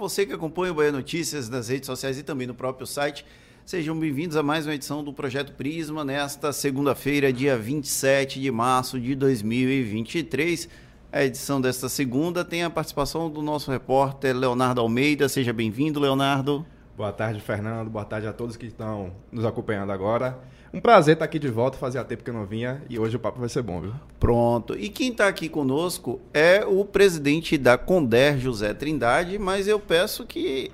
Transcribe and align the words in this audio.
você 0.00 0.24
que 0.24 0.32
acompanha 0.32 0.72
o 0.72 0.74
Bahia 0.74 0.90
Notícias 0.90 1.50
nas 1.50 1.68
redes 1.68 1.84
sociais 1.84 2.18
e 2.18 2.22
também 2.22 2.46
no 2.46 2.54
próprio 2.54 2.86
site. 2.86 3.22
Sejam 3.66 3.94
bem-vindos 3.98 4.34
a 4.34 4.42
mais 4.42 4.66
uma 4.66 4.74
edição 4.74 5.04
do 5.04 5.12
Projeto 5.12 5.52
Prisma 5.52 6.02
nesta 6.02 6.54
segunda-feira, 6.54 7.30
dia 7.30 7.58
27 7.58 8.40
de 8.40 8.50
março 8.50 8.98
de 8.98 9.14
2023. 9.14 10.70
A 11.12 11.22
edição 11.22 11.60
desta 11.60 11.86
segunda 11.86 12.42
tem 12.42 12.64
a 12.64 12.70
participação 12.70 13.28
do 13.28 13.42
nosso 13.42 13.70
repórter 13.70 14.34
Leonardo 14.34 14.80
Almeida. 14.80 15.28
Seja 15.28 15.52
bem-vindo, 15.52 16.00
Leonardo. 16.00 16.64
Boa 16.96 17.12
tarde, 17.12 17.38
Fernando. 17.38 17.90
Boa 17.90 18.06
tarde 18.06 18.26
a 18.26 18.32
todos 18.32 18.56
que 18.56 18.64
estão 18.64 19.12
nos 19.30 19.44
acompanhando 19.44 19.92
agora. 19.92 20.38
Um 20.72 20.80
prazer 20.80 21.14
estar 21.14 21.24
aqui 21.24 21.40
de 21.40 21.48
volta, 21.48 21.76
fazia 21.76 22.04
tempo 22.04 22.22
que 22.22 22.30
eu 22.30 22.34
não 22.34 22.46
vinha 22.46 22.80
e 22.88 22.96
hoje 22.96 23.16
o 23.16 23.18
papo 23.18 23.40
vai 23.40 23.48
ser 23.48 23.60
bom, 23.60 23.80
viu? 23.80 23.92
Pronto. 24.20 24.78
E 24.78 24.88
quem 24.88 25.10
está 25.10 25.26
aqui 25.26 25.48
conosco 25.48 26.20
é 26.32 26.64
o 26.64 26.84
presidente 26.84 27.58
da 27.58 27.76
Conder, 27.76 28.38
José 28.38 28.72
Trindade, 28.72 29.36
mas 29.36 29.66
eu 29.66 29.80
peço 29.80 30.24
que 30.24 30.70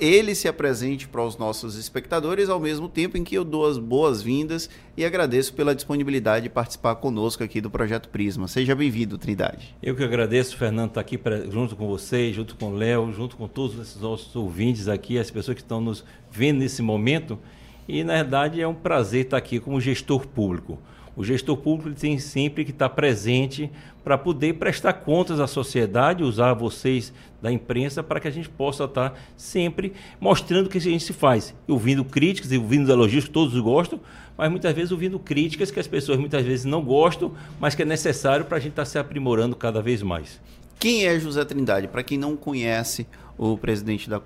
ele 0.00 0.34
se 0.34 0.48
apresente 0.48 1.06
para 1.06 1.22
os 1.22 1.36
nossos 1.36 1.76
espectadores 1.76 2.48
ao 2.48 2.58
mesmo 2.58 2.88
tempo 2.88 3.18
em 3.18 3.24
que 3.24 3.34
eu 3.34 3.44
dou 3.44 3.66
as 3.66 3.76
boas-vindas 3.76 4.70
e 4.96 5.04
agradeço 5.04 5.52
pela 5.52 5.74
disponibilidade 5.74 6.44
de 6.44 6.48
participar 6.48 6.94
conosco 6.94 7.44
aqui 7.44 7.60
do 7.60 7.70
Projeto 7.70 8.08
Prisma. 8.08 8.48
Seja 8.48 8.74
bem-vindo, 8.74 9.18
Trindade. 9.18 9.76
Eu 9.82 9.94
que 9.94 10.02
agradeço, 10.02 10.56
Fernando, 10.56 10.88
estar 10.88 11.02
aqui 11.02 11.18
pra, 11.18 11.42
junto 11.50 11.76
com 11.76 11.86
você, 11.86 12.32
junto 12.32 12.56
com 12.56 12.70
o 12.70 12.74
Léo, 12.74 13.12
junto 13.12 13.36
com 13.36 13.46
todos 13.46 13.78
esses 13.78 14.00
nossos 14.00 14.34
ouvintes 14.34 14.88
aqui, 14.88 15.18
as 15.18 15.30
pessoas 15.30 15.56
que 15.56 15.62
estão 15.62 15.82
nos 15.82 16.02
vendo 16.30 16.60
nesse 16.60 16.80
momento. 16.80 17.38
E, 17.88 18.02
na 18.02 18.14
verdade, 18.14 18.60
é 18.60 18.66
um 18.66 18.74
prazer 18.74 19.24
estar 19.24 19.36
aqui 19.36 19.60
como 19.60 19.80
gestor 19.80 20.26
público. 20.26 20.78
O 21.16 21.22
gestor 21.22 21.56
público 21.56 21.98
tem 21.98 22.18
sempre 22.18 22.64
que 22.64 22.72
estar 22.72 22.88
presente 22.88 23.70
para 24.02 24.18
poder 24.18 24.54
prestar 24.54 24.94
contas 24.94 25.38
à 25.38 25.46
sociedade, 25.46 26.24
usar 26.24 26.54
vocês 26.54 27.12
da 27.40 27.52
imprensa 27.52 28.02
para 28.02 28.18
que 28.18 28.26
a 28.26 28.30
gente 28.30 28.48
possa 28.48 28.84
estar 28.84 29.16
sempre 29.36 29.92
mostrando 30.20 30.66
o 30.66 30.68
que 30.68 30.78
a 30.78 30.80
gente 30.80 31.04
se 31.04 31.12
faz. 31.12 31.54
ouvindo 31.68 32.04
críticas 32.04 32.50
e 32.50 32.58
ouvindo 32.58 32.90
elogios 32.90 33.24
que 33.24 33.30
todos 33.30 33.58
gostam, 33.60 34.00
mas 34.36 34.50
muitas 34.50 34.74
vezes 34.74 34.90
ouvindo 34.90 35.18
críticas 35.18 35.70
que 35.70 35.78
as 35.78 35.86
pessoas 35.86 36.18
muitas 36.18 36.44
vezes 36.44 36.64
não 36.64 36.82
gostam, 36.82 37.32
mas 37.60 37.76
que 37.76 37.82
é 37.82 37.86
necessário 37.86 38.44
para 38.44 38.56
a 38.56 38.60
gente 38.60 38.72
estar 38.72 38.84
se 38.84 38.98
aprimorando 38.98 39.54
cada 39.54 39.80
vez 39.80 40.02
mais. 40.02 40.40
Quem 40.80 41.06
é 41.06 41.18
José 41.18 41.44
Trindade? 41.44 41.86
Para 41.86 42.02
quem 42.02 42.18
não 42.18 42.36
conhece 42.36 43.06
o 43.38 43.56
presidente 43.56 44.10
da 44.10 44.18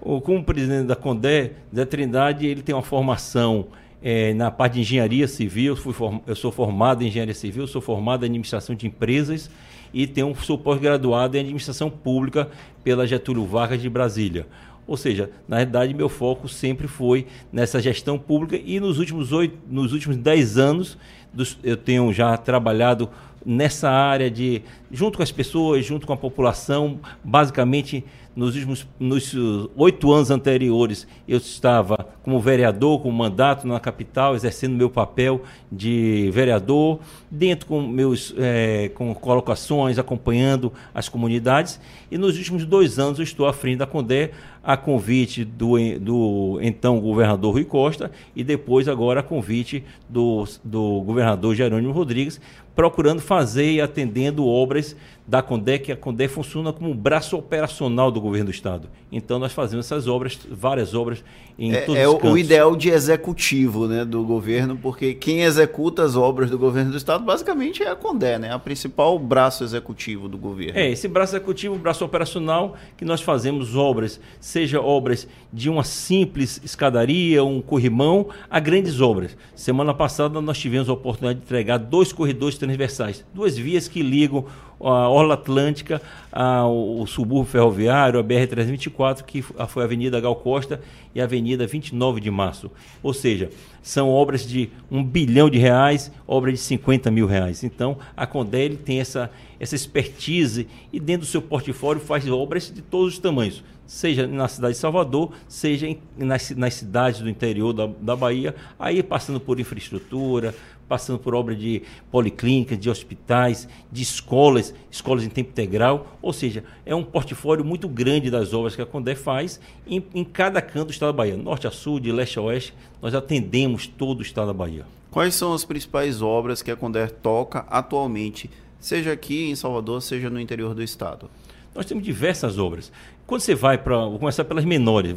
Como 0.00 0.42
presidente 0.42 0.86
da 0.86 0.96
Condé, 0.96 1.52
Zé 1.74 1.84
Trindade 1.84 2.46
ele 2.46 2.62
tem 2.62 2.74
uma 2.74 2.82
formação 2.82 3.66
é, 4.02 4.32
na 4.32 4.50
parte 4.50 4.74
de 4.74 4.80
engenharia 4.80 5.28
civil, 5.28 5.76
eu, 5.76 5.92
form... 5.92 6.18
eu 6.26 6.34
sou 6.34 6.50
formado 6.50 7.02
em 7.02 7.08
engenharia 7.08 7.34
civil, 7.34 7.66
sou 7.66 7.82
formado 7.82 8.24
em 8.24 8.26
administração 8.26 8.74
de 8.74 8.86
empresas 8.86 9.50
e 9.92 10.06
tenho, 10.06 10.34
sou 10.36 10.56
pós-graduado 10.56 11.36
em 11.36 11.40
administração 11.40 11.90
pública 11.90 12.48
pela 12.82 13.06
Getúlio 13.06 13.44
Vargas 13.44 13.80
de 13.80 13.90
Brasília. 13.90 14.46
Ou 14.86 14.96
seja, 14.96 15.30
na 15.46 15.58
verdade, 15.58 15.94
meu 15.94 16.08
foco 16.08 16.48
sempre 16.48 16.88
foi 16.88 17.26
nessa 17.52 17.80
gestão 17.80 18.18
pública 18.18 18.60
e 18.64 18.80
nos 18.80 18.98
últimos 18.98 19.32
oito, 19.32 19.56
nos 19.68 19.92
últimos 19.92 20.16
dez 20.16 20.56
anos 20.56 20.96
dos, 21.32 21.58
eu 21.62 21.76
tenho 21.76 22.12
já 22.12 22.36
trabalhado 22.36 23.08
nessa 23.44 23.88
área 23.88 24.30
de 24.30 24.62
junto 24.90 25.16
com 25.16 25.22
as 25.22 25.30
pessoas, 25.30 25.84
junto 25.84 26.06
com 26.06 26.12
a 26.12 26.16
população, 26.16 26.98
basicamente 27.22 28.04
nos 28.40 28.54
últimos 28.54 28.88
nos 28.98 29.36
oito 29.76 30.10
anos 30.10 30.30
anteriores 30.30 31.06
eu 31.28 31.36
estava 31.36 32.08
como 32.22 32.40
vereador, 32.40 33.02
com 33.02 33.10
mandato 33.10 33.66
na 33.66 33.78
capital, 33.78 34.34
exercendo 34.34 34.74
meu 34.74 34.88
papel 34.88 35.42
de 35.70 36.30
vereador, 36.32 37.00
dentro 37.30 37.66
com 37.66 37.82
meus 37.82 38.34
é, 38.38 38.90
com 38.94 39.14
colocações, 39.14 39.98
acompanhando 39.98 40.72
as 40.94 41.06
comunidades. 41.06 41.78
E 42.10 42.16
nos 42.16 42.38
últimos 42.38 42.64
dois 42.64 42.98
anos 42.98 43.18
eu 43.18 43.24
estou 43.24 43.46
à 43.46 43.52
frente 43.52 43.76
da 43.76 43.86
Condé, 43.86 44.30
a 44.62 44.76
convite 44.76 45.44
do, 45.44 45.76
do 45.98 46.58
então 46.62 46.98
governador 46.98 47.52
Rui 47.52 47.64
Costa 47.64 48.10
e 48.34 48.42
depois 48.42 48.88
agora 48.88 49.20
a 49.20 49.22
convite 49.22 49.84
do, 50.08 50.44
do 50.64 51.02
governador 51.02 51.54
Jerônimo 51.54 51.92
Rodrigues, 51.92 52.40
procurando 52.74 53.20
fazer 53.20 53.72
e 53.72 53.80
atendendo 53.80 54.46
obras 54.46 54.96
da 55.30 55.40
Condé, 55.40 55.78
que 55.78 55.92
a 55.92 55.96
Condé 55.96 56.26
funciona 56.26 56.72
como 56.72 56.90
um 56.90 56.96
braço 56.96 57.36
operacional 57.36 58.10
do 58.10 58.20
governo 58.20 58.46
do 58.46 58.50
Estado. 58.50 58.88
Então 59.12 59.38
nós 59.38 59.52
fazemos 59.52 59.86
essas 59.86 60.08
obras, 60.08 60.36
várias 60.50 60.92
obras 60.92 61.22
em 61.56 61.72
é, 61.72 61.82
todos 61.82 62.00
é 62.00 62.08
os 62.08 62.14
cantos. 62.14 62.32
o 62.32 62.38
ideal 62.38 62.74
de 62.74 62.90
executivo 62.90 63.86
né, 63.86 64.04
do 64.04 64.24
governo, 64.24 64.76
porque 64.76 65.14
quem 65.14 65.42
executa 65.42 66.02
as 66.02 66.16
obras 66.16 66.50
do 66.50 66.58
governo 66.58 66.90
do 66.90 66.96
Estado 66.96 67.22
basicamente 67.22 67.80
é 67.80 67.88
a 67.88 67.94
Condé, 67.94 68.40
né, 68.40 68.52
a 68.52 68.58
principal 68.58 69.16
braço 69.20 69.62
executivo 69.62 70.28
do 70.28 70.36
governo. 70.36 70.76
É, 70.76 70.90
esse 70.90 71.06
braço 71.06 71.36
executivo, 71.36 71.78
braço 71.78 72.04
operacional, 72.04 72.74
que 72.96 73.04
nós 73.04 73.20
fazemos 73.20 73.76
obras, 73.76 74.18
seja 74.40 74.80
obras 74.80 75.28
de 75.52 75.70
uma 75.70 75.84
simples 75.84 76.60
escadaria, 76.64 77.44
um 77.44 77.62
corrimão, 77.62 78.30
a 78.50 78.58
grandes 78.58 79.00
obras. 79.00 79.36
Semana 79.54 79.94
passada 79.94 80.40
nós 80.40 80.58
tivemos 80.58 80.88
a 80.88 80.92
oportunidade 80.92 81.38
de 81.38 81.44
entregar 81.44 81.78
dois 81.78 82.12
corredores 82.12 82.58
transversais, 82.58 83.24
duas 83.32 83.56
vias 83.56 83.86
que 83.86 84.02
ligam 84.02 84.44
a 84.80 85.08
Orla 85.08 85.34
Atlântica, 85.34 86.00
a, 86.32 86.66
o, 86.66 87.06
subúrbio 87.06 87.50
ferroviário, 87.50 88.18
a 88.18 88.24
BR-324, 88.24 89.22
que 89.22 89.42
foi 89.42 89.82
a 89.82 89.86
Avenida 89.86 90.20
Gal 90.20 90.36
Costa 90.36 90.80
e 91.14 91.20
a 91.20 91.24
Avenida 91.24 91.66
29 91.66 92.20
de 92.20 92.30
Março. 92.30 92.70
Ou 93.02 93.12
seja, 93.12 93.50
são 93.82 94.08
obras 94.08 94.46
de 94.46 94.70
um 94.90 95.04
bilhão 95.04 95.50
de 95.50 95.58
reais, 95.58 96.10
obras 96.26 96.54
de 96.54 96.60
50 96.60 97.10
mil 97.10 97.26
reais. 97.26 97.64
Então, 97.64 97.98
a 98.16 98.26
Condel 98.26 98.76
tem 98.76 99.00
essa, 99.00 99.30
essa 99.58 99.74
expertise 99.74 100.66
e 100.92 100.98
dentro 101.00 101.22
do 101.22 101.30
seu 101.30 101.42
portfólio 101.42 102.00
faz 102.00 102.28
obras 102.28 102.72
de 102.72 102.82
todos 102.82 103.14
os 103.14 103.18
tamanhos 103.18 103.62
seja 103.90 104.24
na 104.24 104.46
cidade 104.46 104.74
de 104.74 104.78
Salvador, 104.78 105.32
seja 105.48 105.88
em, 105.88 105.98
nas, 106.16 106.50
nas, 106.50 106.74
cidades 106.74 107.20
do 107.20 107.28
interior 107.28 107.72
da, 107.72 107.88
da 108.00 108.14
Bahia, 108.14 108.54
aí 108.78 109.02
passando 109.02 109.40
por 109.40 109.58
infraestrutura, 109.58 110.54
passando 110.90 111.20
por 111.20 111.36
obra 111.36 111.54
de 111.54 111.82
policlínicas, 112.10 112.76
de 112.76 112.90
hospitais, 112.90 113.68
de 113.92 114.02
escolas, 114.02 114.74
escolas 114.90 115.22
em 115.22 115.28
tempo 115.28 115.50
integral, 115.50 116.18
ou 116.20 116.32
seja, 116.32 116.64
é 116.84 116.92
um 116.92 117.04
portfólio 117.04 117.64
muito 117.64 117.88
grande 117.88 118.28
das 118.28 118.52
obras 118.52 118.74
que 118.74 118.82
a 118.82 118.86
Condé 118.86 119.14
faz 119.14 119.60
em, 119.86 120.04
em 120.12 120.24
cada 120.24 120.60
canto 120.60 120.86
do 120.86 120.90
estado 120.90 121.12
da 121.12 121.18
Bahia, 121.18 121.36
norte 121.36 121.68
a 121.68 121.70
sul, 121.70 122.00
de 122.00 122.10
leste 122.10 122.40
a 122.40 122.42
oeste, 122.42 122.74
nós 123.00 123.14
atendemos 123.14 123.86
todo 123.86 124.18
o 124.18 124.22
estado 124.22 124.48
da 124.48 124.52
Bahia. 124.52 124.84
Quais 125.12 125.36
são 125.36 125.54
as 125.54 125.64
principais 125.64 126.20
obras 126.20 126.60
que 126.60 126.72
a 126.72 126.76
Condé 126.76 127.06
toca 127.06 127.60
atualmente, 127.70 128.50
seja 128.80 129.12
aqui 129.12 129.48
em 129.48 129.54
Salvador, 129.54 130.02
seja 130.02 130.28
no 130.28 130.40
interior 130.40 130.74
do 130.74 130.82
estado? 130.82 131.30
Nós 131.72 131.86
temos 131.86 132.02
diversas 132.02 132.58
obras. 132.58 132.90
Quando 133.28 133.42
você 133.42 133.54
vai 133.54 133.78
para. 133.78 133.96
Vou 133.96 134.18
começar 134.18 134.44
pelas 134.44 134.64
menores, 134.64 135.14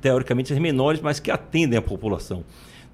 teoricamente 0.00 0.52
as 0.52 0.58
menores, 0.60 1.00
mas 1.00 1.18
que 1.18 1.32
atendem 1.32 1.76
a 1.76 1.82
população. 1.82 2.44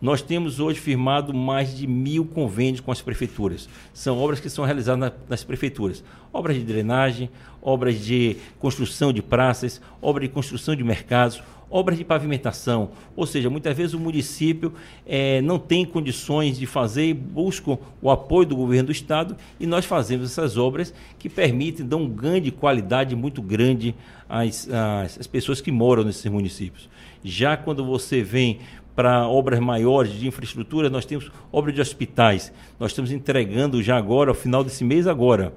Nós 0.00 0.20
temos 0.20 0.60
hoje 0.60 0.78
firmado 0.78 1.32
mais 1.32 1.74
de 1.74 1.86
mil 1.86 2.26
convênios 2.26 2.80
com 2.80 2.92
as 2.92 3.00
prefeituras. 3.00 3.66
São 3.94 4.18
obras 4.18 4.40
que 4.40 4.50
são 4.50 4.64
realizadas 4.64 5.00
na, 5.00 5.12
nas 5.28 5.42
prefeituras. 5.42 6.04
Obras 6.32 6.56
de 6.56 6.64
drenagem, 6.64 7.30
obras 7.62 7.98
de 8.04 8.36
construção 8.58 9.10
de 9.10 9.22
praças, 9.22 9.80
obras 10.02 10.28
de 10.28 10.34
construção 10.34 10.76
de 10.76 10.84
mercados, 10.84 11.42
obras 11.70 11.98
de 11.98 12.04
pavimentação, 12.04 12.90
ou 13.16 13.26
seja, 13.26 13.50
muitas 13.50 13.76
vezes 13.76 13.92
o 13.92 13.98
município 13.98 14.72
é, 15.04 15.40
não 15.40 15.58
tem 15.58 15.84
condições 15.84 16.56
de 16.56 16.64
fazer 16.64 17.06
e 17.06 17.14
busca 17.14 17.76
o 18.00 18.10
apoio 18.10 18.46
do 18.46 18.56
governo 18.56 18.86
do 18.86 18.92
estado 18.92 19.36
e 19.58 19.66
nós 19.66 19.84
fazemos 19.84 20.30
essas 20.30 20.56
obras 20.56 20.94
que 21.18 21.28
permitem 21.28 21.84
dar 21.84 21.96
um 21.96 22.08
ganho 22.08 22.40
de 22.40 22.52
qualidade 22.52 23.16
muito 23.16 23.42
grande 23.42 23.94
às, 24.28 24.68
às, 24.68 25.18
às 25.18 25.26
pessoas 25.26 25.60
que 25.60 25.72
moram 25.72 26.04
nesses 26.04 26.30
municípios. 26.30 26.88
Já 27.24 27.56
quando 27.56 27.84
você 27.84 28.22
vem 28.22 28.60
para 28.96 29.28
obras 29.28 29.60
maiores 29.60 30.12
de 30.14 30.26
infraestrutura, 30.26 30.88
nós 30.88 31.04
temos 31.04 31.30
obras 31.52 31.74
de 31.74 31.80
hospitais. 31.82 32.52
Nós 32.80 32.90
estamos 32.90 33.12
entregando 33.12 33.82
já 33.82 33.96
agora, 33.96 34.30
ao 34.30 34.34
final 34.34 34.64
desse 34.64 34.82
mês 34.82 35.06
agora, 35.06 35.52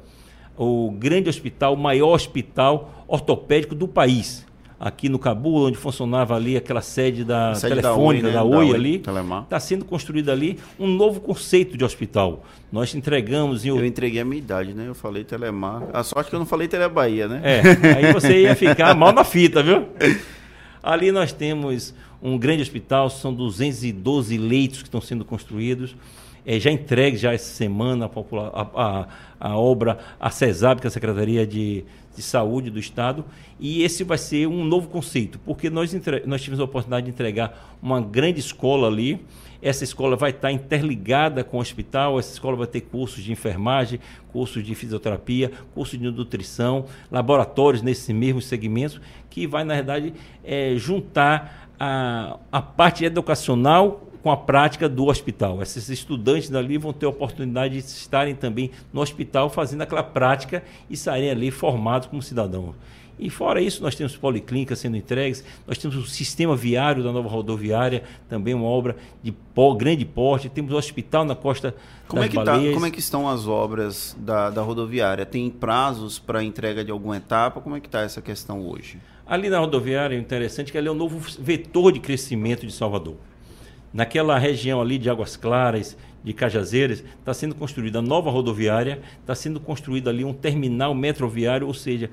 o 0.58 0.92
grande 0.92 1.30
hospital, 1.30 1.74
o 1.74 1.78
maior 1.78 2.14
hospital 2.14 3.06
ortopédico 3.08 3.74
do 3.74 3.88
país 3.88 4.46
aqui 4.80 5.10
no 5.10 5.20
Cabul, 5.20 5.68
onde 5.68 5.78
funcionava 5.78 6.36
ali 6.36 6.56
aquela 6.56 6.82
sede 6.82 7.26
da 7.26 7.54
sede 7.54 7.76
telefônica, 7.76 8.32
da 8.32 8.44
Oi, 8.44 8.70
né? 8.70 8.76
ali, 8.76 8.96
está 9.44 9.60
sendo 9.60 9.84
construído 9.84 10.30
ali 10.32 10.58
um 10.80 10.88
novo 10.88 11.20
conceito 11.20 11.78
de 11.78 11.84
hospital. 11.84 12.46
Nós 12.72 12.96
entregamos... 12.96 13.66
Em... 13.66 13.70
Eu 13.70 13.86
entreguei 13.86 14.22
a 14.22 14.26
minha 14.26 14.40
idade, 14.40 14.74
né? 14.74 14.88
Eu 14.88 14.96
falei 14.96 15.26
Telemar. 15.26 15.84
A 15.92 16.02
sorte 16.02 16.30
que 16.30 16.36
eu 16.36 16.40
não 16.40 16.46
falei 16.46 16.68
Telebahia, 16.68 17.28
né? 17.28 17.42
É, 17.44 17.96
aí 17.98 18.14
você 18.14 18.44
ia 18.44 18.56
ficar 18.56 18.96
mal 18.96 19.12
na 19.12 19.26
fita, 19.26 19.62
viu? 19.62 19.86
Ali 20.82 21.12
nós 21.12 21.34
temos 21.34 21.94
um 22.22 22.38
grande 22.38 22.62
hospital, 22.62 23.10
são 23.10 23.34
212 23.34 24.38
leitos 24.38 24.80
que 24.80 24.88
estão 24.88 25.02
sendo 25.02 25.24
construídos. 25.24 25.96
é, 26.46 26.60
já 26.60 26.72
entregue 26.72 27.18
já 27.18 27.34
essa 27.34 27.54
semana 27.54 28.10
a, 28.10 28.62
a, 28.74 29.08
a, 29.40 29.58
obra, 29.58 30.00
a 30.20 30.30
CESAB, 30.30 30.82
que 30.82 30.88
é 30.88 30.90
a 30.90 30.92
Secretaria 30.92 31.46
de, 31.46 31.84
de 32.16 32.22
Saúde 32.22 32.70
do 32.70 32.80
Estado, 32.80 33.24
e 33.60 33.84
esse 33.84 34.04
vai 34.04 34.18
ser 34.18 34.48
um 34.48 34.64
novo 34.64 34.90
conceito, 34.90 35.40
porque 35.46 35.70
nós, 35.70 35.94
entre, 35.94 36.24
nós 36.26 36.42
tivemos 36.42 36.60
a 36.60 36.64
oportunidade 36.64 37.06
de 37.06 37.12
entregar 37.12 37.78
uma 37.82 38.02
grande 38.02 38.40
escola 38.40 38.88
ali, 38.88 39.20
essa 39.62 39.84
escola 39.84 40.16
vai 40.16 40.30
estar 40.30 40.52
interligada 40.52 41.44
com 41.44 41.58
o 41.58 41.60
hospital, 41.60 42.18
essa 42.18 42.32
escola 42.32 42.56
vai 42.56 42.68
ter 42.68 42.82
cursos 42.82 43.24
de 43.24 43.32
enfermagem, 43.32 44.00
cursos 44.32 44.64
de 44.64 44.74
fisioterapia, 44.74 45.52
cursos 45.74 46.00
de 46.00 46.10
nutrição, 46.10 46.86
laboratórios 47.12 47.82
nesses 47.82 48.08
mesmos 48.16 48.46
segmentos, 48.46 49.02
que 49.30 49.46
vai, 49.46 49.66
na 49.66 49.76
verdade, 49.76 50.14
é, 50.44 50.76
juntar 50.78 51.69
a, 51.80 52.38
a 52.52 52.62
parte 52.62 53.06
educacional 53.06 54.06
com 54.22 54.30
a 54.30 54.38
prática 54.38 54.90
do 54.90 55.06
hospital. 55.06 55.62
Esses 55.62 55.90
estudantes 55.90 56.50
dali 56.50 56.78
vão 56.78 56.92
ter 56.92 57.06
a 57.06 57.10
oportunidade 57.10 57.76
de 57.76 57.80
estarem 57.80 58.36
também 58.36 58.72
no 58.92 59.02
hospital 59.02 59.50
fazendo 59.50 59.82
aquela 59.82 60.04
prática 60.04 60.64
e 60.90 60.98
saírem 60.98 61.32
ali 61.32 61.52
formados 61.52 62.08
como 62.08 62.22
cidadãos. 62.22 62.76
E 63.20 63.30
fora 63.30 63.62
isso, 63.62 63.84
nós 63.84 63.96
temos 63.96 64.16
policlínicas 64.16 64.80
sendo 64.80 64.96
entregues, 64.96 65.44
nós 65.68 65.78
temos 65.78 65.98
o 65.98 66.06
sistema 66.08 66.56
viário 66.56 67.04
da 67.04 67.12
nova 67.12 67.28
rodoviária, 67.28 68.04
também 68.30 68.54
uma 68.54 68.66
obra 68.66 68.96
de 69.22 69.34
grande 69.78 70.06
porte, 70.06 70.48
temos 70.48 70.72
o 70.72 70.78
hospital 70.78 71.26
na 71.26 71.36
costa 71.36 71.76
como 72.08 72.22
das 72.22 72.28
é 72.28 72.32
que 72.32 72.46
tá, 72.46 72.74
Como 72.74 72.86
é 72.86 72.92
que 72.92 73.00
estão 73.00 73.28
as 73.28 73.46
obras 73.46 74.16
da, 74.18 74.50
da 74.50 74.62
rodoviária? 74.62 75.26
Tem 75.26 75.50
prazos 75.50 76.18
para 76.18 76.42
entrega 76.42 76.84
de 76.84 76.92
alguma 76.92 77.18
etapa? 77.18 77.60
Como 77.60 77.76
é 77.76 77.82
que 77.82 77.88
está 77.88 78.02
essa 78.02 78.22
questão 78.22 78.66
hoje? 78.66 78.98
Ali 79.30 79.48
na 79.48 79.60
rodoviária, 79.60 80.16
é 80.16 80.20
interessante 80.20 80.72
que 80.72 80.78
ela 80.80 80.88
é 80.88 80.92
o 80.92 80.96
novo 80.96 81.20
vetor 81.40 81.92
de 81.92 82.00
crescimento 82.00 82.66
de 82.66 82.74
Salvador. 82.74 83.16
Naquela 83.94 84.40
região 84.40 84.82
ali 84.82 84.98
de 84.98 85.08
Águas 85.08 85.38
Claras, 85.38 85.96
de 86.24 86.34
Cajazeiras, 86.34 87.04
está 87.20 87.32
sendo 87.32 87.54
construída 87.54 88.00
a 88.00 88.02
nova 88.02 88.32
rodoviária, 88.32 89.00
está 89.22 89.36
sendo 89.36 89.60
construído 89.60 90.10
ali 90.10 90.26
um 90.26 90.34
terminal 90.34 90.96
metroviário, 90.96 91.68
ou 91.68 91.76
seja, 91.76 92.10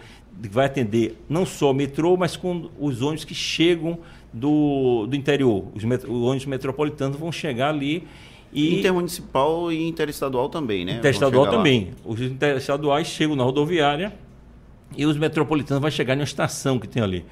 vai 0.50 0.66
atender 0.66 1.16
não 1.26 1.46
só 1.46 1.70
o 1.70 1.74
metrô, 1.74 2.18
mas 2.18 2.36
com 2.36 2.68
os 2.78 3.00
ônibus 3.00 3.24
que 3.24 3.34
chegam 3.34 3.98
do, 4.30 5.06
do 5.06 5.16
interior. 5.16 5.68
Os, 5.74 5.84
met, 5.84 6.04
os 6.04 6.22
ônibus 6.22 6.44
metropolitanos 6.44 7.18
vão 7.18 7.32
chegar 7.32 7.70
ali. 7.70 8.06
E 8.52 8.78
Intermunicipal 8.78 9.72
e 9.72 9.88
interestadual 9.88 10.50
também, 10.50 10.84
né? 10.84 10.98
Interestadual 10.98 11.48
também. 11.48 11.94
Lá. 12.04 12.12
Os 12.12 12.20
interestaduais 12.20 13.06
chegam 13.06 13.34
na 13.34 13.42
rodoviária 13.42 14.12
e 14.96 15.06
os 15.06 15.16
metropolitanos 15.16 15.80
vão 15.80 15.90
chegar 15.90 16.16
na 16.16 16.24
estação 16.24 16.78
que 16.78 16.88
tem 16.88 17.02
ali. 17.02 17.24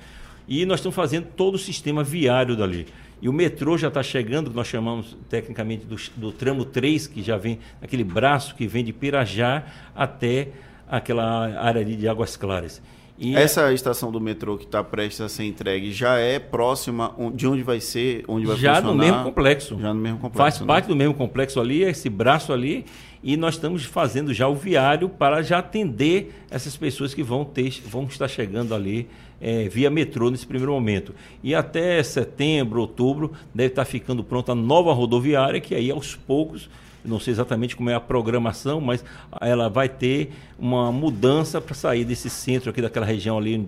E 0.47 0.67
nós 0.67 0.81
estamos 0.81 0.95
fazendo 0.95 1.27
todo 1.37 1.55
o 1.55 1.59
sistema 1.59 2.05
viário 2.05 2.57
dali. 2.57 2.87
E 3.23 3.29
o 3.29 3.33
metrô 3.33 3.79
já 3.79 3.89
está 3.89 4.03
chegando, 4.03 4.53
nós 4.53 4.67
chamamos 4.67 5.17
tecnicamente 5.31 5.87
do, 5.87 5.97
do 6.17 6.31
tramo 6.31 6.65
3, 6.65 7.07
que 7.07 7.23
já 7.23 7.39
vem, 7.39 7.59
aquele 7.81 8.05
braço 8.05 8.55
que 8.55 8.67
vem 8.67 8.85
de 8.85 8.93
Pirajá 8.93 9.65
até 9.97 10.49
aquela 10.87 11.59
área 11.59 11.81
ali 11.81 11.97
de 11.97 12.07
Águas 12.07 12.37
Claras. 12.37 12.83
E 13.17 13.37
Essa 13.37 13.71
é... 13.71 13.75
estação 13.75 14.11
do 14.11 14.21
metrô 14.21 14.59
que 14.59 14.65
está 14.65 14.83
prestes 14.83 15.21
a 15.21 15.29
ser 15.29 15.45
entregue 15.45 15.93
já 15.93 16.19
é 16.19 16.39
próxima 16.39 17.15
de 17.35 17.47
onde 17.47 17.63
vai 17.63 17.81
ser, 17.81 18.25
onde 18.27 18.47
vai 18.47 18.57
já 18.57 18.75
funcionar? 18.75 18.93
Já 18.93 18.93
no 18.93 18.99
mesmo 18.99 19.25
complexo. 19.25 19.79
Já 19.81 19.95
no 19.95 20.01
mesmo 20.01 20.19
complexo. 20.19 20.39
Faz 20.39 20.61
né? 20.61 20.67
parte 20.67 20.87
do 20.87 20.97
mesmo 20.97 21.15
complexo 21.15 21.61
ali, 21.61 21.83
esse 21.83 22.11
braço 22.11 22.53
ali, 22.53 22.85
e 23.23 23.37
nós 23.37 23.55
estamos 23.55 23.85
fazendo 23.85 24.35
já 24.35 24.49
o 24.49 24.55
viário 24.55 25.09
para 25.09 25.43
já 25.43 25.59
atender 25.59 26.35
essas 26.51 26.77
pessoas 26.77 27.15
que 27.15 27.23
vão 27.23 27.45
ter, 27.45 27.81
vão 27.87 28.05
estar 28.05 28.29
chegando 28.29 28.75
ali 28.75 29.09
é, 29.41 29.69
via 29.69 29.91
metrô 29.91 30.31
nesse 30.31 30.47
primeiro 30.47 30.73
momento. 30.73 31.15
E 31.43 31.55
até 31.55 32.03
setembro, 32.03 32.81
outubro, 32.81 33.33
deve 33.55 33.69
estar 33.69 33.85
ficando 33.85 34.25
pronta 34.25 34.53
a 34.53 34.55
nova 34.55 34.93
rodoviária, 34.93 35.61
que 35.61 35.75
aí 35.75 35.91
aos 35.91 36.17
poucos 36.17 36.69
não 37.05 37.21
sei 37.21 37.33
exatamente 37.33 37.77
como 37.77 37.91
é 37.91 37.95
a 37.95 38.01
programação, 38.01 38.81
mas 38.81 39.05
ela 39.41 39.69
vai 39.69 39.89
ter 39.89 40.33
uma 40.59 40.91
mudança 40.91 41.61
para 41.61 41.75
sair 41.75 42.05
desse 42.05 42.31
centro 42.31 42.71
aqui 42.71 42.81
daquela 42.81 43.07
região 43.07 43.37
ali 43.37 43.59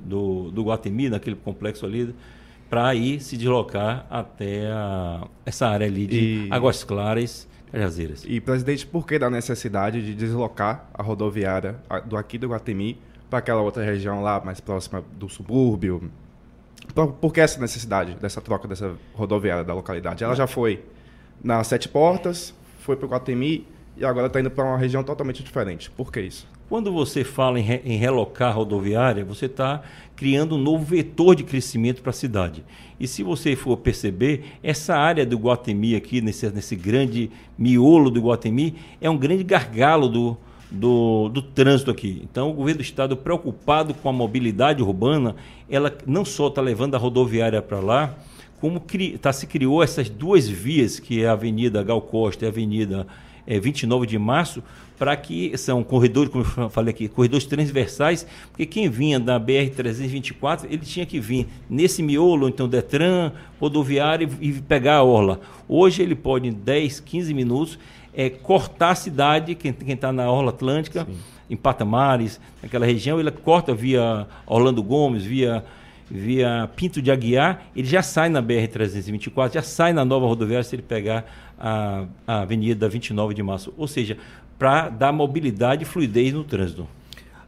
do, 0.00 0.50
do 0.50 0.62
Guatemi, 0.62 1.08
naquele 1.08 1.36
complexo 1.36 1.84
ali, 1.84 2.14
para 2.70 2.94
ir 2.94 3.20
se 3.20 3.36
deslocar 3.36 4.06
até 4.10 4.66
a, 4.68 5.26
essa 5.44 5.66
área 5.66 5.86
ali 5.86 6.06
de 6.06 6.46
e... 6.46 6.48
Águas 6.50 6.84
Claras. 6.84 7.48
Cajazeiras. 7.70 8.24
E, 8.24 8.40
presidente, 8.40 8.86
por 8.86 9.04
que 9.04 9.18
da 9.18 9.28
necessidade 9.28 10.00
de 10.00 10.14
deslocar 10.14 10.88
a 10.94 11.02
rodoviária 11.02 11.76
do 12.06 12.16
aqui 12.16 12.38
do 12.38 12.48
Guatemi 12.48 12.96
para 13.28 13.40
aquela 13.40 13.62
outra 13.62 13.82
região 13.82 14.22
lá 14.22 14.40
mais 14.44 14.60
próxima 14.60 15.02
do 15.18 15.28
subúrbio? 15.28 16.08
Por, 16.94 17.12
por 17.14 17.32
que 17.32 17.40
essa 17.40 17.60
necessidade 17.60 18.14
dessa 18.14 18.40
troca 18.40 18.68
dessa 18.68 18.94
rodoviária 19.12 19.64
da 19.64 19.74
localidade? 19.74 20.22
Ela 20.22 20.36
já 20.36 20.46
foi 20.46 20.84
nas 21.42 21.66
Sete 21.66 21.88
Portas, 21.88 22.54
foi 22.84 22.96
para 22.96 23.06
o 23.06 23.08
Guatemi 23.08 23.66
e 23.96 24.04
agora 24.04 24.26
está 24.26 24.38
indo 24.38 24.50
para 24.50 24.62
uma 24.62 24.76
região 24.76 25.02
totalmente 25.02 25.42
diferente. 25.42 25.90
Por 25.90 26.12
que 26.12 26.20
isso? 26.20 26.46
Quando 26.68 26.92
você 26.92 27.24
fala 27.24 27.58
em, 27.58 27.62
re, 27.62 27.80
em 27.82 27.96
relocar 27.96 28.50
a 28.50 28.52
rodoviária, 28.52 29.24
você 29.24 29.46
está 29.46 29.82
criando 30.14 30.56
um 30.56 30.58
novo 30.58 30.84
vetor 30.84 31.34
de 31.34 31.44
crescimento 31.44 32.02
para 32.02 32.10
a 32.10 32.12
cidade. 32.12 32.62
E 33.00 33.08
se 33.08 33.22
você 33.22 33.56
for 33.56 33.78
perceber, 33.78 34.44
essa 34.62 34.94
área 34.96 35.24
do 35.24 35.38
Guatemi 35.38 35.96
aqui, 35.96 36.20
nesse, 36.20 36.48
nesse 36.50 36.76
grande 36.76 37.30
miolo 37.56 38.10
do 38.10 38.20
Guatemi, 38.20 38.74
é 39.00 39.08
um 39.08 39.16
grande 39.16 39.44
gargalo 39.44 40.08
do, 40.08 40.36
do, 40.70 41.30
do, 41.30 41.40
trânsito 41.40 41.90
aqui. 41.90 42.20
Então, 42.22 42.50
o 42.50 42.52
governo 42.52 42.78
do 42.78 42.84
estado, 42.84 43.16
preocupado 43.16 43.94
com 43.94 44.10
a 44.10 44.12
mobilidade 44.12 44.82
urbana, 44.82 45.36
ela 45.70 45.96
não 46.06 46.24
só 46.24 46.48
está 46.48 46.60
levando 46.60 46.96
a 46.96 46.98
rodoviária 46.98 47.62
para 47.62 47.80
lá, 47.80 48.14
como 48.64 48.80
cri, 48.80 49.18
tá, 49.18 49.30
se 49.30 49.46
criou 49.46 49.82
essas 49.82 50.08
duas 50.08 50.48
vias, 50.48 50.98
que 50.98 51.22
é 51.22 51.28
a 51.28 51.32
Avenida 51.32 51.82
Gal 51.82 52.00
Costa 52.00 52.46
e 52.46 52.48
a 52.48 52.50
Avenida 52.50 53.06
é, 53.46 53.60
29 53.60 54.06
de 54.06 54.18
Março, 54.18 54.62
para 54.98 55.14
que 55.18 55.54
são 55.58 55.84
corredores, 55.84 56.32
como 56.32 56.46
eu 56.56 56.70
falei 56.70 56.94
aqui, 56.94 57.06
corredores 57.06 57.44
transversais, 57.44 58.26
porque 58.48 58.64
quem 58.64 58.88
vinha 58.88 59.20
da 59.20 59.38
BR-324, 59.38 60.64
ele 60.70 60.78
tinha 60.78 61.04
que 61.04 61.20
vir 61.20 61.46
nesse 61.68 62.02
miolo, 62.02 62.48
então 62.48 62.66
Detran, 62.66 63.32
rodoviário 63.60 64.30
e, 64.40 64.48
e 64.48 64.52
pegar 64.62 64.94
a 64.94 65.02
orla. 65.02 65.40
Hoje 65.68 66.02
ele 66.02 66.14
pode, 66.14 66.48
em 66.48 66.52
10, 66.52 67.00
15 67.00 67.34
minutos, 67.34 67.78
é, 68.14 68.30
cortar 68.30 68.92
a 68.92 68.94
cidade, 68.94 69.54
quem 69.54 69.74
está 69.86 70.10
na 70.10 70.30
orla 70.30 70.48
atlântica, 70.48 71.04
Sim. 71.04 71.18
em 71.50 71.56
Patamares, 71.56 72.40
naquela 72.62 72.86
região, 72.86 73.20
ele 73.20 73.30
corta 73.30 73.74
via 73.74 74.26
Orlando 74.46 74.82
Gomes, 74.82 75.22
via 75.22 75.62
via 76.10 76.68
Pinto 76.76 77.00
de 77.00 77.10
Aguiar, 77.10 77.66
ele 77.74 77.86
já 77.86 78.02
sai 78.02 78.28
na 78.28 78.42
BR-324, 78.42 79.54
já 79.54 79.62
sai 79.62 79.92
na 79.92 80.04
nova 80.04 80.26
rodoviária 80.26 80.62
se 80.62 80.74
ele 80.74 80.82
pegar 80.82 81.24
a, 81.58 82.06
a 82.26 82.40
Avenida 82.40 82.88
29 82.88 83.34
de 83.34 83.42
Março. 83.42 83.72
Ou 83.76 83.86
seja, 83.86 84.18
para 84.58 84.88
dar 84.88 85.12
mobilidade 85.12 85.82
e 85.82 85.86
fluidez 85.86 86.32
no 86.32 86.44
trânsito. 86.44 86.86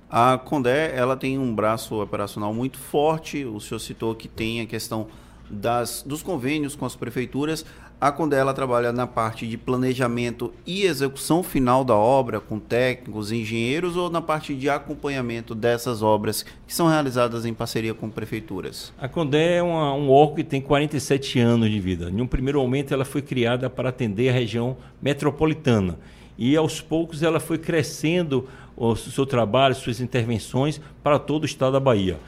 A 0.08 0.38
Condé 0.38 0.96
ela 0.96 1.16
tem 1.16 1.38
um 1.38 1.54
braço 1.54 2.00
operacional 2.00 2.54
muito 2.54 2.78
forte. 2.78 3.44
O 3.44 3.60
senhor 3.60 3.80
citou 3.80 4.14
que 4.14 4.28
tem 4.28 4.60
a 4.60 4.66
questão 4.66 5.08
das, 5.50 6.02
dos 6.02 6.22
convênios 6.22 6.74
com 6.76 6.84
as 6.84 6.94
prefeituras. 6.94 7.64
A 7.98 8.12
Condela 8.12 8.52
trabalha 8.52 8.92
na 8.92 9.06
parte 9.06 9.46
de 9.46 9.56
planejamento 9.56 10.52
e 10.66 10.82
execução 10.82 11.42
final 11.42 11.82
da 11.82 11.94
obra, 11.94 12.38
com 12.38 12.58
técnicos, 12.58 13.32
engenheiros, 13.32 13.96
ou 13.96 14.10
na 14.10 14.20
parte 14.20 14.54
de 14.54 14.68
acompanhamento 14.68 15.54
dessas 15.54 16.02
obras 16.02 16.44
que 16.66 16.74
são 16.74 16.88
realizadas 16.88 17.46
em 17.46 17.54
parceria 17.54 17.94
com 17.94 18.10
prefeituras? 18.10 18.92
A 18.98 19.08
Condé 19.08 19.56
é 19.56 19.62
uma, 19.62 19.94
um 19.94 20.10
órgão 20.10 20.36
que 20.36 20.44
tem 20.44 20.60
47 20.60 21.40
anos 21.40 21.70
de 21.70 21.80
vida. 21.80 22.10
Em 22.10 22.20
um 22.20 22.26
primeiro 22.26 22.60
momento, 22.60 22.92
ela 22.92 23.04
foi 23.04 23.22
criada 23.22 23.70
para 23.70 23.88
atender 23.88 24.28
a 24.28 24.32
região 24.32 24.76
metropolitana. 25.00 25.98
E 26.36 26.54
aos 26.54 26.82
poucos 26.82 27.22
ela 27.22 27.40
foi 27.40 27.56
crescendo 27.56 28.46
o 28.76 28.94
seu 28.94 29.24
trabalho, 29.24 29.74
suas 29.74 30.02
intervenções 30.02 30.78
para 31.02 31.18
todo 31.18 31.44
o 31.44 31.46
estado 31.46 31.72
da 31.72 31.80
Bahia. 31.80 32.18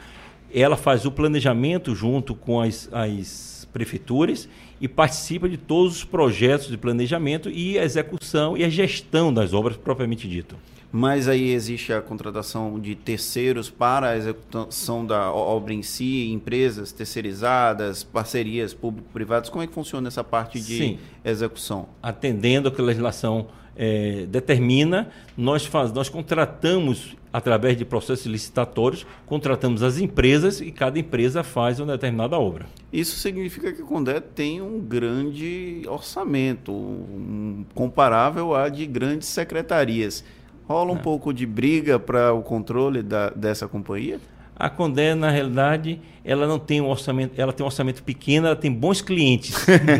Ela 0.52 0.76
faz 0.76 1.04
o 1.04 1.10
planejamento 1.10 1.94
junto 1.94 2.34
com 2.34 2.60
as, 2.60 2.88
as 2.92 3.68
prefeituras 3.72 4.48
e 4.80 4.88
participa 4.88 5.48
de 5.48 5.56
todos 5.56 5.96
os 5.96 6.04
projetos 6.04 6.68
de 6.68 6.76
planejamento 6.76 7.50
e 7.50 7.78
a 7.78 7.84
execução 7.84 8.56
e 8.56 8.64
a 8.64 8.68
gestão 8.68 9.32
das 9.32 9.52
obras 9.52 9.76
propriamente 9.76 10.28
dito. 10.28 10.56
Mas 10.90 11.28
aí 11.28 11.50
existe 11.50 11.92
a 11.92 12.00
contratação 12.00 12.80
de 12.80 12.94
terceiros 12.94 13.68
para 13.68 14.08
a 14.08 14.16
execução 14.16 15.04
da 15.04 15.30
obra 15.30 15.74
em 15.74 15.82
si, 15.82 16.30
empresas 16.30 16.92
terceirizadas, 16.92 18.02
parcerias 18.02 18.72
público-privadas. 18.72 19.50
Como 19.50 19.62
é 19.62 19.66
que 19.66 19.74
funciona 19.74 20.08
essa 20.08 20.24
parte 20.24 20.58
de 20.58 20.78
Sim. 20.78 20.98
execução? 21.22 21.88
Atendendo 22.02 22.68
a 22.68 22.72
que 22.72 22.80
a 22.80 22.84
legislação 22.84 23.48
é, 23.76 24.24
determina, 24.30 25.10
nós, 25.36 25.66
faz, 25.66 25.92
nós 25.92 26.08
contratamos, 26.08 27.14
através 27.38 27.76
de 27.76 27.84
processos 27.84 28.26
licitatórios, 28.26 29.06
contratamos 29.24 29.82
as 29.82 29.98
empresas 29.98 30.60
e 30.60 30.70
cada 30.72 30.98
empresa 30.98 31.42
faz 31.42 31.78
uma 31.78 31.92
determinada 31.92 32.38
obra. 32.38 32.66
Isso 32.92 33.16
significa 33.16 33.72
que 33.72 33.80
a 33.80 33.84
Condé 33.84 34.20
tem 34.20 34.60
um 34.60 34.80
grande 34.80 35.82
orçamento, 35.88 36.72
um, 36.72 37.64
comparável 37.74 38.54
a 38.54 38.68
de 38.68 38.84
grandes 38.86 39.28
secretarias. 39.28 40.24
Rola 40.66 40.92
um 40.92 40.96
é. 40.96 41.00
pouco 41.00 41.32
de 41.32 41.46
briga 41.46 41.98
para 41.98 42.32
o 42.32 42.42
controle 42.42 43.02
da, 43.02 43.30
dessa 43.30 43.68
companhia? 43.68 44.20
A 44.58 44.68
Condé, 44.68 45.14
na 45.14 45.30
realidade, 45.30 46.00
ela 46.24 46.44
não 46.44 46.58
tem 46.58 46.80
um 46.80 46.88
orçamento, 46.88 47.40
ela 47.40 47.52
tem 47.52 47.62
um 47.62 47.68
orçamento 47.68 48.02
pequeno, 48.02 48.48
ela 48.48 48.56
tem 48.56 48.72
bons 48.72 49.00
clientes. 49.00 49.54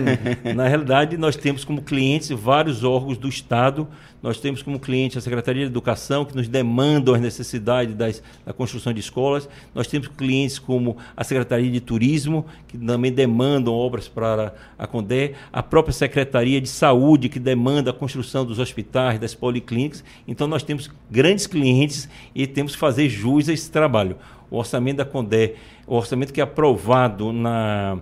na 0.57 0.67
realidade, 0.67 1.17
nós 1.17 1.37
temos 1.37 1.65
como 1.65 1.81
clientes 1.81 2.31
vários 2.31 2.83
órgãos 2.83 3.17
do 3.17 3.29
Estado, 3.29 3.87
nós 4.23 4.41
temos 4.41 4.63
como 4.63 4.81
cliente 4.81 5.17
a 5.17 5.21
Secretaria 5.21 5.63
de 5.63 5.71
Educação, 5.71 6.25
que 6.25 6.37
nos 6.37 6.49
demandam 6.49 7.15
as 7.15 7.21
necessidades 7.21 7.95
das, 7.95 8.23
da 8.45 8.53
construção 8.53 8.93
de 8.93 9.01
escolas, 9.01 9.49
nós 9.75 9.87
temos 9.87 10.09
clientes 10.09 10.59
como 10.59 10.97
a 11.17 11.23
Secretaria 11.23 11.71
de 11.71 11.81
Turismo, 11.81 12.45
que 12.67 12.77
também 12.77 13.13
demandam 13.13 13.73
obras 13.73 14.09
para 14.09 14.55
a 14.77 14.87
Condé, 14.87 15.35
a 15.53 15.63
própria 15.63 15.93
Secretaria 15.93 16.61
de 16.61 16.69
Saúde, 16.69 17.29
que 17.29 17.39
demanda 17.39 17.91
a 17.91 17.95
construção 17.95 18.45
dos 18.45 18.59
hospitais, 18.59 19.19
das 19.19 19.35
policlínicas. 19.35 20.03
Então, 20.27 20.47
nós 20.47 20.63
temos 20.63 20.91
grandes 21.11 21.47
clientes 21.47 22.09
e 22.35 22.47
temos 22.47 22.73
que 22.73 22.79
fazer 22.79 23.09
jus 23.09 23.49
a 23.49 23.53
esse 23.53 23.71
trabalho. 23.71 24.17
O 24.51 24.57
orçamento 24.57 24.97
da 24.97 25.05
Condé, 25.05 25.55
o 25.87 25.95
orçamento 25.95 26.33
que 26.33 26.41
é 26.41 26.45
aprovado 26.45 27.33
na, 27.33 27.99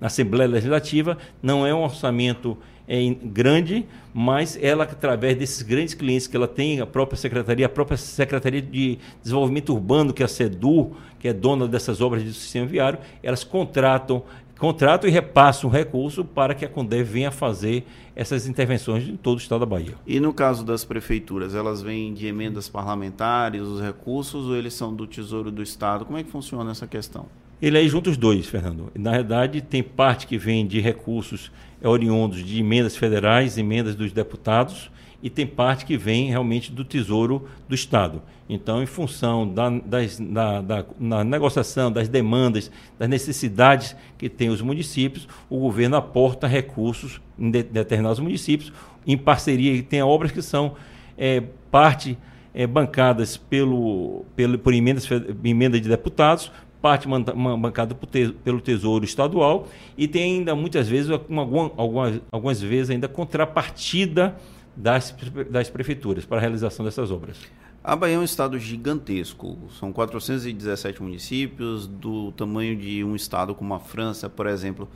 na 0.00 0.06
Assembleia 0.06 0.48
Legislativa, 0.48 1.16
não 1.42 1.66
é 1.66 1.74
um 1.74 1.82
orçamento 1.82 2.56
é, 2.92 3.14
grande, 3.22 3.86
mas 4.12 4.58
ela, 4.60 4.82
através 4.82 5.36
desses 5.38 5.62
grandes 5.62 5.94
clientes 5.94 6.26
que 6.26 6.36
ela 6.36 6.48
tem, 6.48 6.80
a 6.80 6.86
própria 6.86 7.16
Secretaria, 7.16 7.66
a 7.66 7.68
própria 7.68 7.96
Secretaria 7.96 8.60
de 8.60 8.98
Desenvolvimento 9.22 9.72
Urbano, 9.72 10.12
que 10.12 10.22
é 10.22 10.24
a 10.24 10.28
SEDU, 10.28 10.90
que 11.20 11.28
é 11.28 11.32
dona 11.32 11.68
dessas 11.68 12.00
obras 12.00 12.24
do 12.24 12.32
sistema 12.32 12.66
viário, 12.66 12.98
elas 13.22 13.44
contratam 13.44 14.24
contrato 14.58 15.06
e 15.06 15.10
repassa 15.10 15.66
um 15.66 15.70
recurso 15.70 16.22
para 16.22 16.54
que 16.54 16.66
a 16.66 16.68
Condé 16.68 17.02
venha 17.02 17.30
fazer 17.30 17.86
essas 18.14 18.46
intervenções 18.46 19.08
em 19.08 19.16
todo 19.16 19.38
o 19.38 19.40
estado 19.40 19.60
da 19.60 19.66
Bahia. 19.66 19.94
E 20.06 20.20
no 20.20 20.34
caso 20.34 20.62
das 20.62 20.84
prefeituras, 20.84 21.54
elas 21.54 21.80
vêm 21.80 22.12
de 22.12 22.26
emendas 22.26 22.68
parlamentares, 22.68 23.62
os 23.62 23.80
recursos, 23.80 24.46
ou 24.46 24.56
eles 24.56 24.74
são 24.74 24.94
do 24.94 25.06
Tesouro 25.06 25.50
do 25.50 25.62
Estado? 25.62 26.04
Como 26.04 26.18
é 26.18 26.22
que 26.22 26.30
funciona 26.30 26.72
essa 26.72 26.86
questão? 26.86 27.24
Ele 27.62 27.76
aí 27.76 27.88
junta 27.88 28.10
os 28.10 28.16
dois, 28.16 28.46
Fernando. 28.46 28.90
Na 28.94 29.12
verdade, 29.12 29.60
tem 29.60 29.82
parte 29.82 30.26
que 30.26 30.38
vem 30.38 30.66
de 30.66 30.80
recursos 30.80 31.50
oriundos 31.82 32.44
de 32.44 32.60
emendas 32.60 32.96
federais, 32.96 33.56
emendas 33.56 33.94
dos 33.94 34.12
deputados, 34.12 34.90
e 35.22 35.28
tem 35.28 35.46
parte 35.46 35.84
que 35.84 35.96
vem 35.96 36.28
realmente 36.28 36.72
do 36.72 36.84
Tesouro 36.84 37.46
do 37.68 37.74
Estado. 37.74 38.22
Então, 38.48 38.82
em 38.82 38.86
função 38.86 39.46
da, 39.46 39.68
das, 39.68 40.18
da, 40.18 40.60
da 40.60 40.84
na 40.98 41.22
negociação 41.22 41.92
das 41.92 42.08
demandas, 42.08 42.70
das 42.98 43.08
necessidades 43.08 43.94
que 44.18 44.28
têm 44.28 44.48
os 44.48 44.62
municípios, 44.62 45.28
o 45.48 45.58
governo 45.58 45.96
aporta 45.96 46.46
recursos 46.46 47.20
em 47.38 47.50
de, 47.50 47.62
determinados 47.62 48.18
municípios, 48.18 48.72
em 49.06 49.16
parceria, 49.16 49.82
tem 49.82 50.02
obras 50.02 50.32
que 50.32 50.42
são 50.42 50.74
é, 51.16 51.42
parte 51.70 52.18
é, 52.52 52.66
bancadas 52.66 53.36
pelo, 53.36 54.24
pelo, 54.34 54.58
por 54.58 54.74
emendas, 54.74 55.08
emenda 55.44 55.80
de 55.80 55.88
deputados, 55.88 56.50
parte 56.80 57.06
bancada 57.06 57.94
pelo 58.42 58.60
Tesouro 58.60 59.04
Estadual 59.04 59.68
e 59.96 60.08
tem 60.08 60.38
ainda 60.38 60.54
muitas 60.54 60.88
vezes, 60.88 61.10
uma, 61.28 61.42
algumas, 61.76 62.20
algumas 62.30 62.60
vezes 62.60 62.90
ainda 62.90 63.08
contrapartida 63.08 64.36
das, 64.74 65.14
das 65.50 65.68
prefeituras 65.68 66.24
para 66.24 66.38
a 66.38 66.40
realização 66.40 66.84
dessas 66.84 67.10
obras. 67.10 67.36
A 67.82 67.96
Bahia 67.96 68.16
é 68.16 68.18
um 68.18 68.24
estado 68.24 68.58
gigantesco, 68.58 69.56
são 69.78 69.92
417 69.92 71.02
municípios, 71.02 71.86
do 71.86 72.30
tamanho 72.32 72.76
de 72.76 73.02
um 73.02 73.16
estado 73.16 73.54
como 73.54 73.72
a 73.72 73.80
França, 73.80 74.28
por 74.28 74.46
exemplo. 74.46 74.86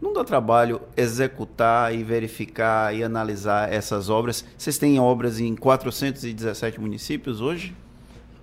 Não 0.00 0.12
dá 0.12 0.24
trabalho 0.24 0.80
executar 0.96 1.94
e 1.94 2.02
verificar 2.02 2.94
e 2.94 3.04
analisar 3.04 3.72
essas 3.72 4.08
obras? 4.08 4.44
Vocês 4.56 4.78
têm 4.78 4.98
obras 4.98 5.40
em 5.40 5.54
417 5.54 6.80
municípios 6.80 7.40
hoje? 7.40 7.74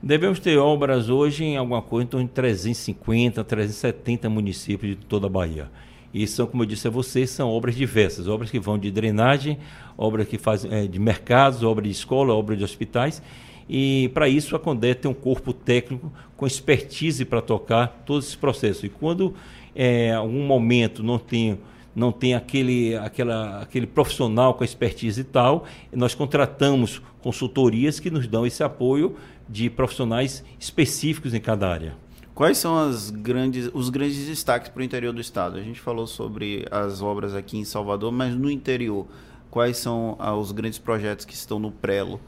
Devemos 0.01 0.39
ter 0.39 0.57
obras 0.57 1.09
hoje 1.09 1.43
em 1.43 1.57
alguma 1.57 1.81
coisa 1.81 2.05
em 2.05 2.07
torno 2.07 2.25
de 2.25 2.33
350, 2.33 3.43
370 3.43 4.29
municípios 4.29 4.97
de 4.97 5.05
toda 5.05 5.27
a 5.27 5.29
Bahia. 5.29 5.69
E 6.13 6.25
são, 6.25 6.47
como 6.47 6.63
eu 6.63 6.67
disse 6.67 6.87
a 6.87 6.91
vocês, 6.91 7.29
são 7.29 7.49
obras 7.49 7.75
diversas, 7.75 8.25
obras 8.25 8.49
que 8.49 8.59
vão 8.59 8.77
de 8.77 8.89
drenagem, 8.89 9.57
obras 9.97 10.25
que 10.25 10.37
fazem 10.37 10.73
é, 10.73 10.87
de 10.87 10.97
mercados, 10.97 11.63
obras 11.63 11.85
de 11.85 11.91
escola, 11.91 12.33
obras 12.33 12.57
de 12.57 12.63
hospitais. 12.63 13.21
E 13.69 14.09
para 14.13 14.29
isso 14.29 14.55
a 14.55 14.59
Condé 14.59 14.93
tem 14.93 15.11
um 15.11 15.13
corpo 15.13 15.51
técnico 15.51 16.11
com 16.37 16.47
expertise 16.47 17.25
para 17.25 17.41
tocar 17.41 18.03
todos 18.05 18.25
esses 18.25 18.35
processos. 18.35 18.85
E 18.85 18.89
quando 18.89 19.35
é, 19.75 20.13
algum 20.13 20.45
momento 20.45 21.03
não 21.03 21.19
tem 21.19 21.59
não 21.95 22.11
tem 22.13 22.33
aquele, 22.33 22.95
aquela, 22.95 23.61
aquele 23.61 23.85
profissional 23.85 24.53
com 24.53 24.63
expertise 24.63 25.19
e 25.19 25.23
tal, 25.23 25.65
nós 25.91 26.15
contratamos 26.15 27.01
consultorias 27.21 27.99
que 27.99 28.09
nos 28.09 28.25
dão 28.25 28.45
esse 28.45 28.63
apoio 28.63 29.17
de 29.49 29.69
profissionais 29.69 30.43
específicos 30.59 31.33
em 31.33 31.41
cada 31.41 31.67
área. 31.67 31.95
Quais 32.35 32.57
são 32.57 32.77
as 32.77 33.09
grandes, 33.09 33.69
os 33.73 33.89
grandes 33.89 34.25
destaques 34.27 34.69
para 34.69 34.79
o 34.79 34.83
interior 34.83 35.11
do 35.11 35.19
estado? 35.19 35.57
A 35.57 35.61
gente 35.61 35.81
falou 35.81 36.07
sobre 36.07 36.65
as 36.71 37.01
obras 37.01 37.35
aqui 37.35 37.57
em 37.57 37.65
Salvador, 37.65 38.13
mas 38.13 38.33
no 38.33 38.49
interior, 38.49 39.05
quais 39.51 39.77
são 39.77 40.15
ah, 40.19 40.33
os 40.33 40.53
grandes 40.53 40.79
projetos 40.79 41.25
que 41.25 41.33
estão 41.33 41.59
no 41.59 41.69
prelo 41.69 42.21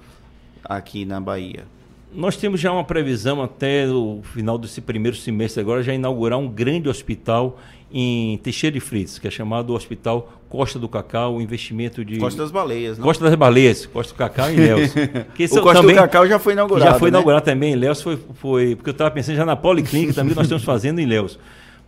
aqui 0.66 1.06
na 1.06 1.22
Bahia? 1.22 1.66
Nós 2.13 2.36
temos 2.36 2.60
já 2.60 2.74
uma 2.74 2.84
previsão 2.84 3.42
até 3.42 3.88
o 3.88 4.22
final 4.22 4.58
desse 4.58 4.82
primeiro 4.82 5.16
semestre 5.16 5.62
agora 5.62 5.82
já 5.82 5.94
inaugurar 5.94 6.38
um 6.38 6.50
grande 6.50 6.90
hospital 6.90 7.58
em 7.93 8.38
Teixeira 8.38 8.74
de 8.74 8.79
Freitas, 8.79 9.19
que 9.19 9.27
é 9.27 9.31
chamado 9.31 9.74
Hospital 9.74 10.41
Costa 10.50 10.77
do 10.77 10.88
Cacau, 10.88 11.41
investimento 11.41 12.03
de... 12.03 12.17
Costa 12.17 12.41
das 12.41 12.51
Baleias, 12.51 12.98
né? 12.98 13.03
Costa 13.03 13.24
das 13.24 13.36
Baleias, 13.36 13.86
Costa 13.86 14.13
do 14.13 14.17
Cacau 14.17 14.50
e 14.50 14.53
Ilhéus. 14.53 14.93
Que 15.36 15.45
o 15.45 15.50
Costa 15.62 15.81
também, 15.81 15.95
do 15.95 16.01
Cacau 16.01 16.27
já 16.27 16.39
foi 16.39 16.53
inaugurado, 16.53 16.91
Já 16.91 17.00
foi 17.00 17.10
né? 17.10 17.17
inaugurado 17.17 17.45
também, 17.45 17.74
Ilhéus 17.74 18.01
foi, 18.01 18.19
foi... 18.36 18.75
Porque 18.75 18.89
eu 18.89 18.93
estava 18.93 19.12
pensando 19.12 19.36
já 19.36 19.45
na 19.45 19.55
Policlínica 19.55 20.13
também, 20.13 20.36
nós 20.36 20.45
estamos 20.45 20.63
fazendo 20.63 21.00
em 21.00 21.03
Ilhéus. 21.03 21.39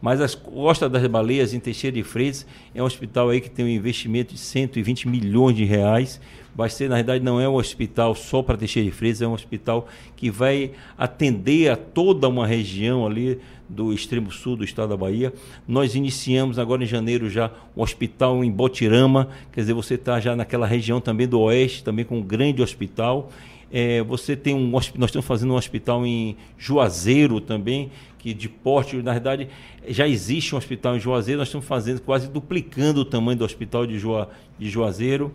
Mas 0.01 0.19
a 0.19 0.27
Costa 0.37 0.89
das 0.89 1.07
Baleias, 1.07 1.53
em 1.53 1.59
Teixeira 1.61 1.95
de 1.95 2.03
Freitas, 2.03 2.45
é 2.75 2.83
um 2.83 2.85
hospital 2.85 3.29
aí 3.29 3.39
que 3.39 3.49
tem 3.49 3.63
um 3.63 3.69
investimento 3.69 4.33
de 4.33 4.39
120 4.39 5.07
milhões 5.07 5.55
de 5.55 5.63
reais. 5.63 6.19
Vai 6.55 6.69
ser, 6.69 6.87
na 6.87 6.95
verdade, 6.95 7.23
não 7.23 7.41
é 7.41 7.49
um 7.49 7.55
hospital 7.55 8.13
só 8.13 8.43
para 8.43 8.57
Teixeira 8.57 8.87
de 8.87 8.95
Freitas, 8.95 9.21
é 9.21 9.27
um 9.27 9.33
hospital 9.33 9.87
que 10.15 10.29
vai 10.29 10.71
atender 10.97 11.69
a 11.69 11.75
toda 11.75 12.29
uma 12.29 12.45
região 12.45 13.05
ali 13.05 13.39
do 13.67 13.91
extremo 13.91 14.31
sul 14.31 14.55
do 14.55 14.63
estado 14.63 14.89
da 14.89 14.97
Bahia. 14.97 15.33
Nós 15.67 15.95
iniciamos 15.95 16.59
agora 16.59 16.83
em 16.83 16.85
janeiro 16.85 17.29
já 17.29 17.51
um 17.75 17.81
hospital 17.81 18.43
em 18.43 18.51
Botirama, 18.51 19.29
quer 19.51 19.61
dizer, 19.61 19.73
você 19.73 19.95
está 19.95 20.19
já 20.19 20.35
naquela 20.35 20.67
região 20.67 21.01
também 21.01 21.27
do 21.27 21.39
oeste, 21.39 21.83
também 21.83 22.05
com 22.05 22.19
um 22.19 22.21
grande 22.21 22.61
hospital. 22.61 23.31
É, 23.71 24.03
você 24.03 24.35
tem 24.35 24.53
um 24.53 24.69
nós 24.69 24.93
estamos 25.05 25.25
fazendo 25.25 25.53
um 25.53 25.55
hospital 25.55 26.05
em 26.05 26.37
Juazeiro 26.55 27.41
também, 27.41 27.89
que 28.19 28.31
de 28.31 28.47
porte, 28.47 28.95
na 28.97 29.13
verdade, 29.13 29.47
já 29.87 30.07
existe 30.07 30.53
um 30.53 30.57
hospital 30.59 30.95
em 30.95 30.99
Juazeiro, 30.99 31.39
nós 31.39 31.47
estamos 31.47 31.65
fazendo 31.65 31.99
quase 31.99 32.29
duplicando 32.29 33.01
o 33.01 33.05
tamanho 33.05 33.39
do 33.39 33.43
hospital 33.43 33.87
de, 33.87 33.97
Jua, 33.97 34.29
de 34.59 34.69
Juazeiro. 34.69 35.33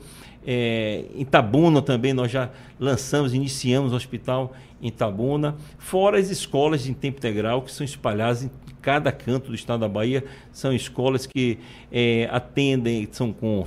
É, 0.51 1.05
em 1.15 1.27
Tabuna 1.27 1.83
também 1.83 2.15
nós 2.15 2.31
já 2.31 2.49
lançamos, 2.81 3.35
iniciamos 3.35 3.93
o 3.93 3.97
hospital 3.97 4.55
em 4.81 4.91
Tabuna, 4.91 5.55
fora 5.77 6.19
as 6.19 6.31
escolas 6.31 6.87
em 6.87 6.95
tempo 6.95 7.19
integral 7.19 7.61
que 7.61 7.71
são 7.71 7.85
espalhadas 7.85 8.45
em 8.45 8.51
cada 8.81 9.13
canto 9.13 9.49
do 9.49 9.55
estado 9.55 9.81
da 9.81 9.89
Bahia, 9.89 10.25
são 10.51 10.73
escolas 10.73 11.27
que 11.27 11.59
é, 11.93 12.31
atendem, 12.33 13.07
são 13.13 13.31
com 13.31 13.63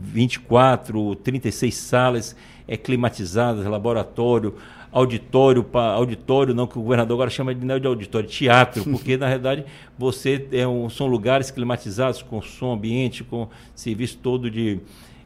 24, 0.00 1.14
36 1.16 1.74
salas 1.74 2.36
é, 2.66 2.74
climatizadas, 2.74 3.66
laboratório, 3.66 4.54
auditório, 4.90 5.62
pa, 5.62 5.92
auditório 5.92 6.54
não 6.54 6.66
que 6.66 6.78
o 6.78 6.82
governador 6.82 7.16
agora 7.16 7.28
chama 7.28 7.54
de, 7.54 7.66
não 7.66 7.78
de 7.78 7.86
auditório, 7.86 8.26
teatro, 8.26 8.82
porque 8.84 9.18
na 9.18 9.26
realidade 9.26 9.66
você 9.98 10.48
é 10.52 10.66
um, 10.66 10.88
são 10.88 11.06
lugares 11.06 11.50
climatizados 11.50 12.22
com 12.22 12.40
som 12.40 12.72
ambiente, 12.72 13.22
com 13.22 13.46
serviço 13.74 14.16
todo 14.16 14.50
de 14.50 14.80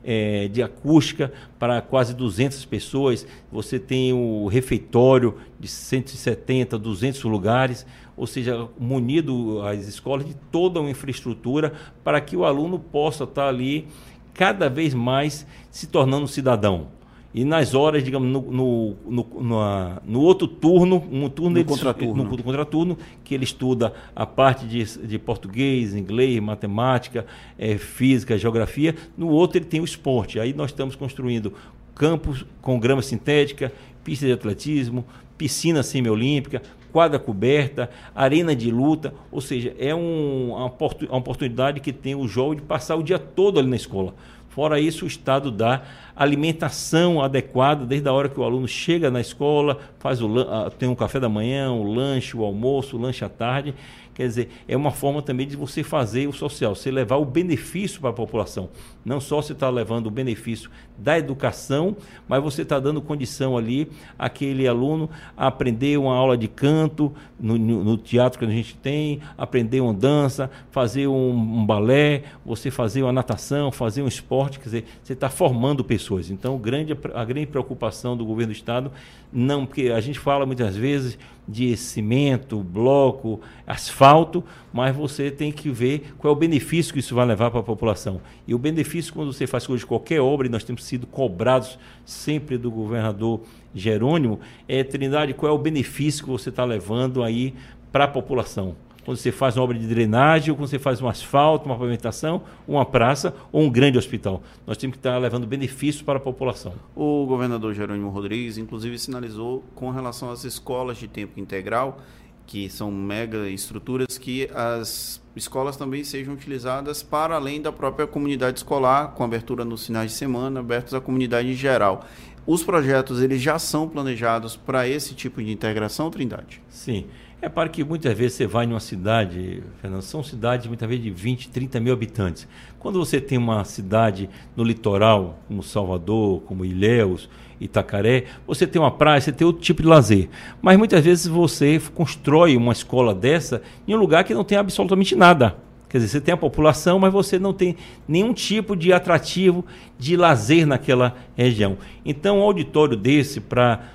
é, 0.06 0.46
de 0.46 0.62
acústica 0.62 1.32
para 1.58 1.82
quase 1.82 2.14
200 2.14 2.64
pessoas. 2.64 3.26
Você 3.50 3.78
tem 3.78 4.12
o 4.12 4.46
refeitório 4.46 5.34
de 5.58 5.66
170, 5.66 6.78
200 6.78 7.24
lugares, 7.24 7.84
ou 8.16 8.26
seja, 8.26 8.68
munido 8.78 9.60
as 9.62 9.88
escolas 9.88 10.24
de 10.24 10.34
toda 10.52 10.80
uma 10.80 10.90
infraestrutura 10.90 11.72
para 12.04 12.20
que 12.20 12.36
o 12.36 12.44
aluno 12.44 12.78
possa 12.78 13.24
estar 13.24 13.48
ali 13.48 13.88
cada 14.32 14.70
vez 14.70 14.94
mais 14.94 15.44
se 15.70 15.88
tornando 15.88 16.28
cidadão. 16.28 16.95
E 17.36 17.44
nas 17.44 17.74
horas, 17.74 18.02
digamos, 18.02 18.26
no, 18.30 18.40
no, 18.50 18.96
no, 19.06 19.26
no, 19.42 20.00
no 20.06 20.20
outro 20.22 20.48
turno, 20.48 21.04
um 21.12 21.28
turno 21.28 21.58
no 21.58 21.64
contraturno. 21.66 22.24
no 22.24 22.42
contraturno, 22.42 22.98
que 23.22 23.34
ele 23.34 23.44
estuda 23.44 23.92
a 24.14 24.24
parte 24.24 24.64
de, 24.64 24.82
de 25.06 25.18
português, 25.18 25.94
inglês, 25.94 26.40
matemática, 26.40 27.26
é, 27.58 27.76
física, 27.76 28.38
geografia. 28.38 28.96
No 29.18 29.28
outro 29.28 29.58
ele 29.58 29.66
tem 29.66 29.82
o 29.82 29.84
esporte. 29.84 30.40
Aí 30.40 30.54
nós 30.54 30.70
estamos 30.70 30.96
construindo 30.96 31.52
campos 31.94 32.46
com 32.62 32.80
grama 32.80 33.02
sintética, 33.02 33.70
pista 34.02 34.24
de 34.24 34.32
atletismo, 34.32 35.04
piscina 35.36 35.82
semiolímpica, 35.82 36.62
quadra 36.90 37.18
coberta, 37.18 37.90
arena 38.14 38.56
de 38.56 38.70
luta, 38.70 39.12
ou 39.30 39.42
seja, 39.42 39.76
é 39.78 39.94
um, 39.94 40.54
uma 40.54 41.18
oportunidade 41.18 41.80
que 41.80 41.92
tem 41.92 42.14
o 42.14 42.26
jovem 42.26 42.56
de 42.56 42.62
passar 42.62 42.96
o 42.96 43.02
dia 43.02 43.18
todo 43.18 43.58
ali 43.58 43.68
na 43.68 43.76
escola 43.76 44.14
Fora 44.56 44.80
isso, 44.80 45.04
o 45.04 45.06
Estado 45.06 45.50
dá 45.50 45.82
alimentação 46.16 47.20
adequada 47.20 47.84
desde 47.84 48.08
a 48.08 48.12
hora 48.14 48.26
que 48.26 48.40
o 48.40 48.42
aluno 48.42 48.66
chega 48.66 49.10
na 49.10 49.20
escola, 49.20 49.78
faz 49.98 50.22
o, 50.22 50.30
tem 50.78 50.88
um 50.88 50.94
café 50.94 51.20
da 51.20 51.28
manhã, 51.28 51.70
o 51.70 51.84
lanche, 51.84 52.34
o 52.34 52.42
almoço, 52.42 52.96
o 52.96 52.98
lanche 52.98 53.22
à 53.22 53.28
tarde. 53.28 53.74
Quer 54.16 54.28
dizer, 54.28 54.48
é 54.66 54.74
uma 54.74 54.90
forma 54.90 55.20
também 55.20 55.46
de 55.46 55.56
você 55.56 55.82
fazer 55.82 56.26
o 56.26 56.32
social, 56.32 56.74
você 56.74 56.90
levar 56.90 57.16
o 57.16 57.24
benefício 57.26 58.00
para 58.00 58.08
a 58.08 58.14
população. 58.14 58.70
Não 59.04 59.20
só 59.20 59.42
você 59.42 59.52
está 59.52 59.68
levando 59.68 60.06
o 60.06 60.10
benefício 60.10 60.70
da 60.96 61.18
educação, 61.18 61.94
mas 62.26 62.42
você 62.42 62.62
está 62.62 62.80
dando 62.80 63.02
condição 63.02 63.58
ali 63.58 63.90
àquele 64.18 64.66
aluno 64.66 65.10
a 65.36 65.48
aprender 65.48 65.98
uma 65.98 66.14
aula 66.14 66.34
de 66.34 66.48
canto 66.48 67.12
no, 67.38 67.58
no, 67.58 67.84
no 67.84 67.98
teatro 67.98 68.38
que 68.38 68.46
a 68.46 68.48
gente 68.48 68.74
tem, 68.76 69.20
aprender 69.36 69.82
uma 69.82 69.92
dança, 69.92 70.50
fazer 70.70 71.06
um, 71.06 71.32
um, 71.32 71.66
balé, 71.66 72.22
você 72.42 72.70
fazer 72.70 73.02
uma 73.02 73.12
natação, 73.12 73.70
fazer 73.70 74.00
um 74.00 74.08
esporte, 74.08 74.58
quer 74.58 74.64
dizer, 74.64 74.84
você 75.02 75.12
está 75.12 75.28
formando 75.28 75.84
pessoas. 75.84 76.30
Então, 76.30 76.56
grande, 76.56 76.96
a 77.14 77.22
grande 77.22 77.48
preocupação 77.48 78.16
do 78.16 78.24
governo 78.24 78.54
do 78.54 78.56
Estado, 78.56 78.90
não, 79.30 79.66
porque 79.66 79.90
a 79.90 80.00
gente 80.00 80.18
fala 80.18 80.46
muitas 80.46 80.74
vezes 80.74 81.18
de 81.48 81.76
cimento, 81.76 82.60
bloco, 82.60 83.40
asfalto, 83.66 84.42
mas 84.72 84.94
você 84.94 85.30
tem 85.30 85.52
que 85.52 85.70
ver 85.70 86.14
qual 86.18 86.32
é 86.32 86.36
o 86.36 86.38
benefício 86.38 86.92
que 86.92 87.00
isso 87.00 87.14
vai 87.14 87.26
levar 87.26 87.50
para 87.50 87.60
a 87.60 87.62
população. 87.62 88.20
E 88.46 88.54
o 88.54 88.58
benefício, 88.58 89.12
quando 89.12 89.32
você 89.32 89.46
faz 89.46 89.68
hoje 89.68 89.86
qualquer 89.86 90.20
obra, 90.20 90.46
e 90.46 90.50
nós 90.50 90.64
temos 90.64 90.84
sido 90.84 91.06
cobrados 91.06 91.78
sempre 92.04 92.58
do 92.58 92.70
governador 92.70 93.40
Jerônimo, 93.74 94.40
é, 94.66 94.82
Trindade, 94.82 95.34
qual 95.34 95.52
é 95.52 95.54
o 95.54 95.58
benefício 95.58 96.24
que 96.24 96.30
você 96.30 96.48
está 96.48 96.64
levando 96.64 97.22
aí 97.22 97.54
para 97.92 98.04
a 98.04 98.08
população? 98.08 98.74
Quando 99.06 99.18
você 99.18 99.30
faz 99.30 99.56
uma 99.56 99.62
obra 99.62 99.78
de 99.78 99.86
drenagem, 99.86 100.50
ou 100.50 100.56
quando 100.56 100.68
você 100.68 100.80
faz 100.80 101.00
um 101.00 101.08
asfalto, 101.08 101.64
uma 101.64 101.78
pavimentação, 101.78 102.42
uma 102.66 102.84
praça 102.84 103.32
ou 103.52 103.62
um 103.62 103.70
grande 103.70 103.96
hospital. 103.96 104.42
Nós 104.66 104.76
temos 104.76 104.94
que 104.94 104.98
estar 104.98 105.16
levando 105.16 105.46
benefícios 105.46 106.02
para 106.02 106.16
a 106.16 106.20
população. 106.20 106.74
O 106.96 107.24
governador 107.24 107.72
Jerônimo 107.72 108.10
Rodrigues, 108.10 108.58
inclusive, 108.58 108.98
sinalizou 108.98 109.62
com 109.76 109.90
relação 109.90 110.28
às 110.28 110.42
escolas 110.42 110.98
de 110.98 111.06
tempo 111.06 111.38
integral, 111.38 112.00
que 112.46 112.68
são 112.68 112.90
mega 112.90 113.48
estruturas, 113.48 114.18
que 114.18 114.50
as 114.52 115.22
escolas 115.36 115.76
também 115.76 116.02
sejam 116.02 116.34
utilizadas 116.34 117.00
para 117.00 117.36
além 117.36 117.62
da 117.62 117.70
própria 117.70 118.08
comunidade 118.08 118.58
escolar, 118.58 119.12
com 119.12 119.22
abertura 119.22 119.64
nos 119.64 119.86
finais 119.86 120.10
de 120.10 120.16
semana, 120.16 120.58
abertos 120.58 120.94
à 120.94 121.00
comunidade 121.00 121.48
em 121.48 121.54
geral. 121.54 122.04
Os 122.44 122.62
projetos 122.64 123.22
eles 123.22 123.40
já 123.40 123.58
são 123.58 123.88
planejados 123.88 124.56
para 124.56 124.88
esse 124.88 125.14
tipo 125.14 125.42
de 125.42 125.52
integração, 125.52 126.10
Trindade? 126.10 126.60
Sim. 126.68 127.06
É 127.46 127.48
para 127.48 127.68
que 127.68 127.84
muitas 127.84 128.18
vezes 128.18 128.32
você 128.32 128.44
vai 128.44 128.66
em 128.66 128.70
uma 128.70 128.80
cidade, 128.80 129.62
Fernando, 129.80 130.02
são 130.02 130.20
cidades 130.20 130.66
muitas 130.66 130.88
vezes 130.88 131.04
de 131.04 131.10
20, 131.12 131.48
30 131.48 131.78
mil 131.78 131.92
habitantes. 131.92 132.48
Quando 132.76 132.98
você 132.98 133.20
tem 133.20 133.38
uma 133.38 133.62
cidade 133.62 134.28
no 134.56 134.64
litoral, 134.64 135.38
como 135.46 135.62
Salvador, 135.62 136.40
como 136.40 136.64
Ilhéus, 136.64 137.30
Itacaré, 137.60 138.24
você 138.48 138.66
tem 138.66 138.82
uma 138.82 138.90
praia, 138.90 139.20
você 139.20 139.30
tem 139.30 139.46
outro 139.46 139.62
tipo 139.62 139.80
de 139.80 139.86
lazer. 139.86 140.28
Mas 140.60 140.76
muitas 140.76 141.04
vezes 141.04 141.28
você 141.28 141.80
constrói 141.94 142.56
uma 142.56 142.72
escola 142.72 143.14
dessa 143.14 143.62
em 143.86 143.94
um 143.94 143.98
lugar 143.98 144.24
que 144.24 144.34
não 144.34 144.42
tem 144.42 144.58
absolutamente 144.58 145.14
nada. 145.14 145.56
Quer 145.88 145.98
dizer, 145.98 146.08
você 146.08 146.20
tem 146.20 146.34
a 146.34 146.36
população, 146.36 146.98
mas 146.98 147.12
você 147.12 147.38
não 147.38 147.52
tem 147.52 147.76
nenhum 148.08 148.32
tipo 148.32 148.74
de 148.74 148.92
atrativo 148.92 149.64
de 149.96 150.16
lazer 150.16 150.66
naquela 150.66 151.14
região. 151.36 151.78
Então, 152.04 152.40
um 152.40 152.42
auditório 152.42 152.96
desse 152.96 153.40
para 153.40 153.94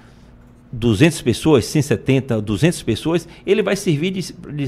200 0.72 1.22
pessoas, 1.22 1.66
170, 1.66 2.42
200 2.42 2.82
pessoas, 2.84 3.28
ele 3.46 3.62
vai 3.62 3.76
servir 3.76 4.24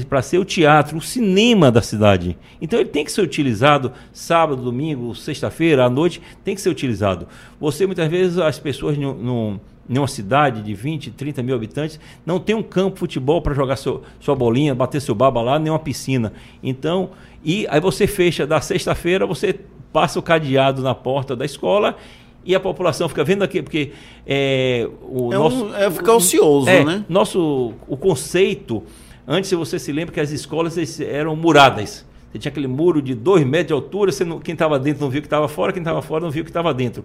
para 0.08 0.20
ser 0.20 0.38
o 0.38 0.44
teatro, 0.44 0.98
o 0.98 1.00
cinema 1.00 1.70
da 1.70 1.80
cidade. 1.80 2.36
Então 2.60 2.78
ele 2.78 2.90
tem 2.90 3.04
que 3.04 3.12
ser 3.12 3.22
utilizado 3.22 3.90
sábado, 4.12 4.62
domingo, 4.62 5.14
sexta-feira, 5.14 5.84
à 5.84 5.90
noite, 5.90 6.20
tem 6.44 6.54
que 6.54 6.60
ser 6.60 6.68
utilizado. 6.68 7.26
Você, 7.58 7.86
muitas 7.86 8.10
vezes, 8.10 8.38
as 8.38 8.58
pessoas 8.58 8.98
num, 8.98 9.58
numa 9.88 10.06
cidade 10.06 10.62
de 10.62 10.74
20, 10.74 11.10
30 11.12 11.42
mil 11.42 11.54
habitantes, 11.54 11.98
não 12.24 12.38
tem 12.38 12.54
um 12.54 12.62
campo 12.62 12.94
de 12.94 13.00
futebol 13.00 13.40
para 13.40 13.54
jogar 13.54 13.76
seu, 13.76 14.02
sua 14.20 14.34
bolinha, 14.34 14.74
bater 14.74 15.00
seu 15.00 15.14
baba 15.14 15.40
lá, 15.40 15.58
nem 15.58 15.72
uma 15.72 15.78
piscina. 15.78 16.34
Então, 16.62 17.10
e 17.42 17.66
aí 17.70 17.80
você 17.80 18.06
fecha 18.06 18.46
da 18.46 18.60
sexta-feira, 18.60 19.26
você 19.26 19.58
passa 19.90 20.18
o 20.18 20.22
cadeado 20.22 20.82
na 20.82 20.94
porta 20.94 21.36
da 21.36 21.44
escola 21.44 21.96
e 22.44 22.54
a 22.54 22.60
população 22.60 23.08
fica 23.08 23.24
vendo 23.24 23.42
aqui, 23.42 23.62
porque 23.62 23.92
é, 24.26 24.88
o 25.02 25.32
é 25.32 25.36
nosso. 25.36 25.64
Um, 25.64 25.74
é 25.74 25.90
ficar 25.90 26.14
ocioso, 26.14 26.68
é, 26.68 26.84
né? 26.84 27.04
Nosso, 27.08 27.72
o 27.88 27.96
conceito, 27.96 28.82
antes 29.26 29.50
você 29.52 29.78
se 29.78 29.90
lembra 29.92 30.12
que 30.12 30.20
as 30.20 30.30
escolas 30.30 31.00
eram 31.00 31.34
muradas. 31.34 32.04
Você 32.30 32.38
tinha 32.38 32.50
aquele 32.50 32.66
muro 32.66 33.00
de 33.00 33.14
dois 33.14 33.46
metros 33.46 33.68
de 33.68 33.72
altura, 33.72 34.10
você 34.10 34.24
não, 34.24 34.40
quem 34.40 34.54
estava 34.54 34.78
dentro 34.78 35.02
não 35.02 35.10
viu 35.10 35.22
que 35.22 35.26
estava 35.26 35.48
fora, 35.48 35.72
quem 35.72 35.80
estava 35.80 36.02
fora 36.02 36.24
não 36.24 36.30
viu 36.30 36.42
que 36.42 36.50
estava 36.50 36.74
dentro. 36.74 37.04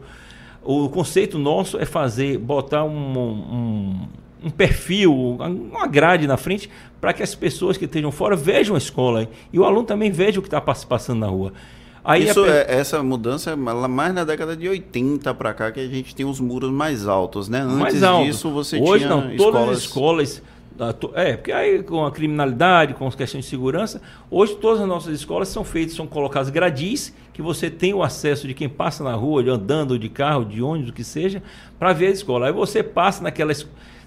O 0.61 0.89
conceito 0.89 1.37
nosso 1.37 1.79
é 1.79 1.85
fazer, 1.85 2.37
botar 2.37 2.83
um, 2.83 3.17
um, 3.17 4.07
um 4.43 4.49
perfil, 4.49 5.13
uma 5.13 5.87
grade 5.87 6.27
na 6.27 6.35
frente, 6.35 6.69
para 6.99 7.13
que 7.13 7.23
as 7.23 7.33
pessoas 7.35 7.77
que 7.77 7.85
estejam 7.85 8.11
fora 8.11 8.35
vejam 8.35 8.75
a 8.75 8.77
escola 8.77 9.29
e 9.53 9.59
o 9.59 9.63
aluno 9.63 9.83
também 9.83 10.11
veja 10.11 10.39
o 10.39 10.41
que 10.41 10.47
está 10.47 10.59
passando 10.59 11.19
na 11.19 11.27
rua. 11.27 11.53
Aí 12.03 12.27
Isso 12.27 12.45
é, 12.45 12.65
essa 12.67 13.03
mudança 13.03 13.51
é 13.51 13.55
mais 13.55 14.13
na 14.13 14.23
década 14.23 14.55
de 14.55 14.67
80 14.67 15.33
para 15.33 15.53
cá 15.53 15.71
que 15.71 15.79
a 15.79 15.87
gente 15.87 16.15
tem 16.15 16.25
os 16.25 16.39
muros 16.39 16.71
mais 16.71 17.07
altos, 17.07 17.49
né? 17.49 17.61
Antes 17.61 17.77
mais 17.77 18.03
alto. 18.03 18.25
disso 18.25 18.49
você 18.51 18.79
Hoje, 18.79 19.05
tinha 19.05 19.15
não, 19.15 19.35
todas 19.35 19.69
as 19.69 19.77
escolas 19.79 20.41
é, 21.13 21.35
porque 21.35 21.51
aí 21.51 21.83
com 21.83 22.05
a 22.05 22.11
criminalidade, 22.11 22.93
com 22.93 23.05
as 23.05 23.13
questões 23.13 23.43
de 23.43 23.49
segurança, 23.49 24.01
hoje 24.31 24.55
todas 24.55 24.79
as 24.79 24.87
nossas 24.87 25.13
escolas 25.13 25.49
são 25.49 25.63
feitas, 25.63 25.93
são 25.93 26.07
colocadas 26.07 26.49
gradis, 26.49 27.13
que 27.33 27.41
você 27.41 27.69
tem 27.69 27.93
o 27.93 28.01
acesso 28.01 28.47
de 28.47 28.53
quem 28.53 28.69
passa 28.69 29.03
na 29.03 29.13
rua, 29.13 29.43
andando 29.51 29.99
de 29.99 30.07
carro, 30.07 30.45
de 30.45 30.61
ônibus, 30.61 30.91
o 30.91 30.93
que 30.93 31.03
seja, 31.03 31.43
para 31.77 31.91
ver 31.91 32.07
a 32.07 32.11
escola. 32.11 32.47
Aí 32.47 32.53
você 32.53 32.81
passa 32.81 33.21
naquela 33.21 33.51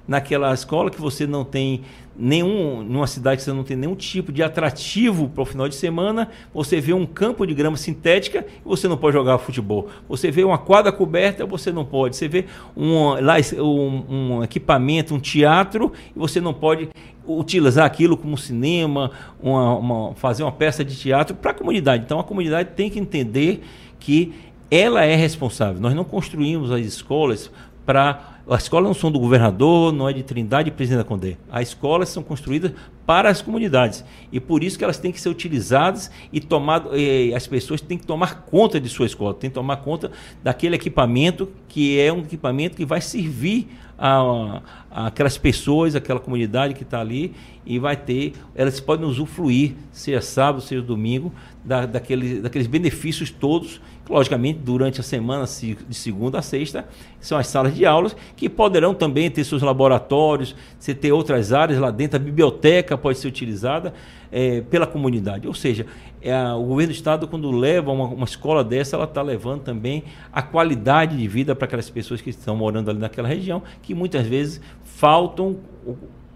naquela 0.06 0.52
escola 0.52 0.90
que 0.90 1.00
você 1.00 1.26
não 1.26 1.44
tem 1.44 1.82
nenhum, 2.16 2.82
numa 2.82 3.06
cidade 3.06 3.38
que 3.38 3.42
você 3.42 3.52
não 3.52 3.64
tem 3.64 3.76
nenhum 3.76 3.94
tipo 3.94 4.32
de 4.32 4.42
atrativo 4.42 5.28
para 5.28 5.42
o 5.42 5.44
final 5.46 5.68
de 5.68 5.74
semana, 5.74 6.28
você 6.52 6.80
vê 6.80 6.92
um 6.92 7.06
campo 7.06 7.46
de 7.46 7.54
grama 7.54 7.76
sintética 7.76 8.44
e 8.64 8.68
você 8.68 8.86
não 8.86 8.96
pode 8.96 9.16
jogar 9.16 9.38
futebol. 9.38 9.88
Você 10.08 10.30
vê 10.30 10.44
uma 10.44 10.58
quadra 10.58 10.92
coberta, 10.92 11.46
você 11.46 11.72
não 11.72 11.84
pode. 11.84 12.16
Você 12.16 12.28
vê 12.28 12.46
um, 12.76 13.14
lá, 13.20 13.36
um, 13.58 14.04
um 14.08 14.44
equipamento, 14.44 15.14
um 15.14 15.20
teatro, 15.20 15.92
e 16.14 16.18
você 16.18 16.40
não 16.40 16.52
pode 16.52 16.88
utilizar 17.26 17.86
aquilo 17.86 18.16
como 18.16 18.36
cinema, 18.36 19.10
uma, 19.40 19.76
uma, 19.76 20.14
fazer 20.14 20.42
uma 20.42 20.52
peça 20.52 20.84
de 20.84 20.96
teatro 20.96 21.34
para 21.36 21.52
a 21.52 21.54
comunidade. 21.54 22.04
Então 22.04 22.18
a 22.18 22.24
comunidade 22.24 22.70
tem 22.74 22.90
que 22.90 22.98
entender 22.98 23.62
que 23.98 24.32
ela 24.70 25.04
é 25.04 25.14
responsável. 25.14 25.80
Nós 25.80 25.94
não 25.94 26.04
construímos 26.04 26.70
as 26.70 26.80
escolas 26.80 27.50
para 27.84 28.31
as 28.48 28.64
escolas 28.64 28.86
não 28.86 28.94
são 28.94 29.10
do 29.10 29.18
governador, 29.18 29.92
não 29.92 30.08
é 30.08 30.12
de 30.12 30.22
Trindade 30.22 30.68
e 30.68 30.72
Presidente 30.72 30.98
da 30.98 31.04
Condé. 31.04 31.36
As 31.50 31.68
escolas 31.68 32.08
são 32.08 32.22
construídas 32.22 32.72
para 33.06 33.28
as 33.28 33.40
comunidades. 33.42 34.04
E 34.32 34.40
por 34.40 34.64
isso 34.64 34.76
que 34.76 34.84
elas 34.84 34.98
têm 34.98 35.12
que 35.12 35.20
ser 35.20 35.28
utilizadas 35.28 36.10
e 36.32 36.40
tomado, 36.40 36.90
eh, 36.92 37.34
as 37.34 37.46
pessoas 37.46 37.80
têm 37.80 37.98
que 37.98 38.06
tomar 38.06 38.42
conta 38.42 38.80
de 38.80 38.88
sua 38.88 39.06
escola, 39.06 39.34
têm 39.34 39.50
que 39.50 39.54
tomar 39.54 39.76
conta 39.76 40.10
daquele 40.42 40.76
equipamento 40.76 41.48
que 41.68 41.98
é 42.00 42.12
um 42.12 42.20
equipamento 42.20 42.76
que 42.76 42.84
vai 42.84 43.00
servir 43.00 43.68
a, 43.98 44.62
a 44.90 45.06
aquelas 45.06 45.38
pessoas, 45.38 45.94
aquela 45.94 46.18
comunidade 46.18 46.74
que 46.74 46.82
está 46.82 47.00
ali 47.00 47.32
e 47.64 47.78
vai 47.78 47.96
ter, 47.96 48.32
elas 48.54 48.80
podem 48.80 49.06
usufruir, 49.06 49.74
seja 49.92 50.20
sábado, 50.20 50.60
seja 50.60 50.82
domingo, 50.82 51.32
da, 51.64 51.86
daquele, 51.86 52.40
daqueles 52.40 52.66
benefícios 52.66 53.30
todos 53.30 53.80
logicamente, 54.08 54.58
durante 54.58 55.00
a 55.00 55.02
semana, 55.02 55.44
de 55.44 55.94
segunda 55.94 56.38
a 56.38 56.42
sexta, 56.42 56.86
são 57.20 57.38
as 57.38 57.46
salas 57.46 57.74
de 57.74 57.86
aulas, 57.86 58.16
que 58.36 58.48
poderão 58.48 58.94
também 58.94 59.30
ter 59.30 59.44
seus 59.44 59.62
laboratórios, 59.62 60.54
você 60.78 60.94
ter 60.94 61.12
outras 61.12 61.52
áreas 61.52 61.78
lá 61.78 61.90
dentro, 61.90 62.16
a 62.16 62.18
biblioteca 62.18 62.98
pode 62.98 63.18
ser 63.18 63.28
utilizada 63.28 63.94
é, 64.30 64.60
pela 64.62 64.86
comunidade. 64.86 65.46
Ou 65.46 65.54
seja, 65.54 65.86
é 66.20 66.36
o 66.52 66.62
governo 66.62 66.92
do 66.92 66.96
Estado, 66.96 67.28
quando 67.28 67.50
leva 67.50 67.90
uma, 67.90 68.06
uma 68.06 68.24
escola 68.24 68.64
dessa, 68.64 68.96
ela 68.96 69.04
está 69.04 69.22
levando 69.22 69.62
também 69.62 70.04
a 70.32 70.42
qualidade 70.42 71.16
de 71.16 71.28
vida 71.28 71.54
para 71.54 71.66
aquelas 71.66 71.90
pessoas 71.90 72.20
que 72.20 72.30
estão 72.30 72.56
morando 72.56 72.90
ali 72.90 72.98
naquela 72.98 73.28
região, 73.28 73.62
que 73.82 73.94
muitas 73.94 74.26
vezes 74.26 74.60
faltam 74.84 75.56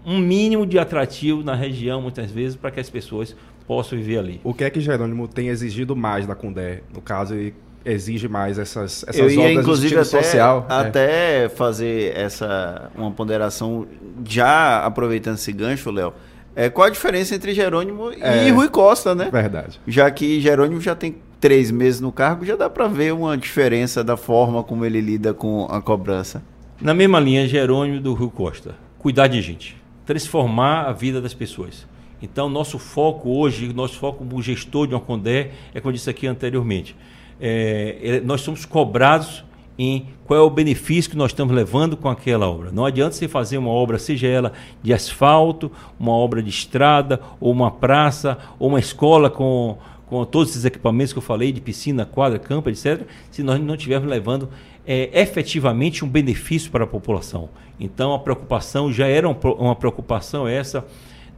um 0.05 0.19
mínimo 0.19 0.65
de 0.65 0.79
atrativo 0.79 1.43
na 1.43 1.53
região, 1.53 2.01
muitas 2.01 2.31
vezes, 2.31 2.55
para 2.55 2.71
que 2.71 2.79
as 2.79 2.89
pessoas 2.89 3.35
possam 3.67 3.97
viver 3.97 4.17
ali. 4.17 4.41
O 4.43 4.53
que 4.53 4.63
é 4.63 4.69
que 4.69 4.79
Jerônimo 4.79 5.27
tem 5.27 5.49
exigido 5.49 5.95
mais 5.95 6.25
da 6.25 6.33
Condé? 6.33 6.81
No 6.93 7.01
caso, 7.01 7.35
exige 7.85 8.27
mais 8.27 8.57
essas, 8.57 9.03
essas 9.07 9.17
Eu 9.17 9.29
ia, 9.29 9.39
obras 9.41 9.57
inclusive, 9.57 9.95
até, 9.95 10.03
social. 10.05 10.65
Até 10.69 11.45
é. 11.45 11.49
fazer 11.49 12.15
essa 12.15 12.89
uma 12.95 13.11
ponderação, 13.11 13.87
já 14.25 14.85
aproveitando 14.85 15.35
esse 15.35 15.51
gancho, 15.51 15.91
Léo. 15.91 16.13
É, 16.55 16.69
qual 16.69 16.87
a 16.87 16.89
diferença 16.89 17.35
entre 17.35 17.53
Jerônimo 17.53 18.11
é, 18.19 18.47
e 18.47 18.51
Rui 18.51 18.67
Costa, 18.69 19.13
né? 19.13 19.29
Verdade. 19.31 19.79
Já 19.85 20.09
que 20.09 20.41
Jerônimo 20.41 20.81
já 20.81 20.95
tem 20.95 21.17
três 21.39 21.69
meses 21.69 22.01
no 22.01 22.11
cargo, 22.11 22.43
já 22.43 22.55
dá 22.55 22.67
para 22.67 22.87
ver 22.87 23.13
uma 23.13 23.37
diferença 23.37 24.03
da 24.03 24.17
forma 24.17 24.63
como 24.63 24.83
ele 24.83 24.99
lida 24.99 25.35
com 25.35 25.67
a 25.69 25.79
cobrança. 25.79 26.41
Na 26.81 26.95
mesma 26.95 27.19
linha, 27.19 27.47
Jerônimo 27.47 27.99
do 27.99 28.13
Rui 28.13 28.31
Costa. 28.31 28.75
Cuidar 28.97 29.27
de 29.27 29.39
gente. 29.41 29.77
Transformar 30.05 30.85
a 30.87 30.93
vida 30.93 31.21
das 31.21 31.33
pessoas. 31.33 31.85
Então, 32.21 32.49
nosso 32.49 32.79
foco 32.79 33.29
hoje, 33.29 33.71
nosso 33.73 33.97
foco 33.97 34.19
como 34.19 34.41
gestor 34.41 34.87
de 34.87 34.93
uma 34.93 35.01
Condé, 35.01 35.51
é 35.73 35.79
como 35.79 35.91
eu 35.91 35.93
disse 35.93 36.09
aqui 36.09 36.25
anteriormente, 36.27 36.95
é, 37.39 38.21
nós 38.25 38.41
somos 38.41 38.65
cobrados 38.65 39.43
em 39.77 40.07
qual 40.25 40.39
é 40.39 40.41
o 40.41 40.49
benefício 40.49 41.11
que 41.11 41.17
nós 41.17 41.31
estamos 41.31 41.55
levando 41.55 41.95
com 41.95 42.09
aquela 42.09 42.49
obra. 42.49 42.71
Não 42.71 42.83
adianta 42.83 43.15
você 43.15 43.27
fazer 43.27 43.57
uma 43.57 43.69
obra, 43.69 43.99
seja 43.99 44.27
ela 44.27 44.53
de 44.81 44.91
asfalto, 44.91 45.71
uma 45.99 46.11
obra 46.11 46.41
de 46.41 46.49
estrada, 46.49 47.21
ou 47.39 47.51
uma 47.51 47.69
praça, 47.69 48.37
ou 48.57 48.69
uma 48.69 48.79
escola 48.79 49.29
com, 49.29 49.77
com 50.07 50.25
todos 50.25 50.49
esses 50.49 50.65
equipamentos 50.65 51.13
que 51.13 51.19
eu 51.19 51.23
falei, 51.23 51.51
de 51.51 51.61
piscina, 51.61 52.05
quadra, 52.05 52.39
campo, 52.39 52.69
etc., 52.69 53.03
se 53.29 53.43
nós 53.43 53.61
não 53.61 53.75
estivermos 53.75 54.09
levando 54.09 54.49
é, 54.85 55.21
efetivamente 55.21 56.03
um 56.03 56.07
benefício 56.07 56.71
para 56.71 56.85
a 56.85 56.87
população. 56.87 57.49
Então 57.79 58.13
a 58.13 58.19
preocupação 58.19 58.91
já 58.91 59.05
era 59.05 59.29
uma 59.29 59.75
preocupação 59.75 60.47
essa 60.47 60.83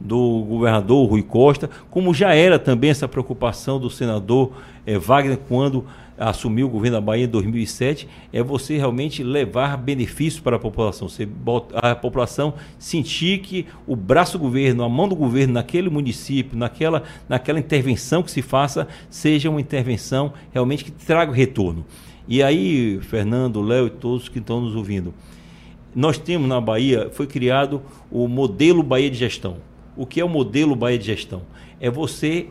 do 0.00 0.44
governador 0.48 1.08
Rui 1.08 1.22
Costa, 1.22 1.68
como 1.90 2.14
já 2.14 2.34
era 2.34 2.58
também 2.58 2.90
essa 2.90 3.06
preocupação 3.06 3.78
do 3.78 3.90
senador 3.90 4.52
é, 4.86 4.98
Wagner 4.98 5.38
quando 5.46 5.84
assumiu 6.20 6.66
o 6.66 6.70
governo 6.70 6.98
da 6.98 7.00
Bahia 7.00 7.24
em 7.24 7.28
2007, 7.28 8.06
é 8.30 8.42
você 8.42 8.76
realmente 8.76 9.22
levar 9.22 9.78
benefícios 9.78 10.40
para 10.40 10.56
a 10.56 10.58
população. 10.58 11.08
Você, 11.08 11.26
a 11.72 11.94
população 11.94 12.54
sentir 12.78 13.38
que 13.38 13.66
o 13.86 13.96
braço 13.96 14.36
do 14.36 14.42
governo, 14.42 14.84
a 14.84 14.88
mão 14.88 15.08
do 15.08 15.16
governo 15.16 15.54
naquele 15.54 15.88
município, 15.88 16.58
naquela, 16.58 17.04
naquela 17.26 17.58
intervenção 17.58 18.22
que 18.22 18.30
se 18.30 18.42
faça, 18.42 18.86
seja 19.08 19.48
uma 19.48 19.62
intervenção 19.62 20.34
realmente 20.52 20.84
que 20.84 20.90
traga 20.90 21.32
retorno. 21.32 21.86
E 22.28 22.42
aí, 22.42 23.00
Fernando, 23.00 23.62
Léo 23.62 23.86
e 23.86 23.90
todos 23.90 24.28
que 24.28 24.38
estão 24.38 24.60
nos 24.60 24.76
ouvindo, 24.76 25.14
nós 25.94 26.18
temos 26.18 26.48
na 26.48 26.60
Bahia, 26.60 27.08
foi 27.10 27.26
criado 27.26 27.82
o 28.10 28.28
modelo 28.28 28.82
Bahia 28.82 29.10
de 29.10 29.16
Gestão. 29.16 29.56
O 29.96 30.06
que 30.06 30.20
é 30.20 30.24
o 30.24 30.28
modelo 30.28 30.74
Bahia 30.74 30.98
de 30.98 31.06
Gestão? 31.06 31.42
É 31.80 31.90
você 31.90 32.48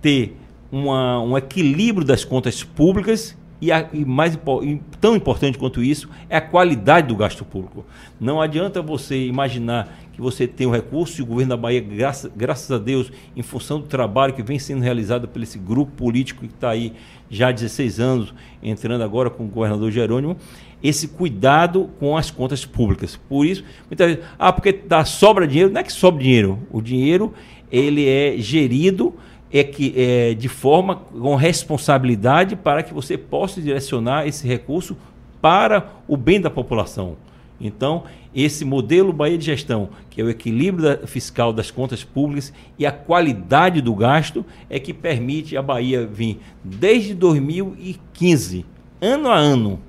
ter 0.00 0.36
uma, 0.70 1.20
um 1.20 1.36
equilíbrio 1.36 2.06
das 2.06 2.24
contas 2.24 2.62
públicas 2.62 3.36
e, 3.60 3.70
a, 3.70 3.88
e 3.92 4.04
mais 4.04 4.38
e 4.62 4.80
tão 5.00 5.14
importante 5.14 5.58
quanto 5.58 5.82
isso 5.82 6.08
é 6.28 6.36
a 6.36 6.40
qualidade 6.40 7.08
do 7.08 7.16
gasto 7.16 7.44
público. 7.44 7.84
Não 8.18 8.40
adianta 8.40 8.80
você 8.80 9.26
imaginar 9.26 9.98
que 10.12 10.20
você 10.20 10.46
tem 10.46 10.66
um 10.66 10.70
recurso 10.70 11.20
e 11.20 11.22
o 11.22 11.26
governo 11.26 11.50
da 11.50 11.56
Bahia, 11.56 11.80
graças, 11.80 12.30
graças 12.34 12.70
a 12.70 12.78
Deus, 12.78 13.12
em 13.36 13.42
função 13.42 13.80
do 13.80 13.86
trabalho 13.86 14.32
que 14.32 14.42
vem 14.42 14.58
sendo 14.58 14.82
realizado 14.82 15.28
por 15.28 15.42
esse 15.42 15.58
grupo 15.58 15.92
político 15.92 16.40
que 16.46 16.54
está 16.54 16.70
aí 16.70 16.94
já 17.28 17.48
há 17.48 17.52
16 17.52 18.00
anos, 18.00 18.34
entrando 18.62 19.02
agora 19.02 19.28
com 19.28 19.44
o 19.44 19.48
governador 19.48 19.90
Jerônimo, 19.90 20.36
esse 20.82 21.08
cuidado 21.08 21.90
com 21.98 22.16
as 22.16 22.30
contas 22.30 22.64
públicas. 22.64 23.18
Por 23.28 23.44
isso, 23.44 23.64
muitas 23.88 24.06
vezes, 24.08 24.24
ah, 24.38 24.52
porque 24.52 24.72
dá 24.72 25.04
sobra 25.04 25.46
dinheiro, 25.46 25.70
não 25.70 25.80
é 25.80 25.84
que 25.84 25.92
sobra 25.92 26.22
dinheiro. 26.22 26.58
O 26.70 26.80
dinheiro 26.80 27.34
ele 27.70 28.08
é 28.08 28.36
gerido 28.38 29.14
é 29.52 29.64
que 29.64 29.92
é, 29.96 30.34
de 30.34 30.48
forma 30.48 30.96
com 30.96 31.34
responsabilidade 31.34 32.54
para 32.54 32.82
que 32.82 32.94
você 32.94 33.18
possa 33.18 33.60
direcionar 33.60 34.26
esse 34.26 34.46
recurso 34.46 34.96
para 35.40 35.90
o 36.06 36.16
bem 36.16 36.40
da 36.40 36.50
população. 36.50 37.16
Então, 37.60 38.04
esse 38.34 38.64
modelo 38.64 39.12
Bahia 39.12 39.36
de 39.36 39.44
Gestão, 39.44 39.90
que 40.08 40.20
é 40.20 40.24
o 40.24 40.30
equilíbrio 40.30 40.84
da, 40.84 41.06
fiscal 41.06 41.52
das 41.52 41.70
contas 41.70 42.04
públicas 42.04 42.52
e 42.78 42.86
a 42.86 42.92
qualidade 42.92 43.80
do 43.80 43.94
gasto, 43.94 44.46
é 44.68 44.78
que 44.78 44.94
permite 44.94 45.56
a 45.56 45.62
Bahia 45.62 46.06
vir 46.06 46.38
desde 46.62 47.12
2015, 47.12 48.64
ano 49.00 49.28
a 49.28 49.36
ano, 49.36 49.80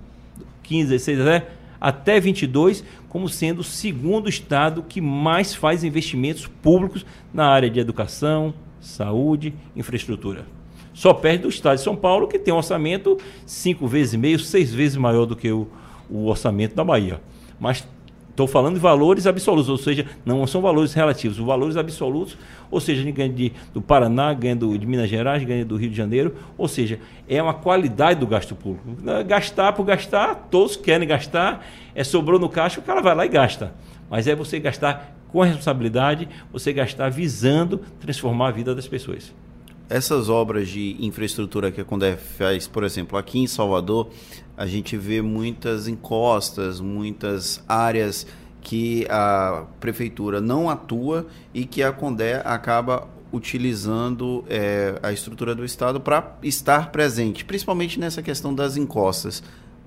15, 0.72 0.90
16, 0.90 1.44
até 1.82 2.18
22, 2.18 2.82
como 3.10 3.28
sendo 3.28 3.60
o 3.60 3.64
segundo 3.64 4.30
estado 4.30 4.82
que 4.82 5.02
mais 5.02 5.54
faz 5.54 5.84
investimentos 5.84 6.48
públicos 6.48 7.06
na 7.34 7.46
área 7.46 7.70
de 7.70 7.78
educação, 7.78 8.54
saúde, 8.80 9.54
infraestrutura. 9.76 10.46
Só 10.94 11.14
perde 11.14 11.44
do 11.44 11.50
Estado 11.50 11.78
de 11.78 11.84
São 11.84 11.96
Paulo, 11.96 12.28
que 12.28 12.40
tem 12.40 12.54
um 12.54 12.58
orçamento 12.58 13.18
cinco 13.46 13.86
vezes 13.86 14.14
e 14.14 14.18
meio, 14.18 14.40
seis 14.40 14.74
vezes 14.74 14.96
maior 14.96 15.26
do 15.26 15.36
que 15.36 15.52
o, 15.52 15.68
o 16.10 16.28
orçamento 16.28 16.74
da 16.74 16.86
Bahia. 16.86 17.20
Mas 17.60 17.86
estou 18.30 18.48
falando 18.48 18.76
de 18.76 18.80
valores 18.80 19.28
absolutos, 19.28 19.70
ou 19.70 19.78
seja, 19.78 20.06
não 20.26 20.48
são 20.48 20.62
valores 20.62 20.94
relativos, 20.94 21.38
os 21.38 21.46
valores 21.46 21.76
absolutos, 21.76 22.38
ou 22.72 22.80
seja, 22.80 23.02
a 23.02 23.04
gente 23.04 23.16
ganha 23.16 23.30
de, 23.30 23.52
do 23.74 23.82
Paraná, 23.82 24.34
ganha 24.34 24.56
do, 24.56 24.78
de 24.78 24.88
Minas 24.88 25.10
Gerais, 25.10 25.44
ganha 25.44 25.66
do 25.66 25.76
Rio 25.76 25.90
de 25.90 25.96
Janeiro, 25.96 26.36
ou 26.58 26.68
seja, 26.68 27.00
é 27.28 27.44
uma 27.44 27.54
qualidade 27.54 28.20
do 28.20 28.26
gasto 28.26 28.56
público. 28.56 28.96
Gastar 29.28 29.74
por 29.74 29.84
gastar, 29.84 30.48
todos 30.50 30.76
querem 30.76 31.08
gastar, 31.08 31.66
é 31.94 32.04
sobrou 32.04 32.40
no 32.40 32.48
caixa, 32.48 32.80
o 32.80 32.84
cara 32.84 33.02
vai 33.02 33.14
lá 33.14 33.26
e 33.26 33.30
gasta. 33.30 33.74
Mas 34.10 34.28
é 34.28 34.36
você 34.36 34.60
gastar 34.60 35.16
com 35.28 35.42
responsabilidade, 35.42 36.28
você 36.52 36.74
gastar 36.74 37.10
visando 37.10 37.80
transformar 38.00 38.48
a 38.48 38.52
vida 38.52 38.74
das 38.74 38.88
pessoas. 38.88 39.34
Essas 39.90 40.30
obras 40.30 40.70
de 40.70 40.96
infraestrutura 41.02 41.70
que 41.70 41.82
a 41.82 41.84
Condé 41.84 42.16
faz, 42.16 42.66
por 42.66 42.84
exemplo, 42.86 43.18
aqui 43.18 43.40
em 43.40 43.48
Salvador, 43.48 44.10
a 44.56 44.66
gente 44.66 44.96
vê 44.96 45.22
muitas 45.22 45.88
encostas, 45.88 46.80
muitas 46.80 47.62
áreas 47.68 48.26
que 48.62 49.06
a 49.10 49.64
prefeitura 49.80 50.40
não 50.40 50.70
atua 50.70 51.26
e 51.54 51.66
que 51.66 51.82
a 51.84 51.92
Condé 51.92 52.42
acaba 52.46 53.08
utilizando 53.34 54.44
é, 54.50 55.00
a 55.02 55.12
estrutura 55.12 55.56
do 55.56 55.64
Estado 55.66 56.00
para 56.00 56.36
estar 56.44 56.92
presente, 56.92 57.46
principalmente 57.46 58.00
nessa 58.00 58.22
questão 58.22 58.54
das 58.54 58.78
encostas. 58.78 59.42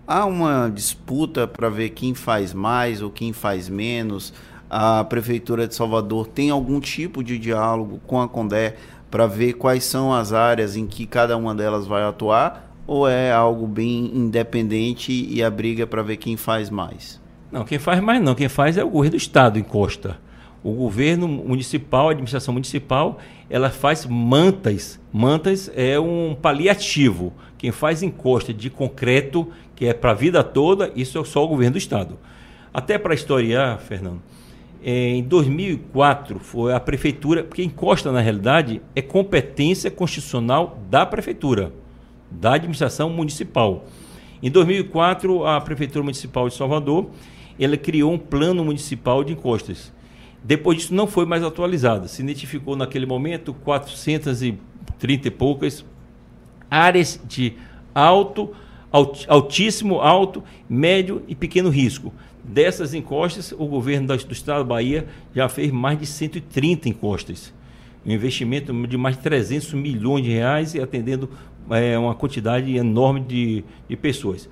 Há 0.07 0.27
uma 0.27 0.69
disputa 0.69 1.47
para 1.47 1.69
ver 1.69 1.91
quem 1.91 2.15
faz 2.15 2.53
mais 2.53 3.01
ou 3.01 3.11
quem 3.11 3.33
faz 3.33 3.69
menos 3.69 4.33
a 4.77 5.05
Prefeitura 5.05 5.69
de 5.69 5.75
Salvador 5.75 6.27
tem 6.27 6.51
algum 6.51 6.81
tipo 6.81 7.23
de 7.23 7.39
diálogo 7.39 8.01
com 8.07 8.21
a 8.21 8.29
Condé 8.29 8.77
para 9.09 9.25
ver 9.25 9.53
quais 9.53 9.85
são 9.85 10.13
as 10.13 10.33
áreas 10.33 10.75
em 10.75 10.85
que 10.85 11.07
cada 11.07 11.37
uma 11.37 11.55
delas 11.55 11.87
vai 11.87 12.03
atuar? 12.03 12.75
Ou 12.87 13.09
é 13.09 13.33
algo 13.33 13.69
bem 13.69 14.11
independente 14.13 15.13
e 15.13 15.43
a 15.45 15.49
briga 15.51 15.87
para 15.87 16.03
ver 16.03 16.17
quem 16.17 16.37
faz 16.37 16.71
mais? 16.71 17.21
Não, 17.55 17.65
quem 17.65 17.79
faz 17.79 18.01
mais 18.01 18.21
não. 18.21 18.35
Quem 18.35 18.49
faz 18.49 18.77
é 18.77 18.83
o 18.83 18.91
governo 18.91 19.13
do 19.13 19.17
Estado, 19.17 19.61
encosta. 19.61 20.19
O 20.61 20.73
governo 20.73 21.29
municipal, 21.29 22.09
a 22.09 22.11
administração 22.11 22.53
municipal, 22.53 23.21
ela 23.49 23.71
faz 23.71 24.05
mantas. 24.07 24.99
Mantas 25.13 25.71
é 25.77 26.01
um 26.01 26.35
paliativo. 26.35 27.33
Quem 27.57 27.71
faz 27.71 28.03
encosta 28.03 28.53
de 28.53 28.69
concreto, 28.69 29.53
que 29.77 29.87
é 29.87 29.95
para 29.95 30.11
a 30.11 30.15
vida 30.15 30.43
toda, 30.43 30.91
isso 30.97 31.17
é 31.17 31.25
só 31.25 31.45
o 31.45 31.47
governo 31.47 31.75
do 31.75 31.79
Estado. 31.79 32.19
Até 32.73 32.99
para 32.99 33.15
historiar, 33.15 33.79
Fernando, 33.79 34.21
em 34.83 35.23
2004 35.23 36.41
foi 36.41 36.75
a 36.75 36.81
prefeitura, 36.81 37.45
porque 37.45 37.63
encosta 37.63 38.11
na 38.11 38.21
realidade 38.21 38.83
é 38.97 39.01
competência 39.01 39.93
constitucional 39.93 40.81
da 40.91 41.07
prefeitura, 41.07 41.73
da 42.29 42.55
administração 42.55 43.11
municipal. 43.11 43.85
Em 44.43 44.51
2004 44.51 45.47
a 45.47 45.61
prefeitura 45.61 46.03
municipal 46.03 46.49
de 46.49 46.57
Salvador, 46.57 47.11
ela 47.59 47.77
criou 47.77 48.13
um 48.13 48.19
plano 48.19 48.65
municipal 48.65 49.23
de 49.23 49.33
encostas. 49.33 49.93
Depois 50.43 50.79
disso 50.79 50.95
não 50.95 51.07
foi 51.07 51.25
mais 51.25 51.43
atualizada. 51.43 52.07
Se 52.09 52.23
identificou 52.23 52.77
naquele 52.77 53.07
momento 53.07 53.55
430 53.55 55.29
e 55.29 55.31
poucas 55.31 55.85
áreas 56.71 57.21
de 57.27 57.55
alto, 57.95 58.55
altíssimo, 59.29 60.01
alto, 60.01 60.43
médio 60.69 61.23
e 61.29 61.35
pequeno 61.35 61.71
risco. 61.71 62.13
Dessas 62.43 62.93
encostas, 62.93 63.53
o 63.53 63.67
governo 63.67 64.09
do 64.09 64.33
estado 64.33 64.59
da 64.59 64.65
Bahia 64.65 65.07
já 65.35 65.49
fez 65.49 65.71
mais 65.73 65.99
de 65.99 66.05
130 66.05 66.91
encostas. 66.91 67.55
Um 68.05 68.13
investimento 68.13 68.71
de 68.87 68.99
mais 68.99 69.17
de 69.17 69.23
300 69.23 69.73
milhões 69.73 70.25
de 70.25 70.31
reais 70.31 70.75
e 70.75 70.81
atendendo 70.81 71.31
é, 71.71 71.97
uma 71.99 72.15
quantidade 72.15 72.77
enorme 72.77 73.21
de, 73.21 73.65
de 73.89 73.97
pessoas. 73.97 74.49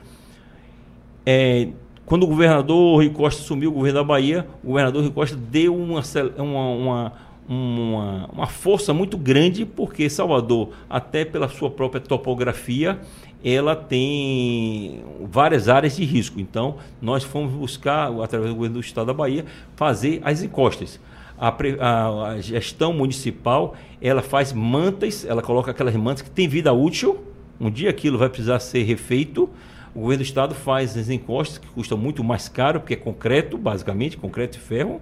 É, 1.26 1.68
quando 2.04 2.24
o 2.24 2.26
governador 2.26 2.96
Rui 2.96 3.10
Costa 3.10 3.42
assumiu 3.42 3.70
o 3.70 3.74
governo 3.74 4.00
da 4.00 4.04
Bahia, 4.04 4.46
o 4.62 4.68
governador 4.68 5.02
Rui 5.02 5.12
Costa 5.12 5.36
deu 5.36 5.74
uma, 5.74 6.02
uma, 6.36 7.12
uma, 7.48 8.30
uma, 8.32 8.46
força 8.46 8.92
muito 8.92 9.16
grande, 9.16 9.64
porque 9.64 10.10
Salvador, 10.10 10.70
até 10.90 11.24
pela 11.24 11.48
sua 11.48 11.70
própria 11.70 12.00
topografia, 12.00 12.98
ela 13.44 13.74
tem 13.74 15.02
várias 15.20 15.68
áreas 15.68 15.96
de 15.96 16.04
risco. 16.04 16.40
Então, 16.40 16.76
nós 17.00 17.24
fomos 17.24 17.52
buscar, 17.52 18.12
através 18.20 18.50
do 18.50 18.54
governo 18.54 18.74
do 18.74 18.80
estado 18.80 19.06
da 19.06 19.14
Bahia, 19.14 19.44
fazer 19.76 20.20
as 20.24 20.42
encostas. 20.42 21.00
A, 21.38 21.48
a, 21.80 22.28
a, 22.28 22.40
gestão 22.40 22.92
municipal, 22.92 23.74
ela 24.00 24.22
faz 24.22 24.52
mantas, 24.52 25.24
ela 25.24 25.42
coloca 25.42 25.70
aquelas 25.70 25.94
mantas 25.96 26.22
que 26.22 26.30
têm 26.30 26.46
vida 26.46 26.72
útil, 26.72 27.20
um 27.60 27.70
dia 27.70 27.90
aquilo 27.90 28.18
vai 28.18 28.28
precisar 28.28 28.58
ser 28.60 28.82
refeito, 28.82 29.48
o 29.94 30.00
governo 30.00 30.22
do 30.22 30.26
estado 30.26 30.54
faz 30.54 30.96
as 30.96 31.08
encostas, 31.08 31.58
que 31.58 31.66
custam 31.68 31.98
muito 31.98 32.24
mais 32.24 32.48
caro, 32.48 32.80
porque 32.80 32.94
é 32.94 32.96
concreto, 32.96 33.58
basicamente, 33.58 34.16
concreto 34.16 34.56
e 34.56 34.60
ferro, 34.60 35.00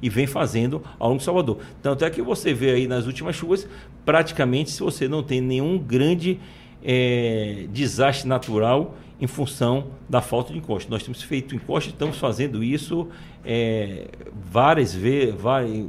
e 0.00 0.08
vem 0.08 0.26
fazendo 0.26 0.82
ao 0.98 1.08
longo 1.08 1.18
de 1.18 1.24
Salvador. 1.24 1.58
Tanto 1.80 2.04
é 2.04 2.10
que 2.10 2.20
você 2.20 2.52
vê 2.52 2.72
aí 2.72 2.88
nas 2.88 3.06
últimas 3.06 3.36
chuvas, 3.36 3.68
praticamente, 4.04 4.70
se 4.70 4.80
você 4.80 5.06
não 5.06 5.22
tem 5.22 5.40
nenhum 5.40 5.78
grande 5.78 6.40
é, 6.84 7.66
desastre 7.70 8.28
natural 8.28 8.96
em 9.22 9.26
função 9.28 9.86
da 10.08 10.20
falta 10.20 10.52
de 10.52 10.58
encosto. 10.58 10.90
Nós 10.90 11.04
temos 11.04 11.22
feito 11.22 11.54
encosto, 11.54 11.90
estamos 11.90 12.18
fazendo 12.18 12.62
isso 12.62 13.08
é, 13.44 14.08
várias 14.50 14.92
vezes, 14.92 15.36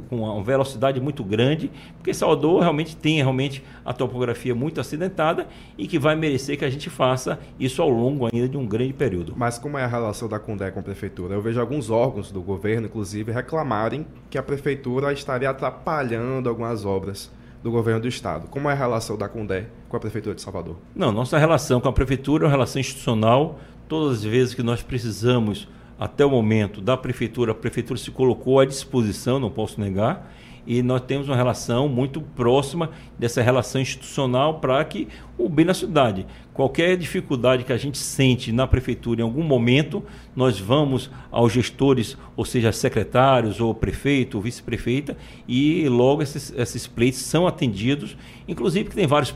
com 0.08 0.18
uma 0.22 0.40
velocidade 0.40 1.00
muito 1.00 1.24
grande, 1.24 1.68
porque 1.96 2.14
Salvador 2.14 2.60
realmente 2.60 2.94
tem 2.94 3.16
realmente 3.16 3.60
a 3.84 3.92
topografia 3.92 4.54
muito 4.54 4.80
acidentada 4.80 5.48
e 5.76 5.88
que 5.88 5.98
vai 5.98 6.14
merecer 6.14 6.56
que 6.56 6.64
a 6.64 6.70
gente 6.70 6.88
faça 6.88 7.40
isso 7.58 7.82
ao 7.82 7.88
longo 7.88 8.28
ainda 8.32 8.48
de 8.48 8.56
um 8.56 8.64
grande 8.64 8.92
período. 8.92 9.34
Mas 9.36 9.58
como 9.58 9.76
é 9.76 9.82
a 9.82 9.88
relação 9.88 10.28
da 10.28 10.38
Condé 10.38 10.70
com 10.70 10.78
a 10.78 10.82
prefeitura? 10.84 11.34
Eu 11.34 11.42
vejo 11.42 11.60
alguns 11.60 11.90
órgãos 11.90 12.30
do 12.30 12.40
governo, 12.40 12.86
inclusive, 12.86 13.32
reclamarem 13.32 14.06
que 14.30 14.38
a 14.38 14.44
prefeitura 14.44 15.12
estaria 15.12 15.50
atrapalhando 15.50 16.48
algumas 16.48 16.84
obras 16.84 17.32
do 17.64 17.70
governo 17.70 17.98
do 17.98 18.06
estado. 18.06 18.46
Como 18.48 18.68
é 18.68 18.72
a 18.72 18.76
relação 18.76 19.16
da 19.16 19.26
Condé 19.26 19.68
com 19.88 19.96
a 19.96 20.00
prefeitura 20.00 20.34
de 20.34 20.42
Salvador? 20.42 20.76
Não, 20.94 21.10
nossa 21.10 21.38
relação 21.38 21.80
com 21.80 21.88
a 21.88 21.92
prefeitura 21.94 22.44
é 22.44 22.46
uma 22.46 22.50
relação 22.50 22.78
institucional. 22.78 23.58
Todas 23.88 24.18
as 24.18 24.24
vezes 24.24 24.52
que 24.52 24.62
nós 24.62 24.82
precisamos 24.82 25.66
até 25.98 26.26
o 26.26 26.30
momento 26.30 26.82
da 26.82 26.94
prefeitura, 26.94 27.52
a 27.52 27.54
prefeitura 27.54 27.98
se 27.98 28.10
colocou 28.10 28.60
à 28.60 28.66
disposição, 28.66 29.40
não 29.40 29.48
posso 29.48 29.80
negar, 29.80 30.30
e 30.66 30.82
nós 30.82 31.02
temos 31.02 31.28
uma 31.28 31.36
relação 31.36 31.88
muito 31.88 32.20
próxima 32.20 32.90
dessa 33.18 33.42
relação 33.42 33.80
institucional 33.80 34.60
para 34.60 34.84
que 34.84 35.08
o 35.36 35.48
bem 35.48 35.64
na 35.64 35.74
cidade. 35.74 36.26
Qualquer 36.52 36.96
dificuldade 36.96 37.64
que 37.64 37.72
a 37.72 37.76
gente 37.76 37.98
sente 37.98 38.52
na 38.52 38.66
prefeitura 38.66 39.20
em 39.20 39.24
algum 39.24 39.42
momento, 39.42 40.02
nós 40.34 40.58
vamos 40.58 41.10
aos 41.30 41.52
gestores, 41.52 42.16
ou 42.36 42.44
seja, 42.44 42.72
secretários, 42.72 43.60
ou 43.60 43.74
prefeito, 43.74 44.36
ou 44.36 44.42
vice-prefeita, 44.42 45.16
e 45.48 45.88
logo 45.88 46.22
esses, 46.22 46.52
esses 46.56 46.86
pleitos 46.86 47.20
são 47.20 47.46
atendidos, 47.46 48.16
inclusive 48.46 48.88
que 48.88 48.94
tem 48.94 49.06
vários 49.06 49.34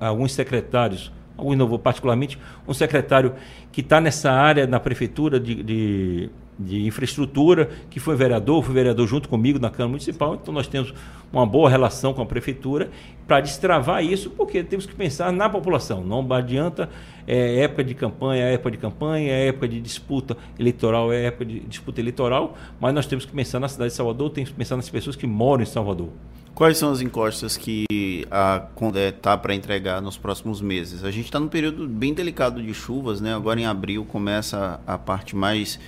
alguns 0.00 0.32
secretários 0.32 1.12
alguns 1.40 1.56
não 1.56 1.66
vou 1.66 1.78
particularmente, 1.78 2.38
um 2.68 2.74
secretário 2.74 3.34
que 3.72 3.80
está 3.80 4.00
nessa 4.00 4.30
área 4.30 4.66
na 4.66 4.78
prefeitura 4.78 5.40
de, 5.40 5.62
de, 5.62 6.30
de, 6.60 6.86
infraestrutura, 6.86 7.70
que 7.88 7.98
foi 7.98 8.14
vereador, 8.14 8.62
foi 8.62 8.74
vereador 8.74 9.06
junto 9.06 9.28
comigo 9.28 9.58
na 9.58 9.70
Câmara 9.70 9.88
Municipal, 9.88 10.34
então 10.34 10.52
nós 10.52 10.66
temos 10.66 10.92
uma 11.32 11.46
boa 11.46 11.70
relação 11.70 12.12
com 12.12 12.22
a 12.22 12.26
prefeitura 12.26 12.90
para 13.26 13.40
destravar 13.40 14.04
isso, 14.04 14.30
porque 14.30 14.62
temos 14.62 14.86
que 14.86 14.94
pensar 14.94 15.32
na 15.32 15.48
população, 15.48 16.04
não 16.04 16.30
adianta 16.32 16.88
é 17.26 17.60
época 17.60 17.84
de 17.84 17.94
campanha, 17.94 18.44
é 18.44 18.54
época 18.54 18.70
de 18.72 18.78
campanha, 18.78 19.30
é 19.30 19.46
época 19.48 19.68
de 19.68 19.80
disputa 19.80 20.36
eleitoral, 20.58 21.12
é 21.12 21.26
época 21.26 21.44
de 21.44 21.60
disputa 21.60 22.00
eleitoral, 22.00 22.56
mas 22.80 22.92
nós 22.92 23.06
temos 23.06 23.24
que 23.24 23.32
pensar 23.32 23.60
na 23.60 23.68
cidade 23.68 23.90
de 23.90 23.96
Salvador, 23.96 24.30
temos 24.30 24.50
que 24.50 24.56
pensar 24.56 24.76
nas 24.76 24.90
pessoas 24.90 25.14
que 25.14 25.26
moram 25.26 25.62
em 25.62 25.66
Salvador. 25.66 26.08
Quais 26.54 26.76
são 26.76 26.90
as 26.90 27.00
encostas 27.00 27.56
que 27.56 27.86
a 28.30 28.60
Condé 28.74 29.08
está 29.08 29.36
para 29.38 29.54
entregar 29.54 30.02
nos 30.02 30.18
próximos 30.18 30.60
meses? 30.60 31.04
A 31.04 31.10
gente 31.10 31.26
está 31.26 31.38
num 31.38 31.48
período 31.48 31.86
bem 31.86 32.12
delicado 32.12 32.62
de 32.62 32.74
chuvas, 32.74 33.20
né? 33.20 33.34
Agora 33.34 33.60
em 33.60 33.66
abril 33.66 34.04
começa 34.04 34.80
a 34.86 34.98
parte 34.98 35.34
mais 35.34 35.78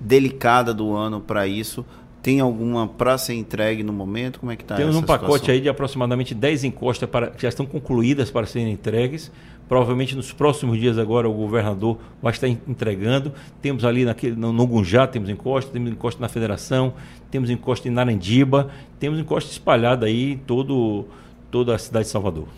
delicada 0.00 0.72
do 0.72 0.94
ano 0.94 1.20
para 1.20 1.46
isso. 1.46 1.84
Tem 2.22 2.40
alguma 2.40 2.86
para 2.86 3.16
ser 3.16 3.34
entregue 3.34 3.82
no 3.82 3.92
momento? 3.92 4.40
Como 4.40 4.50
é 4.50 4.56
que 4.56 4.62
está 4.62 4.74
Temos 4.74 4.96
um 4.96 5.02
pacote 5.02 5.34
situação? 5.34 5.54
aí 5.54 5.60
de 5.60 5.68
aproximadamente 5.68 6.34
10 6.34 6.64
encostas 6.64 7.08
para, 7.08 7.28
que 7.28 7.42
já 7.42 7.48
estão 7.48 7.64
concluídas 7.64 8.30
para 8.30 8.46
serem 8.46 8.72
entregues. 8.72 9.30
Provavelmente 9.68 10.16
nos 10.16 10.32
próximos 10.32 10.78
dias 10.78 10.98
agora 10.98 11.28
o 11.28 11.32
governador 11.32 11.98
vai 12.22 12.32
estar 12.32 12.48
entregando. 12.48 13.32
Temos 13.60 13.84
ali 13.84 14.04
naquele, 14.04 14.34
no, 14.34 14.52
no 14.52 14.66
Gunjá, 14.66 15.06
temos 15.06 15.28
encosta, 15.28 15.70
temos 15.70 15.92
encosta 15.92 16.20
na 16.20 16.28
Federação, 16.28 16.94
temos 17.30 17.50
encosta 17.50 17.86
em 17.86 17.90
Narandiba, 17.90 18.70
temos 18.98 19.18
encosta 19.18 19.50
espalhada 19.50 20.06
aí 20.06 20.32
em 20.32 20.38
todo, 20.38 21.06
toda 21.50 21.74
a 21.74 21.78
cidade 21.78 22.06
de 22.06 22.10
Salvador. 22.10 22.48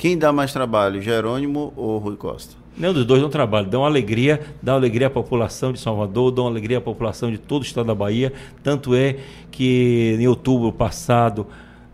Quem 0.00 0.16
dá 0.16 0.32
mais 0.32 0.50
trabalho, 0.50 1.02
Jerônimo 1.02 1.74
ou 1.76 1.98
Rui 1.98 2.16
Costa? 2.16 2.56
Nenhum 2.74 2.94
dos 2.94 3.04
dois 3.04 3.20
dão 3.20 3.28
trabalho, 3.28 3.66
dão 3.66 3.84
alegria, 3.84 4.40
dão 4.62 4.74
alegria 4.74 5.08
à 5.08 5.10
população 5.10 5.74
de 5.74 5.78
Salvador, 5.78 6.30
dão 6.30 6.46
alegria 6.46 6.78
à 6.78 6.80
população 6.80 7.30
de 7.30 7.36
todo 7.36 7.60
o 7.60 7.66
estado 7.66 7.88
da 7.88 7.94
Bahia. 7.94 8.32
Tanto 8.62 8.94
é 8.94 9.18
que 9.50 10.16
em 10.18 10.26
outubro 10.26 10.72
passado 10.72 11.46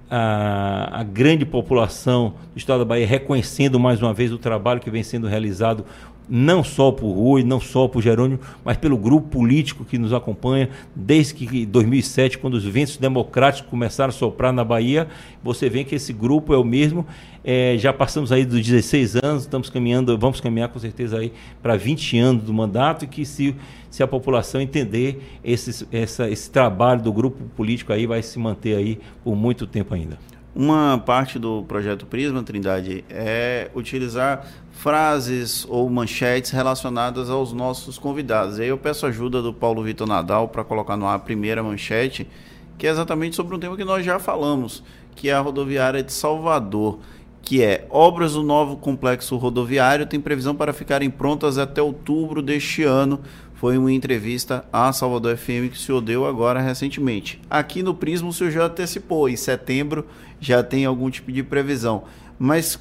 a, 0.09 1.01
a, 1.01 1.03
grande 1.03 1.45
população 1.45 2.35
do 2.55 2.59
estado 2.59 2.79
da 2.79 2.85
Bahia 2.85 3.05
reconhecendo 3.05 3.81
mais 3.81 4.01
uma 4.01 4.15
vez 4.15 4.33
o 4.33 4.39
trabalho 4.39 4.79
que 4.79 4.89
vem 4.89 5.03
sendo 5.03 5.27
realizado 5.27 5.85
não 6.29 6.65
só 6.65 6.91
por 6.91 7.11
Rui, 7.13 7.45
não 7.45 7.61
só 7.61 7.87
por 7.87 8.03
Jerônimo, 8.03 8.41
mas 8.65 8.77
pelo 8.77 8.97
grupo 8.97 9.29
político 9.29 9.85
que 9.85 9.99
nos 9.99 10.13
acompanha 10.13 10.69
desde 10.95 11.35
que 11.35 11.65
2007, 11.67 12.39
quando 12.39 12.55
os 12.55 12.65
ventos 12.65 12.97
democráticos 12.97 13.71
começaram 13.71 14.11
a 14.11 14.13
soprar 14.13 14.53
na 14.53 14.65
Bahia. 14.65 15.09
Você 15.43 15.69
vê 15.69 15.85
que 15.85 15.95
esse 15.95 16.13
grupo 16.13 16.53
é 16.53 16.59
o 16.59 16.65
mesmo. 16.65 17.07
É, 17.45 17.77
já 17.79 17.93
passamos 17.93 18.33
aí 18.33 18.45
dos 18.45 18.61
16 18.61 19.17
anos, 19.17 19.43
estamos 19.43 19.71
caminhando, 19.71 20.19
vamos 20.19 20.41
caminhar 20.41 20.69
com 20.69 20.79
certeza 20.81 21.19
aí 21.19 21.33
para 21.63 21.77
20 21.77 22.19
anos 22.19 22.43
do 22.43 22.53
mandato 22.53 23.05
e 23.05 23.09
que 23.09 23.25
se, 23.25 23.55
se 23.89 24.03
a 24.03 24.07
população 24.07 24.61
entender 24.61 25.39
esse, 25.45 25.87
essa, 25.93 26.29
esse 26.29 26.51
trabalho 26.51 27.01
do 27.03 27.13
grupo 27.13 27.45
político 27.57 27.93
aí 27.93 28.05
vai 28.05 28.21
se 28.23 28.37
manter 28.39 28.77
aí 28.77 28.99
por 29.23 29.37
muito 29.37 29.65
tempo 29.65 29.95
ainda. 29.95 30.19
Uma 30.57 30.97
parte 30.97 31.39
do 31.39 31.63
projeto 31.65 32.07
Prisma, 32.07 32.43
Trindade, 32.43 33.05
é 33.11 33.71
utilizar 33.75 34.47
frases 34.77 35.67
ou 35.69 35.89
manchetes 35.89 36.51
relacionadas 36.51 37.31
aos 37.31 37.53
nossos 37.53 37.99
convidados. 37.99 38.59
E 38.59 38.63
aí 38.63 38.69
eu 38.69 38.77
peço 38.79 39.07
ajuda 39.07 39.41
do 39.41 39.53
Paulo 39.53 39.83
Vitor 39.83 40.07
Nadal 40.07 40.49
para 40.49 40.63
colocar 40.63 40.97
no 40.97 41.07
ar 41.07 41.17
a 41.17 41.19
primeira 41.19 41.63
manchete, 41.63 42.29
que 42.77 42.87
é 42.87 42.91
exatamente 42.91 43.35
sobre 43.35 43.57
um 43.57 43.59
tema 43.59 43.77
que 43.77 43.85
nós 43.85 44.05
já 44.05 44.19
falamos, 44.19 44.85
que 45.15 45.31
é 45.31 45.33
a 45.33 45.41
rodoviária 45.41 46.03
de 46.03 46.13
Salvador, 46.13 46.99
que 47.41 47.63
é 47.63 47.87
obras 47.91 48.35
do 48.35 48.43
novo 48.43 48.77
complexo 48.77 49.37
rodoviário 49.37 50.05
têm 50.05 50.21
previsão 50.21 50.55
para 50.55 50.73
ficarem 50.73 51.09
prontas 51.09 51.57
até 51.59 51.81
outubro 51.81 52.43
deste 52.43 52.83
ano 52.83 53.21
foi 53.57 53.79
uma 53.79 53.91
entrevista 53.91 54.67
à 54.71 54.93
Salvador 54.93 55.35
FM 55.35 55.71
que 55.71 55.77
o 55.77 55.81
senhor 55.81 56.03
deu 56.03 56.27
agora 56.27 56.61
recentemente. 56.61 57.41
Aqui 57.49 57.83
no 57.83 57.95
Prisma 57.95 58.29
o 58.29 58.33
senhor 58.33 58.51
já 58.51 58.67
antecipou, 58.67 59.31
em 59.31 59.37
setembro 59.37 60.07
já 60.39 60.63
tem 60.63 60.85
algum 60.85 61.09
tipo 61.09 61.33
de 61.33 61.43
previsão. 61.43 62.05
Mas 62.39 62.79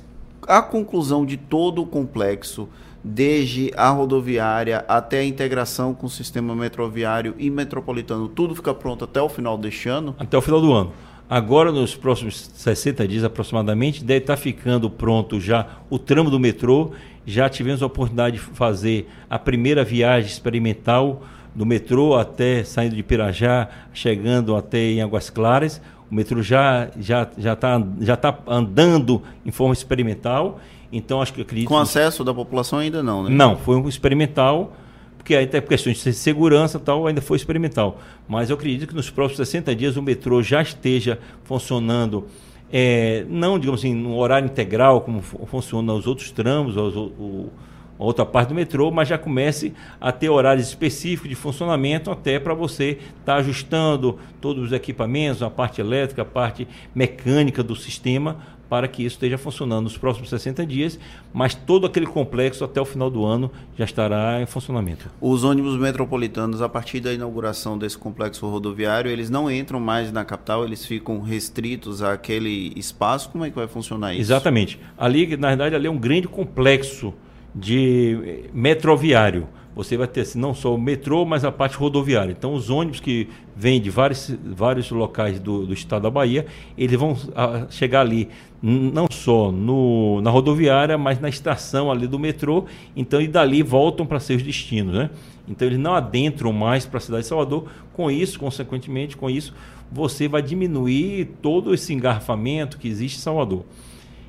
a 0.47 0.61
conclusão 0.61 1.25
de 1.25 1.37
todo 1.37 1.81
o 1.81 1.85
complexo, 1.85 2.67
desde 3.03 3.71
a 3.75 3.89
rodoviária 3.89 4.83
até 4.87 5.19
a 5.19 5.25
integração 5.25 5.93
com 5.93 6.07
o 6.07 6.09
sistema 6.09 6.55
metroviário 6.55 7.35
e 7.37 7.49
metropolitano, 7.49 8.27
tudo 8.27 8.55
fica 8.55 8.73
pronto 8.73 9.03
até 9.05 9.21
o 9.21 9.29
final 9.29 9.57
deste 9.57 9.89
ano? 9.89 10.15
Até 10.17 10.37
o 10.37 10.41
final 10.41 10.61
do 10.61 10.73
ano. 10.73 10.93
Agora, 11.27 11.71
nos 11.71 11.95
próximos 11.95 12.51
60 12.53 13.07
dias 13.07 13.23
aproximadamente, 13.23 14.03
deve 14.03 14.19
estar 14.19 14.37
ficando 14.37 14.89
pronto 14.89 15.39
já 15.39 15.67
o 15.89 15.97
tramo 15.97 16.29
do 16.29 16.39
metrô 16.39 16.91
já 17.25 17.49
tivemos 17.49 17.81
a 17.81 17.87
oportunidade 17.87 18.37
de 18.37 18.41
fazer 18.41 19.09
a 19.27 19.39
primeira 19.39 19.83
viagem 19.83 20.29
experimental 20.29 21.23
do 21.55 21.65
metrô 21.65 22.15
até 22.15 22.63
saindo 22.63 22.95
de 22.95 23.01
Pirajá, 23.01 23.67
chegando 23.93 24.55
até 24.55 24.77
em 24.77 25.01
Águas 25.01 25.29
Claras. 25.29 25.81
O 26.09 26.15
metrô 26.15 26.41
já 26.41 26.89
já 26.99 27.27
já 27.37 27.53
está 27.53 27.83
já 27.99 28.15
tá 28.15 28.37
andando 28.47 29.21
em 29.45 29.51
forma 29.51 29.73
experimental. 29.73 30.59
Então 30.91 31.21
acho 31.21 31.33
que 31.33 31.41
acredito 31.41 31.67
com 31.67 31.77
acesso 31.77 32.23
da 32.23 32.33
população 32.33 32.79
ainda 32.79 33.01
não, 33.01 33.23
né? 33.23 33.29
Não, 33.29 33.57
foi 33.57 33.75
um 33.75 33.89
experimental 33.89 34.73
porque 35.17 35.35
aí 35.35 35.47
tem 35.47 35.59
questões 35.59 36.03
de 36.03 36.13
segurança 36.13 36.79
tal 36.79 37.07
ainda 37.07 37.21
foi 37.21 37.37
experimental. 37.37 37.99
Mas 38.27 38.51
eu 38.51 38.55
acredito 38.55 38.87
que 38.87 38.95
nos 38.95 39.09
próximos 39.09 39.37
60 39.47 39.75
dias 39.75 39.97
o 39.97 40.01
metrô 40.01 40.43
já 40.43 40.61
esteja 40.61 41.17
funcionando 41.43 42.27
é, 42.71 43.25
não, 43.29 43.57
digamos 43.57 43.81
assim, 43.81 43.93
no 43.93 44.17
horário 44.17 44.47
integral, 44.47 45.01
como 45.01 45.21
funciona 45.21 45.93
os 45.93 46.07
outros 46.07 46.31
tramos, 46.31 46.75
os, 46.75 46.95
o, 46.95 47.49
outra 47.97 48.25
parte 48.25 48.49
do 48.49 48.55
metrô, 48.55 48.91
mas 48.91 49.07
já 49.07 49.17
comece 49.17 49.73
a 49.99 50.11
ter 50.11 50.29
horários 50.29 50.67
específicos 50.67 51.29
de 51.29 51.35
funcionamento 51.35 52.11
até 52.11 52.39
para 52.39 52.53
você 52.53 52.91
estar 53.19 53.33
tá 53.33 53.35
ajustando 53.35 54.19
todos 54.41 54.65
os 54.65 54.71
equipamentos, 54.71 55.41
a 55.41 55.49
parte 55.49 55.81
elétrica, 55.81 56.21
a 56.21 56.25
parte 56.25 56.67
mecânica 56.93 57.63
do 57.63 57.75
sistema, 57.75 58.37
para 58.69 58.87
que 58.87 59.03
isso 59.03 59.15
esteja 59.15 59.37
funcionando 59.37 59.83
nos 59.83 59.97
próximos 59.97 60.29
60 60.29 60.65
dias, 60.65 60.99
mas 61.33 61.53
todo 61.53 61.85
aquele 61.85 62.05
complexo 62.05 62.63
até 62.63 62.81
o 62.81 62.85
final 62.85 63.09
do 63.09 63.23
ano 63.23 63.51
já 63.77 63.85
estará 63.85 64.41
em 64.41 64.45
funcionamento. 64.45 65.09
Os 65.21 65.43
ônibus 65.43 65.77
metropolitanos, 65.77 66.61
a 66.61 66.69
partir 66.69 66.99
da 66.99 67.13
inauguração 67.13 67.77
desse 67.77 67.97
complexo 67.97 68.47
rodoviário, 68.47 69.09
eles 69.09 69.29
não 69.29 69.49
entram 69.51 69.79
mais 69.79 70.11
na 70.11 70.25
capital, 70.25 70.65
eles 70.65 70.85
ficam 70.85 71.21
restritos 71.21 72.01
àquele 72.01 72.73
espaço. 72.75 73.29
Como 73.29 73.45
é 73.45 73.49
que 73.49 73.55
vai 73.55 73.67
funcionar 73.67 74.13
isso? 74.13 74.21
Exatamente. 74.21 74.79
Ali, 74.97 75.37
na 75.37 75.49
verdade, 75.49 75.75
ali 75.75 75.87
é 75.87 75.91
um 75.91 75.97
grande 75.97 76.27
complexo 76.27 77.13
de 77.55 78.43
metroviário 78.53 79.47
você 79.75 79.97
vai 79.97 80.07
ter 80.07 80.25
não 80.35 80.53
só 80.53 80.73
o 80.73 80.77
metrô, 80.77 81.25
mas 81.25 81.43
a 81.43 81.51
parte 81.51 81.75
rodoviária. 81.75 82.31
Então, 82.31 82.53
os 82.53 82.69
ônibus 82.69 83.01
que 83.01 83.27
vêm 83.53 83.81
de 83.81 83.89
vários, 83.89 84.33
vários 84.45 84.89
locais 84.89 85.37
do, 85.37 85.65
do 85.65 85.73
estado 85.73 86.03
da 86.03 86.09
Bahia, 86.09 86.45
eles 86.77 86.97
vão 86.97 87.17
a, 87.35 87.45
ah, 87.45 87.67
chegar 87.69 87.99
ali 87.99 88.29
não 88.63 89.05
só 89.11 89.51
no, 89.51 90.21
na 90.21 90.31
rodoviária, 90.31 90.97
mas 90.97 91.19
na 91.19 91.27
estação 91.27 91.91
ali 91.91 92.07
do 92.07 92.17
metrô. 92.17 92.65
Então, 92.95 93.19
e 93.19 93.27
dali 93.27 93.61
voltam 93.61 94.05
para 94.05 94.19
seus 94.19 94.41
destinos. 94.41 94.95
Né? 94.95 95.09
Então, 95.45 95.67
eles 95.67 95.77
não 95.77 95.93
adentram 95.93 96.53
mais 96.53 96.85
para 96.85 96.97
a 96.97 97.01
cidade 97.01 97.23
de 97.23 97.27
Salvador. 97.27 97.65
Com 97.91 98.09
isso, 98.09 98.39
consequentemente, 98.39 99.17
com 99.17 99.29
isso, 99.29 99.53
você 99.91 100.25
vai 100.29 100.41
diminuir 100.41 101.25
todo 101.41 101.73
esse 101.73 101.93
engarrafamento 101.93 102.77
que 102.77 102.87
existe 102.87 103.17
em 103.17 103.21
Salvador. 103.21 103.65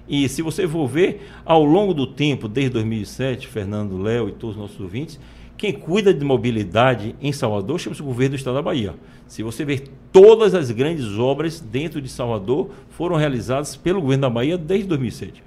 E 0.09 0.29
se 0.29 0.43
você 0.43 0.69
for 0.69 0.87
ver, 0.87 1.29
ao 1.45 1.65
longo 1.65 1.93
do 1.93 2.07
tempo, 2.07 2.47
desde 2.49 2.73
2007, 2.75 3.47
Fernando, 3.49 4.01
Léo 4.01 4.29
e 4.29 4.33
todos 4.33 4.57
os 4.57 4.63
nossos 4.63 4.81
ouvintes, 4.81 5.19
quem 5.57 5.73
cuida 5.73 6.13
de 6.13 6.25
mobilidade 6.25 7.15
em 7.21 7.33
Salvador 7.33 7.81
chama-se 7.81 8.03
o 8.03 8.05
governo 8.05 8.31
do 8.31 8.37
estado 8.37 8.55
da 8.55 8.63
Bahia. 8.63 8.95
Se 9.27 9.43
você 9.43 9.65
ver, 9.65 9.89
todas 10.13 10.55
as 10.55 10.71
grandes 10.71 11.19
obras 11.19 11.61
dentro 11.61 12.01
de 12.01 12.09
Salvador 12.09 12.71
foram 12.91 13.17
realizadas 13.17 13.75
pelo 13.75 14.01
governo 14.01 14.23
da 14.23 14.31
Bahia 14.31 14.57
desde 14.59 14.87
2007. 14.87 15.43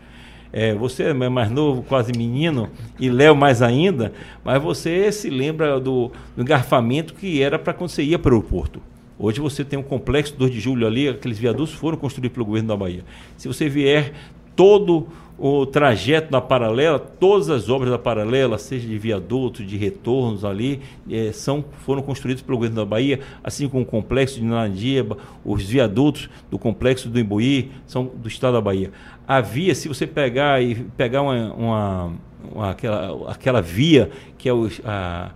É, 0.52 0.74
você 0.74 1.04
é 1.04 1.14
mais 1.14 1.52
novo, 1.52 1.84
quase 1.84 2.12
menino, 2.12 2.70
e 3.00 3.08
Léo 3.08 3.36
mais 3.36 3.62
ainda, 3.62 4.12
mas 4.44 4.62
você 4.62 5.12
se 5.12 5.30
lembra 5.30 5.80
do, 5.80 6.12
do 6.36 6.42
engarrafamento 6.42 7.14
que 7.14 7.42
era 7.42 7.60
para 7.60 7.72
quando 7.72 7.92
você 7.92 8.02
ia 8.02 8.18
para 8.18 8.34
o 8.34 8.38
aeroporto. 8.38 8.82
Hoje 9.22 9.40
você 9.40 9.64
tem 9.64 9.78
um 9.78 9.84
complexo 9.84 10.36
2 10.36 10.52
de 10.52 10.60
julho 10.60 10.88
ali, 10.88 11.08
aqueles 11.08 11.38
viadutos 11.38 11.74
foram 11.74 11.98
construídos 11.98 12.34
pelo 12.34 12.46
governo 12.46 12.70
da 12.70 12.78
Bahia. 12.78 13.04
Se 13.38 13.48
você 13.48 13.70
vier 13.70 14.14
todo 14.60 15.08
o 15.38 15.66
trajeto 15.66 16.30
da 16.30 16.42
paralela, 16.42 17.00
todas 17.00 17.50
as 17.50 17.70
obras 17.70 17.90
da 17.90 17.98
paralela, 17.98 18.58
seja 18.58 18.86
de 18.86 19.00
viadutos, 19.00 19.66
de 19.66 19.78
retornos 19.78 20.44
ali, 20.44 20.82
é, 21.10 21.32
são, 21.32 21.64
foram 21.86 22.02
construídos 22.02 22.44
pelo 22.44 22.58
governo 22.58 22.76
da 22.76 22.84
Bahia, 22.84 23.22
assim 23.42 23.70
como 23.70 23.84
o 23.84 23.86
complexo 23.86 24.36
de 24.36 24.44
Narandiba, 24.44 25.18
os 25.46 25.64
viadutos 25.64 26.30
do 26.52 26.60
complexo 26.60 27.08
do 27.08 27.18
Imbuí, 27.18 27.72
são 27.88 28.04
do 28.04 28.28
estado 28.28 28.56
da 28.56 28.62
Bahia. 28.62 28.92
A 29.26 29.40
via, 29.40 29.74
se 29.74 29.88
você 29.88 30.06
pegar 30.06 30.62
e 30.62 30.76
pegar 30.76 31.22
uma, 31.22 31.54
uma, 31.54 32.14
uma 32.54 32.70
aquela, 32.72 33.32
aquela 33.32 33.62
via 33.62 34.12
que 34.38 34.50
é 34.50 34.54
o, 34.54 34.70
a, 34.84 35.32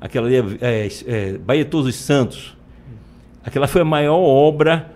aquela 0.00 0.32
é, 0.32 0.42
é, 0.62 0.88
é, 1.06 1.32
Bahia 1.36 1.66
Todos 1.66 1.88
os 1.88 1.96
Santos, 1.96 2.56
aquela 3.44 3.68
foi 3.68 3.82
a 3.82 3.84
maior 3.84 4.16
obra 4.16 4.90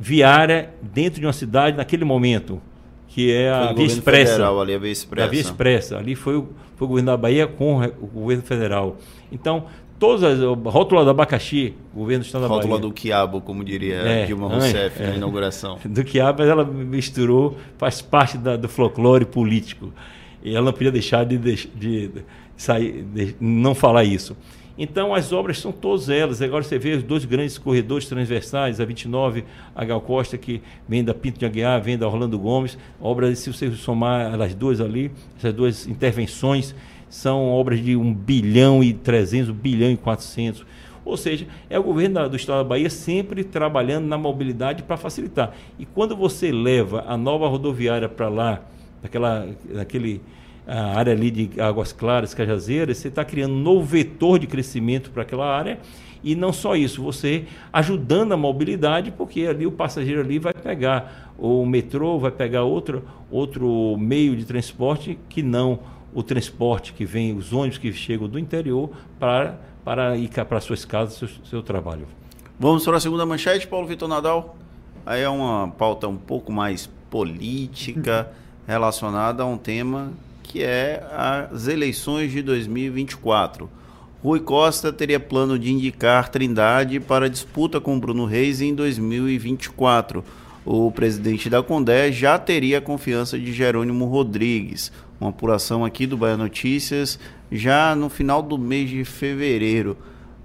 viária 0.00 0.70
dentro 0.80 1.20
de 1.20 1.26
uma 1.26 1.34
cidade 1.34 1.76
naquele 1.76 2.06
momento 2.06 2.71
que 3.12 3.30
é 3.30 3.50
a 3.50 3.72
Via 3.74 3.84
Expressa. 3.84 4.32
Federal, 4.32 4.60
ali, 4.60 4.74
a 4.74 4.78
Via 4.78 4.90
Expressa. 4.90 5.28
Via 5.28 5.40
Expressa. 5.40 5.98
Ali 5.98 6.14
foi 6.14 6.36
o, 6.36 6.48
foi 6.76 6.86
o 6.86 6.88
governo 6.88 7.10
da 7.10 7.16
Bahia 7.16 7.46
com 7.46 7.78
o 8.00 8.06
governo 8.06 8.42
federal. 8.42 8.96
Então, 9.30 9.66
todas 9.98 10.22
as. 10.24 10.40
Rótula 10.40 11.04
do 11.04 11.10
abacaxi, 11.10 11.74
governo 11.94 12.24
do 12.24 12.26
estado 12.26 12.42
rótula 12.42 12.56
da 12.56 12.62
Bahia. 12.62 12.74
Rótula 12.74 12.90
do 12.90 12.94
quiabo, 12.94 13.40
como 13.42 13.62
diria 13.62 13.96
é, 13.96 14.24
Dilma 14.24 14.48
Rousseff 14.48 15.02
é, 15.02 15.08
na 15.08 15.16
inauguração. 15.16 15.78
Do 15.84 16.02
quiabo, 16.02 16.40
mas 16.40 16.48
ela 16.48 16.64
misturou, 16.64 17.58
faz 17.76 18.00
parte 18.00 18.38
da, 18.38 18.56
do 18.56 18.68
folclore 18.68 19.26
político. 19.26 19.92
E 20.42 20.56
ela 20.56 20.64
não 20.64 20.72
podia 20.72 20.90
deixar 20.90 21.24
de, 21.24 21.36
de, 21.36 21.68
de 21.68 22.10
sair, 22.56 23.02
de 23.02 23.36
não 23.38 23.74
falar 23.74 24.04
isso. 24.04 24.34
Então, 24.76 25.14
as 25.14 25.32
obras 25.32 25.58
são 25.58 25.70
todas 25.70 26.08
elas. 26.08 26.40
Agora 26.40 26.62
você 26.62 26.78
vê 26.78 26.92
os 26.92 27.02
dois 27.02 27.24
grandes 27.24 27.58
corredores 27.58 28.08
transversais, 28.08 28.80
a 28.80 28.84
29, 28.84 29.44
a 29.74 29.84
Gal 29.84 30.00
Costa, 30.00 30.38
que 30.38 30.62
vem 30.88 31.04
da 31.04 31.12
Pinto 31.12 31.38
de 31.38 31.44
Aguiar, 31.44 31.80
vem 31.82 31.98
da 31.98 32.06
Orlando 32.06 32.38
Gomes. 32.38 32.78
Obras, 33.00 33.38
se 33.38 33.52
você 33.52 33.70
somar 33.72 34.40
as 34.40 34.54
duas 34.54 34.80
ali, 34.80 35.10
essas 35.36 35.52
duas 35.52 35.86
intervenções, 35.86 36.74
são 37.08 37.50
obras 37.50 37.84
de 37.84 37.94
1 37.94 38.14
bilhão 38.14 38.82
e 38.82 38.94
300, 38.94 39.50
1 39.50 39.52
bilhão 39.52 39.90
e 39.90 39.96
400. 39.96 40.64
Ou 41.04 41.16
seja, 41.16 41.46
é 41.68 41.78
o 41.78 41.82
governo 41.82 42.28
do 42.28 42.36
Estado 42.36 42.58
da 42.58 42.64
Bahia 42.64 42.88
sempre 42.88 43.42
trabalhando 43.44 44.06
na 44.06 44.16
mobilidade 44.16 44.82
para 44.82 44.96
facilitar. 44.96 45.52
E 45.78 45.84
quando 45.84 46.16
você 46.16 46.52
leva 46.52 47.04
a 47.06 47.16
nova 47.16 47.48
rodoviária 47.48 48.08
para 48.08 48.28
lá, 48.28 48.62
naquela, 49.02 49.48
naquele 49.68 50.20
a 50.66 50.96
área 50.96 51.12
ali 51.12 51.30
de 51.30 51.60
Águas 51.60 51.92
Claras, 51.92 52.34
Cajazeiras, 52.34 52.98
você 52.98 53.08
está 53.08 53.24
criando 53.24 53.54
um 53.54 53.60
novo 53.60 53.84
vetor 53.84 54.38
de 54.38 54.46
crescimento 54.46 55.10
para 55.10 55.22
aquela 55.22 55.46
área. 55.46 55.80
E 56.24 56.36
não 56.36 56.52
só 56.52 56.76
isso, 56.76 57.02
você 57.02 57.46
ajudando 57.72 58.32
a 58.32 58.36
mobilidade, 58.36 59.10
porque 59.10 59.44
ali 59.46 59.66
o 59.66 59.72
passageiro 59.72 60.20
ali 60.20 60.38
vai 60.38 60.54
pegar 60.54 61.32
o 61.36 61.66
metrô, 61.66 62.16
vai 62.18 62.30
pegar 62.30 62.62
outro, 62.62 63.02
outro 63.28 63.96
meio 63.98 64.36
de 64.36 64.44
transporte 64.44 65.18
que 65.28 65.42
não 65.42 65.80
o 66.14 66.22
transporte 66.22 66.92
que 66.92 67.04
vem, 67.04 67.36
os 67.36 67.52
ônibus 67.52 67.78
que 67.78 67.92
chegam 67.92 68.28
do 68.28 68.38
interior 68.38 68.90
para, 69.18 69.58
para 69.84 70.16
ir 70.16 70.28
para 70.28 70.60
suas 70.60 70.84
casas, 70.84 71.14
seu, 71.14 71.28
seu 71.44 71.62
trabalho. 71.62 72.06
Vamos 72.60 72.84
para 72.84 72.98
a 72.98 73.00
segunda 73.00 73.26
manchete, 73.26 73.66
Paulo 73.66 73.88
Vitor 73.88 74.08
Nadal. 74.08 74.56
Aí 75.04 75.22
é 75.22 75.28
uma 75.28 75.68
pauta 75.68 76.06
um 76.06 76.16
pouco 76.16 76.52
mais 76.52 76.88
política, 77.10 78.30
relacionada 78.64 79.42
a 79.42 79.46
um 79.46 79.58
tema 79.58 80.12
que 80.52 80.62
é 80.62 81.02
as 81.16 81.66
eleições 81.66 82.30
de 82.30 82.42
2024. 82.42 83.70
Rui 84.22 84.38
Costa 84.38 84.92
teria 84.92 85.18
plano 85.18 85.58
de 85.58 85.72
indicar 85.72 86.28
Trindade 86.28 87.00
para 87.00 87.30
disputa 87.30 87.80
com 87.80 87.98
Bruno 87.98 88.26
Reis 88.26 88.60
em 88.60 88.74
2024. 88.74 90.22
O 90.62 90.92
presidente 90.92 91.48
da 91.48 91.62
Condé 91.62 92.12
já 92.12 92.38
teria 92.38 92.78
a 92.78 92.82
confiança 92.82 93.38
de 93.38 93.50
Jerônimo 93.50 94.04
Rodrigues. 94.04 94.92
Uma 95.18 95.30
apuração 95.30 95.86
aqui 95.86 96.06
do 96.06 96.18
Bahia 96.18 96.36
Notícias 96.36 97.18
já 97.50 97.96
no 97.96 98.10
final 98.10 98.42
do 98.42 98.58
mês 98.58 98.90
de 98.90 99.06
fevereiro. 99.06 99.96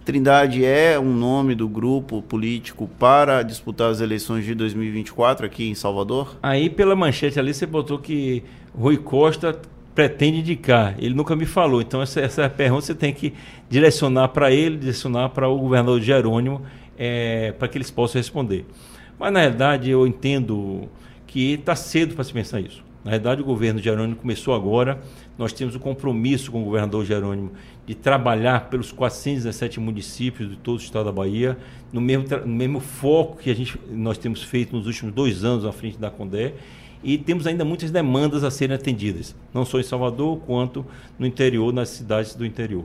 Trindade 0.06 0.64
é 0.64 0.98
um 0.98 1.14
nome 1.14 1.54
do 1.54 1.68
grupo 1.68 2.22
político 2.22 2.90
para 2.98 3.44
disputar 3.44 3.92
as 3.92 4.00
eleições 4.00 4.46
de 4.46 4.56
2024 4.56 5.46
aqui 5.46 5.70
em 5.70 5.76
Salvador? 5.76 6.38
Aí 6.42 6.70
pela 6.70 6.96
manchete 6.96 7.38
ali 7.38 7.54
você 7.54 7.66
botou 7.66 8.00
que 8.00 8.42
Rui 8.74 8.96
Costa 8.96 9.60
pretende 9.98 10.42
indicar. 10.42 10.94
Ele 11.00 11.16
nunca 11.16 11.36
me 11.36 11.48
falou. 11.48 11.82
Então, 11.82 12.04
essa, 12.04 12.22
essa 12.22 12.48
pergunta 12.48 12.86
você 12.86 12.94
tem 12.94 13.12
que 13.12 13.34
direcionar 13.68 14.28
para 14.28 14.52
ele, 14.52 14.78
direcionar 14.78 15.30
para 15.30 15.50
o 15.50 15.58
governador 15.58 16.00
Jerônimo, 16.00 16.62
é, 16.96 17.52
para 17.54 17.68
que 17.68 17.80
eles 17.80 17.90
possam 17.90 18.20
responder. 18.20 18.64
Mas, 19.18 19.34
na 19.34 19.40
realidade, 19.40 19.90
eu 19.90 20.06
entendo 20.06 20.88
que 21.26 21.54
está 21.54 21.76
cedo 21.76 22.14
para 22.14 22.24
se 22.24 22.32
pensar 22.32 22.60
isso. 22.60 22.84
Na 23.04 23.10
verdade, 23.10 23.42
o 23.42 23.44
governo 23.44 23.80
Jerônimo 23.80 24.18
começou 24.18 24.54
agora. 24.54 25.02
Nós 25.36 25.52
temos 25.52 25.74
o 25.74 25.80
um 25.80 25.82
compromisso 25.82 26.52
com 26.52 26.62
o 26.62 26.66
governador 26.66 27.04
Jerônimo 27.04 27.54
de 27.88 27.96
trabalhar 27.96 28.70
pelos 28.70 28.92
417 28.92 29.80
municípios 29.80 30.48
de 30.48 30.58
todo 30.58 30.78
o 30.78 30.82
estado 30.82 31.06
da 31.06 31.12
Bahia, 31.12 31.58
no 31.92 32.02
mesmo, 32.02 32.26
no 32.46 32.54
mesmo 32.54 32.80
foco 32.80 33.38
que 33.38 33.50
a 33.50 33.56
gente, 33.56 33.80
nós 33.90 34.20
temos 34.20 34.44
feito 34.44 34.76
nos 34.76 34.86
últimos 34.86 35.12
dois 35.16 35.44
anos 35.44 35.66
à 35.66 35.72
frente 35.72 35.98
da 35.98 36.12
Condé 36.12 36.54
e 37.08 37.18
temos 37.18 37.48
ainda 37.48 37.64
muitas 37.64 37.90
demandas 37.90 38.44
a 38.44 38.52
serem 38.52 38.76
atendidas, 38.76 39.34
não 39.54 39.64
só 39.64 39.80
em 39.80 39.84
Salvador, 39.84 40.40
quanto 40.40 40.86
no 41.18 41.26
interior, 41.26 41.72
nas 41.72 41.88
cidades 41.88 42.36
do 42.36 42.46
interior. 42.46 42.84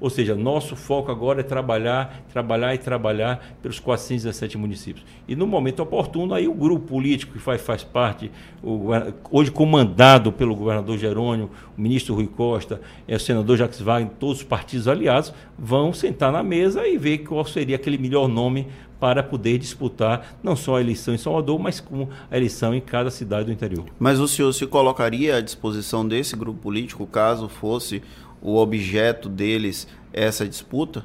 Ou 0.00 0.10
seja, 0.10 0.34
nosso 0.34 0.76
foco 0.76 1.10
agora 1.10 1.40
é 1.40 1.42
trabalhar, 1.42 2.22
trabalhar 2.32 2.74
e 2.74 2.78
trabalhar 2.78 3.56
pelos 3.62 3.80
417 3.80 4.58
municípios. 4.58 5.04
E 5.26 5.34
no 5.34 5.46
momento 5.46 5.80
oportuno, 5.82 6.34
aí 6.34 6.46
o 6.46 6.54
grupo 6.54 6.86
político 6.86 7.32
que 7.32 7.38
faz, 7.38 7.62
faz 7.62 7.82
parte, 7.82 8.30
o, 8.62 8.88
hoje 9.30 9.50
comandado 9.50 10.30
pelo 10.30 10.54
governador 10.54 10.98
Jerônimo, 10.98 11.50
o 11.76 11.80
ministro 11.80 12.14
Rui 12.14 12.26
Costa, 12.26 12.80
é, 13.08 13.16
o 13.16 13.20
senador 13.20 13.56
Jacques 13.56 13.80
Wagner, 13.80 14.12
todos 14.18 14.38
os 14.38 14.44
partidos 14.44 14.86
aliados, 14.86 15.32
vão 15.58 15.92
sentar 15.92 16.30
na 16.30 16.42
mesa 16.42 16.86
e 16.86 16.98
ver 16.98 17.18
qual 17.18 17.44
seria 17.44 17.76
aquele 17.76 17.96
melhor 17.96 18.28
nome 18.28 18.66
para 19.00 19.22
poder 19.22 19.58
disputar 19.58 20.36
não 20.42 20.56
só 20.56 20.76
a 20.76 20.80
eleição 20.80 21.14
em 21.14 21.18
Salvador, 21.18 21.58
mas 21.58 21.80
como 21.80 22.08
a 22.30 22.36
eleição 22.36 22.74
em 22.74 22.80
cada 22.80 23.10
cidade 23.10 23.46
do 23.46 23.52
interior. 23.52 23.84
Mas 23.98 24.18
o 24.18 24.28
senhor 24.28 24.52
se 24.52 24.66
colocaria 24.66 25.36
à 25.36 25.40
disposição 25.40 26.06
desse 26.06 26.34
grupo 26.36 26.60
político 26.60 27.06
caso 27.06 27.48
fosse 27.48 28.02
o 28.40 28.56
objeto 28.56 29.28
deles 29.28 29.88
essa 30.12 30.46
disputa? 30.48 31.04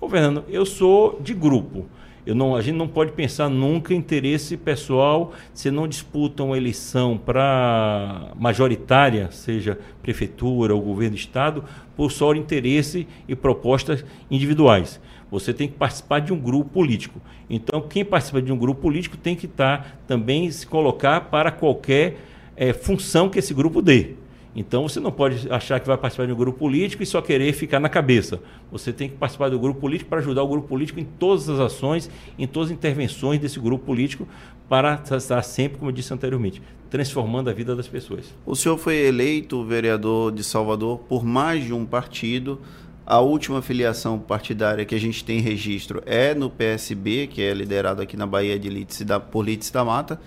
Ô, 0.00 0.08
Fernando, 0.08 0.44
eu 0.48 0.66
sou 0.66 1.20
de 1.20 1.32
grupo. 1.32 1.86
Eu 2.24 2.36
não, 2.36 2.54
a 2.54 2.62
gente 2.62 2.76
não 2.76 2.86
pode 2.86 3.10
pensar 3.12 3.48
nunca 3.48 3.92
em 3.92 3.96
interesse 3.96 4.56
pessoal 4.56 5.32
se 5.52 5.72
não 5.72 5.88
disputam 5.88 6.46
uma 6.46 6.56
eleição 6.56 7.18
para 7.18 8.30
majoritária, 8.38 9.28
seja 9.32 9.76
prefeitura 10.00 10.72
ou 10.72 10.80
governo 10.80 11.16
do 11.16 11.18
estado, 11.18 11.64
por 11.96 12.12
só 12.12 12.32
interesse 12.32 13.08
e 13.26 13.34
propostas 13.34 14.04
individuais. 14.30 15.00
Você 15.32 15.52
tem 15.52 15.66
que 15.66 15.74
participar 15.74 16.20
de 16.20 16.32
um 16.32 16.38
grupo 16.38 16.70
político. 16.70 17.20
Então, 17.50 17.80
quem 17.80 18.04
participa 18.04 18.40
de 18.40 18.52
um 18.52 18.56
grupo 18.56 18.82
político 18.82 19.16
tem 19.16 19.34
que 19.34 19.46
estar 19.46 20.00
também 20.06 20.48
se 20.50 20.64
colocar 20.64 21.22
para 21.22 21.50
qualquer 21.50 22.18
é, 22.56 22.72
função 22.72 23.28
que 23.28 23.38
esse 23.40 23.52
grupo 23.52 23.82
dê. 23.82 24.14
Então 24.54 24.86
você 24.86 25.00
não 25.00 25.10
pode 25.10 25.50
achar 25.50 25.80
que 25.80 25.86
vai 25.86 25.96
participar 25.96 26.26
de 26.26 26.32
um 26.32 26.36
grupo 26.36 26.58
político 26.58 27.02
e 27.02 27.06
só 27.06 27.22
querer 27.22 27.52
ficar 27.54 27.80
na 27.80 27.88
cabeça. 27.88 28.40
Você 28.70 28.92
tem 28.92 29.08
que 29.08 29.16
participar 29.16 29.48
do 29.48 29.58
grupo 29.58 29.80
político 29.80 30.10
para 30.10 30.18
ajudar 30.18 30.42
o 30.42 30.48
grupo 30.48 30.68
político 30.68 31.00
em 31.00 31.04
todas 31.04 31.48
as 31.48 31.58
ações, 31.58 32.10
em 32.38 32.46
todas 32.46 32.70
as 32.70 32.76
intervenções 32.76 33.40
desse 33.40 33.58
grupo 33.58 33.86
político, 33.86 34.28
para 34.68 34.94
estar 34.94 35.42
sempre, 35.42 35.78
como 35.78 35.90
eu 35.90 35.94
disse 35.94 36.12
anteriormente, 36.12 36.62
transformando 36.90 37.48
a 37.48 37.52
vida 37.52 37.74
das 37.74 37.88
pessoas. 37.88 38.34
O 38.44 38.54
senhor 38.54 38.76
foi 38.76 38.96
eleito 38.96 39.64
vereador 39.64 40.30
de 40.30 40.44
Salvador 40.44 40.98
por 41.08 41.24
mais 41.24 41.64
de 41.64 41.72
um 41.72 41.86
partido. 41.86 42.60
A 43.04 43.20
última 43.20 43.60
filiação 43.60 44.18
partidária 44.18 44.84
que 44.84 44.94
a 44.94 45.00
gente 45.00 45.24
tem 45.24 45.40
registro 45.40 46.02
é 46.06 46.34
no 46.34 46.48
PSB, 46.48 47.26
que 47.26 47.42
é 47.42 47.52
liderado 47.52 48.00
aqui 48.00 48.16
na 48.16 48.26
Bahia 48.26 48.58
de 48.58 48.68
Lítice 48.68 49.04
da, 49.04 49.18
por 49.18 49.44
Lítice 49.44 49.72
da 49.72 49.84
Mata. 49.84 50.20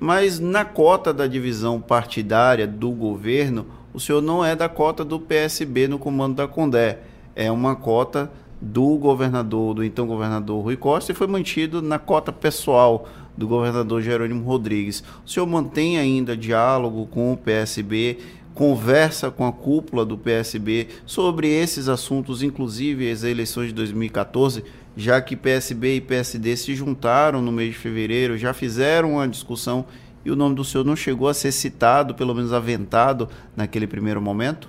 Mas 0.00 0.40
na 0.40 0.64
cota 0.64 1.12
da 1.12 1.26
divisão 1.26 1.78
partidária 1.78 2.66
do 2.66 2.90
governo, 2.90 3.66
o 3.92 4.00
senhor 4.00 4.22
não 4.22 4.42
é 4.42 4.56
da 4.56 4.66
cota 4.66 5.04
do 5.04 5.20
PSB 5.20 5.86
no 5.86 5.98
comando 5.98 6.36
da 6.36 6.48
Condé. 6.48 7.00
É 7.36 7.52
uma 7.52 7.76
cota 7.76 8.30
do 8.58 8.96
governador, 8.96 9.74
do 9.74 9.84
então 9.84 10.06
governador 10.06 10.64
Rui 10.64 10.76
Costa, 10.76 11.12
e 11.12 11.14
foi 11.14 11.26
mantido 11.26 11.82
na 11.82 11.98
cota 11.98 12.32
pessoal 12.32 13.06
do 13.36 13.46
governador 13.46 14.00
Jerônimo 14.00 14.44
Rodrigues. 14.44 15.04
O 15.24 15.28
senhor 15.28 15.46
mantém 15.46 15.98
ainda 15.98 16.36
diálogo 16.36 17.06
com 17.06 17.32
o 17.32 17.36
PSB? 17.36 18.18
Conversa 18.54 19.30
com 19.30 19.46
a 19.46 19.52
cúpula 19.52 20.04
do 20.04 20.18
PSB 20.18 20.88
sobre 21.06 21.48
esses 21.48 21.88
assuntos, 21.88 22.42
inclusive 22.42 23.10
as 23.10 23.22
eleições 23.22 23.68
de 23.68 23.74
2014, 23.74 24.64
já 24.96 25.20
que 25.20 25.36
PSB 25.36 25.96
e 25.96 26.00
PSD 26.00 26.56
se 26.56 26.74
juntaram 26.74 27.40
no 27.40 27.52
mês 27.52 27.72
de 27.72 27.78
fevereiro, 27.78 28.36
já 28.36 28.52
fizeram 28.52 29.14
uma 29.14 29.28
discussão 29.28 29.84
e 30.24 30.30
o 30.30 30.36
nome 30.36 30.54
do 30.54 30.64
senhor 30.64 30.84
não 30.84 30.96
chegou 30.96 31.28
a 31.28 31.34
ser 31.34 31.52
citado, 31.52 32.14
pelo 32.14 32.34
menos 32.34 32.52
aventado, 32.52 33.28
naquele 33.56 33.86
primeiro 33.86 34.20
momento? 34.20 34.68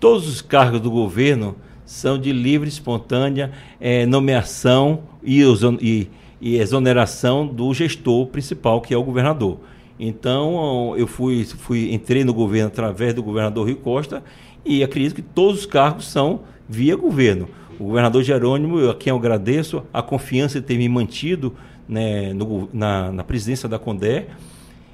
Todos 0.00 0.26
os 0.26 0.40
cargos 0.40 0.80
do 0.80 0.90
governo 0.90 1.56
são 1.84 2.18
de 2.18 2.32
livre, 2.32 2.68
espontânea 2.68 3.52
é, 3.80 4.06
nomeação 4.06 5.02
e, 5.22 5.42
e, 5.80 6.10
e, 6.40 6.56
exoneração 6.56 7.46
do 7.46 7.72
gestor 7.74 8.26
principal, 8.26 8.80
que 8.80 8.94
é 8.94 8.96
o 8.96 9.02
governador. 9.02 9.60
Então, 9.98 10.94
eu 10.96 11.06
fui, 11.06 11.44
fui, 11.44 11.92
entrei 11.92 12.24
no 12.24 12.34
governo 12.34 12.68
através 12.68 13.14
do 13.14 13.22
governador 13.22 13.66
Rio 13.66 13.76
Costa 13.76 14.22
e 14.64 14.82
acredito 14.82 15.14
que 15.14 15.22
todos 15.22 15.60
os 15.60 15.66
cargos 15.66 16.06
são 16.06 16.40
via 16.68 16.96
governo. 16.96 17.48
O 17.78 17.84
governador 17.84 18.22
Jerônimo, 18.22 18.90
a 18.90 18.94
quem 18.94 19.10
eu 19.10 19.16
agradeço 19.16 19.82
a 19.92 20.02
confiança 20.02 20.60
de 20.60 20.66
ter 20.66 20.78
me 20.78 20.88
mantido 20.88 21.54
né, 21.88 22.32
no, 22.32 22.68
na, 22.72 23.12
na 23.12 23.24
presidência 23.24 23.68
da 23.68 23.78
Condé. 23.78 24.26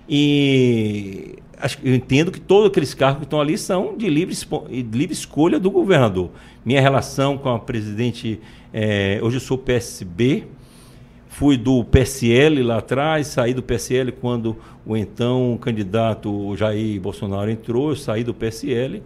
E 0.08 1.36
eu 1.82 1.94
entendo 1.94 2.32
que 2.32 2.40
todos 2.40 2.70
aqueles 2.70 2.94
cargos 2.94 3.18
que 3.18 3.24
estão 3.24 3.40
ali 3.40 3.56
são 3.58 3.96
de 3.96 4.08
livre, 4.08 4.34
livre 4.70 5.12
escolha 5.12 5.58
do 5.58 5.70
governador. 5.70 6.30
Minha 6.64 6.80
relação 6.80 7.36
com 7.36 7.48
a 7.50 7.58
presidente, 7.58 8.40
é, 8.72 9.20
hoje 9.22 9.36
eu 9.36 9.40
sou 9.40 9.58
PSB, 9.58 10.44
fui 11.28 11.56
do 11.56 11.84
PSL 11.84 12.62
lá 12.62 12.78
atrás, 12.78 13.28
saí 13.28 13.54
do 13.54 13.62
PSL 13.62 14.12
quando 14.12 14.56
o 14.84 14.96
então 14.96 15.58
candidato 15.60 16.56
Jair 16.56 17.00
Bolsonaro 17.00 17.50
entrou, 17.50 17.90
eu 17.90 17.96
saí 17.96 18.24
do 18.24 18.34
PSL, 18.34 19.02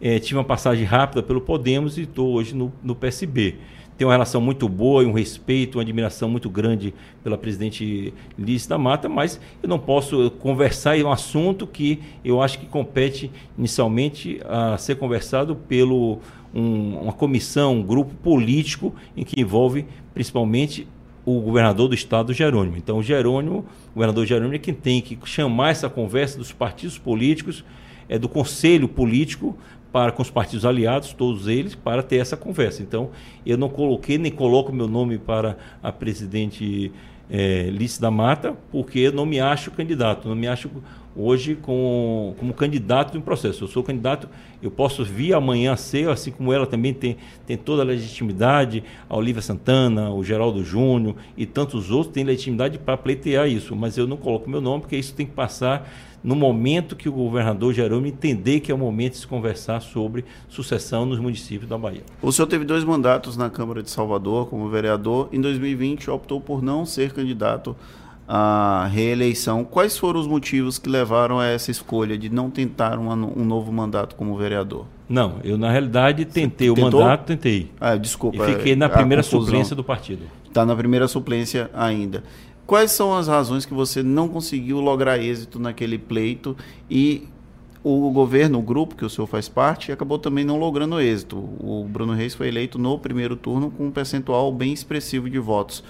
é, 0.00 0.18
tive 0.18 0.38
uma 0.38 0.44
passagem 0.44 0.84
rápida 0.84 1.22
pelo 1.22 1.40
Podemos 1.40 1.98
e 1.98 2.02
estou 2.02 2.34
hoje 2.34 2.54
no, 2.54 2.72
no 2.82 2.94
PSB 2.94 3.56
tenho 3.98 4.08
uma 4.08 4.14
relação 4.14 4.40
muito 4.40 4.68
boa 4.68 5.02
e 5.02 5.06
um 5.06 5.12
respeito, 5.12 5.76
uma 5.76 5.82
admiração 5.82 6.30
muito 6.30 6.48
grande 6.48 6.94
pela 7.24 7.36
presidente 7.36 8.14
Liz 8.38 8.64
da 8.64 8.78
Mata, 8.78 9.08
mas 9.08 9.40
eu 9.60 9.68
não 9.68 9.78
posso 9.78 10.30
conversar 10.38 10.96
em 10.96 11.02
um 11.02 11.10
assunto 11.10 11.66
que 11.66 11.98
eu 12.24 12.40
acho 12.40 12.60
que 12.60 12.66
compete 12.66 13.28
inicialmente 13.58 14.40
a 14.48 14.78
ser 14.78 14.94
conversado 14.94 15.56
pelo 15.56 16.20
um, 16.54 16.96
uma 17.00 17.12
comissão, 17.12 17.74
um 17.74 17.82
grupo 17.82 18.14
político 18.14 18.94
em 19.16 19.24
que 19.24 19.40
envolve 19.40 19.84
principalmente 20.14 20.86
o 21.26 21.40
governador 21.40 21.88
do 21.88 21.94
estado, 21.94 22.32
Jerônimo. 22.32 22.76
Então, 22.76 22.98
o 22.98 23.02
Jerônimo, 23.02 23.66
o 23.90 23.94
governador 23.94 24.24
Jerônimo 24.24 24.54
é 24.54 24.58
quem 24.58 24.72
tem 24.72 25.00
que 25.00 25.18
chamar 25.24 25.70
essa 25.70 25.90
conversa 25.90 26.38
dos 26.38 26.52
partidos 26.52 26.96
políticos, 26.96 27.64
é 28.08 28.16
do 28.16 28.28
conselho 28.28 28.88
político 28.88 29.58
para 29.92 30.12
com 30.12 30.22
os 30.22 30.30
partidos 30.30 30.64
aliados, 30.64 31.12
todos 31.12 31.48
eles, 31.48 31.74
para 31.74 32.02
ter 32.02 32.16
essa 32.16 32.36
conversa. 32.36 32.82
Então, 32.82 33.10
eu 33.44 33.56
não 33.56 33.68
coloquei 33.68 34.18
nem 34.18 34.30
coloco 34.30 34.72
meu 34.72 34.86
nome 34.88 35.18
para 35.18 35.56
a 35.82 35.90
presidente 35.90 36.92
é, 37.30 37.70
Lícia 37.70 38.00
da 38.00 38.10
Mata, 38.10 38.56
porque 38.70 39.10
não 39.10 39.26
me 39.26 39.40
acho 39.40 39.70
candidato, 39.70 40.28
não 40.28 40.34
me 40.34 40.46
acho 40.46 40.70
hoje 41.16 41.56
com, 41.56 42.34
como 42.38 42.54
candidato 42.54 43.18
em 43.18 43.20
processo. 43.20 43.64
Eu 43.64 43.68
sou 43.68 43.82
candidato, 43.82 44.28
eu 44.62 44.70
posso 44.70 45.04
vir 45.04 45.34
amanhã 45.34 45.74
ser, 45.76 46.08
assim 46.08 46.30
como 46.30 46.52
ela 46.52 46.66
também 46.66 46.94
tem, 46.94 47.16
tem 47.46 47.56
toda 47.56 47.82
a 47.82 47.84
legitimidade, 47.84 48.84
a 49.08 49.16
Olivia 49.16 49.42
Santana, 49.42 50.10
o 50.10 50.22
Geraldo 50.22 50.62
Júnior 50.62 51.16
e 51.36 51.44
tantos 51.44 51.90
outros 51.90 52.14
têm 52.14 52.24
legitimidade 52.24 52.78
para 52.78 52.96
pleitear 52.96 53.48
isso, 53.48 53.74
mas 53.74 53.98
eu 53.98 54.06
não 54.06 54.16
coloco 54.16 54.48
meu 54.48 54.60
nome, 54.60 54.82
porque 54.82 54.96
isso 54.96 55.12
tem 55.14 55.26
que 55.26 55.32
passar 55.32 55.90
no 56.22 56.34
momento 56.34 56.96
que 56.96 57.08
o 57.08 57.12
governador 57.12 57.72
Jerônimo 57.72 58.06
entender 58.08 58.60
que 58.60 58.72
é 58.72 58.74
o 58.74 58.78
momento 58.78 59.12
de 59.12 59.18
se 59.18 59.26
conversar 59.26 59.80
sobre 59.80 60.24
sucessão 60.48 61.06
nos 61.06 61.18
municípios 61.18 61.68
da 61.68 61.78
Bahia. 61.78 62.02
O 62.20 62.32
senhor 62.32 62.46
teve 62.48 62.64
dois 62.64 62.84
mandatos 62.84 63.36
na 63.36 63.48
Câmara 63.48 63.82
de 63.82 63.90
Salvador 63.90 64.48
como 64.48 64.68
vereador. 64.68 65.28
Em 65.32 65.40
2020 65.40 66.10
optou 66.10 66.40
por 66.40 66.62
não 66.62 66.84
ser 66.84 67.12
candidato 67.12 67.76
à 68.26 68.86
reeleição. 68.92 69.64
Quais 69.64 69.96
foram 69.96 70.20
os 70.20 70.26
motivos 70.26 70.78
que 70.78 70.88
levaram 70.88 71.38
a 71.40 71.46
essa 71.46 71.70
escolha 71.70 72.18
de 72.18 72.28
não 72.28 72.50
tentar 72.50 72.98
uma, 72.98 73.14
um 73.14 73.44
novo 73.44 73.72
mandato 73.72 74.14
como 74.14 74.36
vereador? 74.36 74.84
Não, 75.08 75.36
eu 75.42 75.56
na 75.56 75.70
realidade 75.70 76.26
tentei 76.26 76.68
o 76.68 76.78
mandato, 76.78 77.24
tentei. 77.24 77.70
Ah, 77.80 77.96
desculpa. 77.96 78.44
E 78.44 78.54
fiquei 78.54 78.76
na 78.76 78.88
primeira 78.88 79.22
suplência 79.22 79.74
do 79.74 79.82
partido. 79.82 80.24
Está 80.46 80.66
na 80.66 80.76
primeira 80.76 81.08
suplência 81.08 81.70
ainda. 81.72 82.22
Quais 82.68 82.90
são 82.90 83.16
as 83.16 83.28
razões 83.28 83.64
que 83.64 83.72
você 83.72 84.02
não 84.02 84.28
conseguiu 84.28 84.78
lograr 84.78 85.18
êxito 85.18 85.58
naquele 85.58 85.96
pleito 85.96 86.54
e 86.90 87.26
o 87.82 88.10
governo, 88.10 88.58
o 88.58 88.62
grupo 88.62 88.94
que 88.94 89.06
o 89.06 89.08
senhor 89.08 89.26
faz 89.26 89.48
parte, 89.48 89.90
acabou 89.90 90.18
também 90.18 90.44
não 90.44 90.58
logrando 90.58 91.00
êxito. 91.00 91.38
O 91.38 91.86
Bruno 91.88 92.12
Reis 92.12 92.34
foi 92.34 92.48
eleito 92.48 92.78
no 92.78 92.98
primeiro 92.98 93.36
turno 93.36 93.70
com 93.70 93.86
um 93.86 93.90
percentual 93.90 94.52
bem 94.52 94.70
expressivo 94.70 95.30
de 95.30 95.38
votos. 95.38 95.82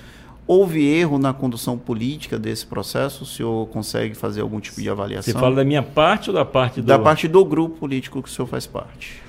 Houve 0.47 0.87
erro 0.87 1.19
na 1.19 1.33
condução 1.33 1.77
política 1.77 2.39
desse 2.39 2.65
processo? 2.65 3.25
O 3.25 3.27
senhor 3.27 3.67
consegue 3.71 4.15
fazer 4.15 4.43
algum 4.43 4.61
tipo 4.61 4.81
de 4.81 4.89
avaliação? 4.89 5.33
Você 5.33 5.37
fala 5.37 5.57
da 5.57 5.65
minha 5.65 5.83
parte 5.83 6.31
ou 6.31 6.37
da 6.37 6.45
parte 6.45 6.81
do... 6.81 6.87
Da 6.87 6.97
parte 6.97 7.27
do 7.27 7.45
grupo 7.45 7.77
político 7.77 8.23
que 8.23 8.29
o 8.29 8.33
senhor 8.33 8.47
faz 8.47 8.69
parte. 8.69 9.21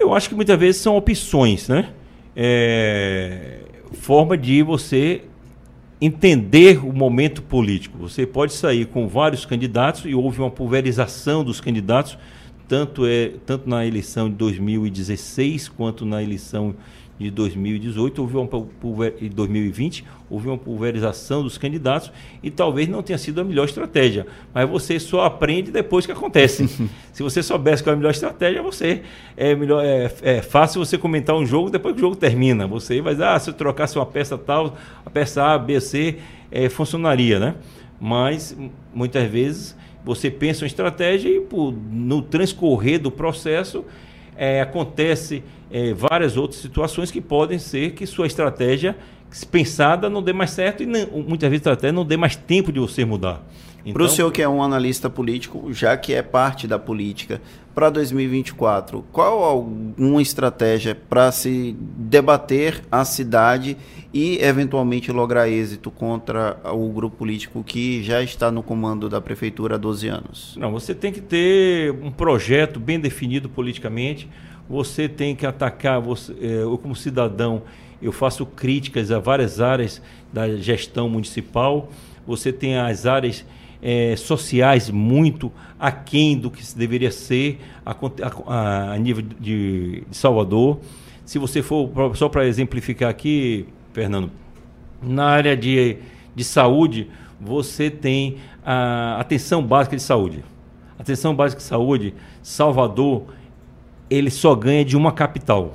Eu 0.00 0.14
acho 0.14 0.26
que 0.26 0.34
muitas 0.34 0.58
vezes 0.58 0.80
são 0.80 0.96
opções, 0.96 1.68
né? 1.68 1.90
É... 2.34 3.58
Forma 3.92 4.38
de 4.38 4.62
você 4.62 5.24
entender 6.04 6.84
o 6.84 6.92
momento 6.92 7.40
político. 7.40 7.96
Você 7.98 8.26
pode 8.26 8.52
sair 8.54 8.86
com 8.86 9.06
vários 9.06 9.44
candidatos 9.44 10.04
e 10.04 10.12
houve 10.12 10.40
uma 10.40 10.50
pulverização 10.50 11.44
dos 11.44 11.60
candidatos, 11.60 12.18
tanto, 12.66 13.06
é, 13.06 13.34
tanto 13.46 13.70
na 13.70 13.86
eleição 13.86 14.28
de 14.28 14.34
2016 14.34 15.68
quanto 15.68 16.04
na 16.04 16.20
eleição 16.20 16.74
de 17.18 17.30
2018 17.30 18.20
houve 18.20 18.36
uma 18.36 18.46
pulver, 18.46 19.14
2020 19.20 20.04
houve 20.28 20.48
uma 20.48 20.58
pulverização 20.58 21.42
dos 21.42 21.58
candidatos 21.58 22.10
e 22.42 22.50
talvez 22.50 22.88
não 22.88 23.02
tenha 23.02 23.18
sido 23.18 23.40
a 23.40 23.44
melhor 23.44 23.66
estratégia, 23.66 24.26
mas 24.52 24.68
você 24.68 24.98
só 24.98 25.24
aprende 25.24 25.70
depois 25.70 26.06
que 26.06 26.12
acontece. 26.12 26.66
Se 27.12 27.22
você 27.22 27.42
soubesse 27.42 27.82
qual 27.82 27.92
é 27.92 27.94
a 27.94 27.96
melhor 27.96 28.10
estratégia, 28.10 28.62
você 28.62 29.02
é 29.36 29.54
melhor 29.54 29.84
é, 29.84 30.10
é, 30.22 30.42
fácil 30.42 30.84
você 30.84 30.96
comentar 30.96 31.36
um 31.36 31.44
jogo 31.44 31.70
depois 31.70 31.94
que 31.94 32.00
o 32.00 32.04
jogo 32.04 32.16
termina. 32.16 32.66
Você 32.66 33.00
vai 33.00 33.12
dizer, 33.12 33.26
ah, 33.26 33.38
se 33.38 33.50
eu 33.50 33.54
trocasse 33.54 33.96
uma 33.96 34.06
peça 34.06 34.38
tal, 34.38 34.76
a 35.04 35.10
peça 35.10 35.44
A, 35.44 35.58
B, 35.58 35.80
C, 35.80 36.18
é, 36.50 36.68
funcionaria, 36.68 37.38
né? 37.38 37.54
Mas 38.00 38.56
muitas 38.92 39.30
vezes 39.30 39.76
você 40.04 40.30
pensa 40.30 40.64
uma 40.64 40.66
estratégia 40.66 41.28
e 41.28 41.40
por, 41.40 41.72
no 41.72 42.22
transcorrer 42.22 42.98
do 42.98 43.10
processo 43.10 43.84
é, 44.36 44.60
acontece 44.60 45.42
é, 45.70 45.92
várias 45.92 46.36
outras 46.36 46.60
situações 46.60 47.10
que 47.10 47.20
podem 47.20 47.58
ser 47.58 47.92
que 47.92 48.06
sua 48.06 48.26
estratégia 48.26 48.96
pensada 49.50 50.10
não 50.10 50.22
dê 50.22 50.32
mais 50.32 50.50
certo 50.50 50.82
e 50.82 50.86
muitas 50.86 51.48
vezes 51.48 51.66
até 51.66 51.90
não 51.90 52.04
dê 52.04 52.16
mais 52.16 52.36
tempo 52.36 52.70
de 52.70 52.78
você 52.78 53.04
mudar. 53.04 53.42
Então, 53.84 53.94
para 53.94 54.04
o 54.04 54.08
senhor 54.08 54.30
que 54.30 54.40
é 54.40 54.48
um 54.48 54.62
analista 54.62 55.10
político, 55.10 55.72
já 55.72 55.96
que 55.96 56.14
é 56.14 56.22
parte 56.22 56.68
da 56.68 56.78
política, 56.78 57.40
para 57.74 57.90
2024, 57.90 59.04
qual 59.10 59.42
alguma 59.42 60.20
estratégia 60.20 60.94
para 60.94 61.32
se 61.32 61.74
debater 61.78 62.82
a 62.90 63.04
cidade 63.04 63.76
e 64.12 64.38
eventualmente 64.42 65.10
lograr 65.10 65.48
êxito 65.48 65.90
contra 65.90 66.58
o 66.64 66.88
grupo 66.90 67.16
político 67.16 67.64
que 67.64 68.02
já 68.02 68.22
está 68.22 68.50
no 68.52 68.62
comando 68.62 69.08
da 69.08 69.20
prefeitura 69.20 69.76
há 69.76 69.78
12 69.78 70.08
anos? 70.08 70.54
Não, 70.58 70.70
você 70.70 70.94
tem 70.94 71.12
que 71.12 71.20
ter 71.20 71.92
um 72.02 72.10
projeto 72.10 72.78
bem 72.78 73.00
definido 73.00 73.48
politicamente, 73.48 74.28
você 74.68 75.08
tem 75.08 75.34
que 75.34 75.46
atacar, 75.46 76.00
você, 76.00 76.32
é, 76.40 76.62
eu 76.62 76.76
como 76.78 76.94
cidadão, 76.94 77.62
eu 78.02 78.12
faço 78.12 78.44
críticas 78.44 79.10
a 79.10 79.18
várias 79.18 79.60
áreas 79.60 80.02
da 80.32 80.56
gestão 80.56 81.08
municipal, 81.08 81.88
você 82.26 82.52
tem 82.52 82.76
as 82.76 83.06
áreas 83.06 83.44
é, 83.82 84.14
sociais 84.16 84.88
muito 84.88 85.52
aquém 85.78 86.38
do 86.38 86.50
que 86.50 86.62
deveria 86.76 87.10
ser 87.10 87.58
a, 87.84 87.90
a, 87.90 88.92
a 88.92 88.98
nível 88.98 89.22
de, 89.22 90.04
de, 90.08 90.16
Salvador. 90.16 90.78
Se 91.24 91.38
você 91.38 91.60
for, 91.60 91.90
só 92.14 92.28
para 92.28 92.46
exemplificar 92.46 93.10
aqui, 93.10 93.66
Fernando, 93.92 94.30
na 95.02 95.24
área 95.24 95.56
de, 95.56 95.96
de 96.34 96.44
saúde, 96.44 97.10
você 97.40 97.90
tem 97.90 98.36
a 98.64 99.16
atenção 99.18 99.60
básica 99.66 99.96
de 99.96 100.02
saúde. 100.02 100.44
Atenção 100.96 101.34
básica 101.34 101.60
de 101.60 101.66
saúde, 101.66 102.14
Salvador, 102.42 103.24
ele 104.08 104.30
só 104.30 104.54
ganha 104.54 104.84
de 104.84 104.96
uma 104.96 105.10
capital, 105.10 105.74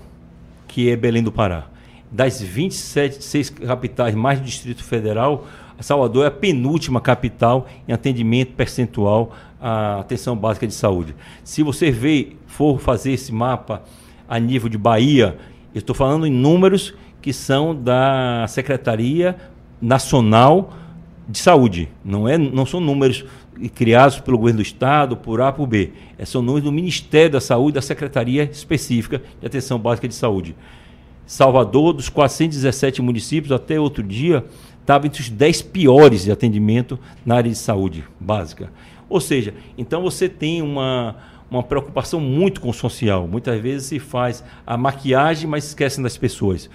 que 0.68 0.89
é 0.89 0.95
Belém 0.95 1.22
do 1.22 1.32
Pará. 1.32 1.68
Das 2.10 2.41
27 2.41 3.22
seis 3.22 3.49
capitais 3.49 4.16
mais 4.16 4.39
do 4.39 4.45
Distrito 4.45 4.82
Federal, 4.82 5.45
Salvador 5.84 6.25
é 6.25 6.28
a 6.28 6.32
penúltima 6.32 6.99
capital 6.99 7.67
em 7.88 7.93
atendimento 7.93 8.53
percentual 8.53 9.34
à 9.61 9.99
atenção 9.99 10.36
básica 10.36 10.67
de 10.67 10.73
saúde. 10.73 11.15
Se 11.43 11.63
você 11.63 11.91
vê, 11.91 12.36
for 12.47 12.80
fazer 12.80 13.11
esse 13.11 13.32
mapa 13.32 13.84
a 14.28 14.39
nível 14.39 14.69
de 14.69 14.78
Bahia, 14.78 15.38
eu 15.73 15.80
estou 15.80 15.95
falando 15.95 16.25
em 16.25 16.32
números 16.32 16.93
que 17.21 17.32
são 17.32 17.75
da 17.75 18.45
Secretaria 18.47 19.36
Nacional 19.82 20.73
de 21.28 21.38
saúde. 21.39 21.89
Não, 22.03 22.28
é, 22.28 22.38
não 22.38 22.65
são 22.65 22.80
números 22.80 23.25
criados 23.75 24.19
pelo 24.19 24.38
governo 24.38 24.57
do 24.57 24.63
Estado, 24.63 25.17
por 25.17 25.41
A, 25.41 25.51
por 25.51 25.67
B. 25.67 25.91
É, 26.17 26.25
são 26.25 26.41
números 26.41 26.63
do 26.63 26.71
Ministério 26.71 27.32
da 27.32 27.41
Saúde, 27.41 27.75
da 27.75 27.82
Secretaria 27.82 28.43
Específica 28.43 29.21
de 29.39 29.45
Atenção 29.45 29.78
Básica 29.78 30.07
de 30.07 30.15
Saúde. 30.15 30.55
Salvador, 31.25 31.93
dos 31.93 32.07
417 32.07 33.01
municípios, 33.01 33.51
até 33.51 33.78
outro 33.80 34.01
dia, 34.01 34.45
estava 34.88 35.05
entre 35.05 35.21
os 35.21 35.29
10 35.29 35.63
piores 35.63 36.23
de 36.23 36.31
atendimento 36.31 36.97
na 37.25 37.35
área 37.35 37.51
de 37.51 37.57
saúde 37.57 38.05
básica. 38.17 38.71
Ou 39.09 39.19
seja, 39.19 39.53
então 39.77 40.01
você 40.01 40.29
tem 40.29 40.61
uma, 40.61 41.17
uma 41.51 41.61
preocupação 41.61 42.21
muito 42.21 42.61
com 42.61 42.69
o 42.69 42.73
social. 42.73 43.27
Muitas 43.27 43.59
vezes 43.59 43.88
se 43.88 43.99
faz 43.99 44.41
a 44.65 44.77
maquiagem, 44.77 45.45
mas 45.45 45.65
esquecem 45.65 46.01
das 46.01 46.15
pessoas. 46.15 46.69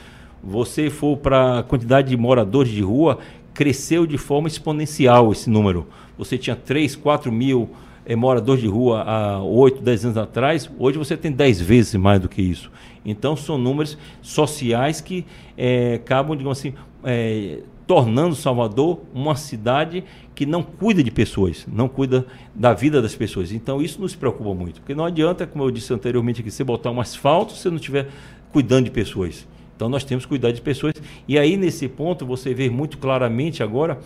Você 0.45 0.91
for 0.91 1.17
para 1.17 1.61
a 1.61 1.63
quantidade 1.63 2.11
de 2.11 2.17
moradores 2.19 2.71
de 2.71 2.83
rua, 2.83 3.19
cresceu 3.55 4.07
de 4.07 4.19
forma 4.19 4.47
exponencial 4.47 5.33
esse 5.33 5.49
número. 5.49 5.87
Você 6.19 6.37
tinha 6.37 6.55
3, 6.55 6.95
4 6.97 7.33
mil 7.33 7.71
é, 8.05 8.15
moradores 8.15 8.61
de 8.61 8.69
rua 8.69 9.05
há 9.07 9.43
8, 9.43 9.81
10 9.81 10.05
anos 10.05 10.19
atrás, 10.19 10.71
hoje 10.79 10.99
você 10.99 11.17
tem 11.17 11.33
10 11.33 11.63
vezes 11.63 11.95
mais 11.95 12.21
do 12.21 12.29
que 12.29 12.43
isso. 12.43 12.71
Então 13.07 13.35
são 13.37 13.57
números 13.57 13.97
sociais 14.21 15.01
que 15.01 15.25
é, 15.57 15.95
acabam, 15.95 16.37
digamos 16.37 16.59
assim, 16.59 16.75
é, 17.05 17.61
tornando 17.93 18.35
Salvador 18.35 19.01
uma 19.13 19.37
cidade 19.37 20.03
que 20.35 20.47
não 20.47 20.63
cuida 20.63 21.05
de 21.05 21.11
pessoas, 21.11 21.67
não 21.71 21.91
cuida 21.91 22.27
da 22.55 22.73
vida 22.73 23.03
das 23.03 23.15
pessoas. 23.15 23.53
Então 23.53 23.83
isso 23.83 24.01
nos 24.01 24.15
preocupa 24.15 24.55
muito, 24.55 24.81
porque 24.81 24.95
não 24.95 25.05
adianta, 25.05 25.47
como 25.47 25.63
eu 25.63 25.71
disse 25.71 25.93
anteriormente 25.93 26.41
aqui, 26.41 26.51
você 26.51 26.65
botar 26.65 26.91
um 26.91 26.99
asfalto 26.99 27.53
se 27.53 27.69
não 27.69 27.77
estiver 27.77 28.09
cuidando 28.51 28.87
de 28.87 28.91
pessoas. 28.91 29.47
Então 29.77 29.91
nós 29.91 30.05
temos 30.05 30.25
que 30.25 30.31
cuidar 30.31 30.53
de 30.53 30.63
pessoas. 30.63 30.95
E 31.29 31.39
aí 31.39 31.55
nesse 31.59 31.87
ponto 31.87 32.25
você 32.25 32.55
vê 32.55 32.71
muito 32.71 32.97
claramente 32.97 33.63
agora 33.63 34.01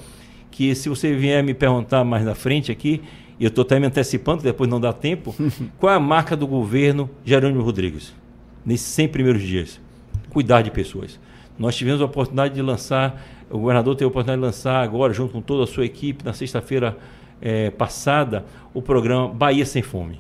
que 0.51 0.75
se 0.75 0.89
você 0.89 1.15
vier 1.15 1.45
me 1.45 1.55
perguntar 1.55 2.03
mais 2.03 2.25
na 2.25 2.35
frente 2.35 2.73
aqui, 2.73 3.01
e 3.39 3.45
eu 3.45 3.49
estou 3.51 3.63
até 3.63 3.79
me 3.79 3.87
antecipando, 3.87 4.43
depois 4.43 4.69
não 4.69 4.81
dá 4.81 4.93
tempo, 4.93 5.33
qual 5.79 5.93
é 5.93 5.95
a 5.95 6.01
marca 6.01 6.37
do 6.37 6.49
governo 6.49 7.09
Jerônimo 7.25 7.63
Rodrigues? 7.63 8.13
Nesses 8.65 8.89
100 8.89 9.09
primeiros 9.11 9.43
dias. 9.43 9.81
Cuidar 10.29 10.63
de 10.63 10.73
pessoas. 10.73 11.21
Nós 11.57 11.77
tivemos 11.77 12.03
a 12.03 12.05
oportunidade 12.05 12.53
de 12.53 12.61
lançar 12.61 13.36
o 13.51 13.59
governador 13.59 13.95
teve 13.95 14.05
a 14.05 14.09
oportunidade 14.09 14.41
de 14.41 14.47
lançar 14.47 14.83
agora, 14.83 15.13
junto 15.13 15.33
com 15.33 15.41
toda 15.41 15.65
a 15.65 15.67
sua 15.67 15.85
equipe, 15.85 16.25
na 16.25 16.33
sexta-feira 16.33 16.97
é, 17.41 17.71
passada, 17.71 18.45
o 18.75 18.83
programa 18.83 19.29
Bahia 19.29 19.65
Sem 19.65 19.83
Fome. 19.83 20.19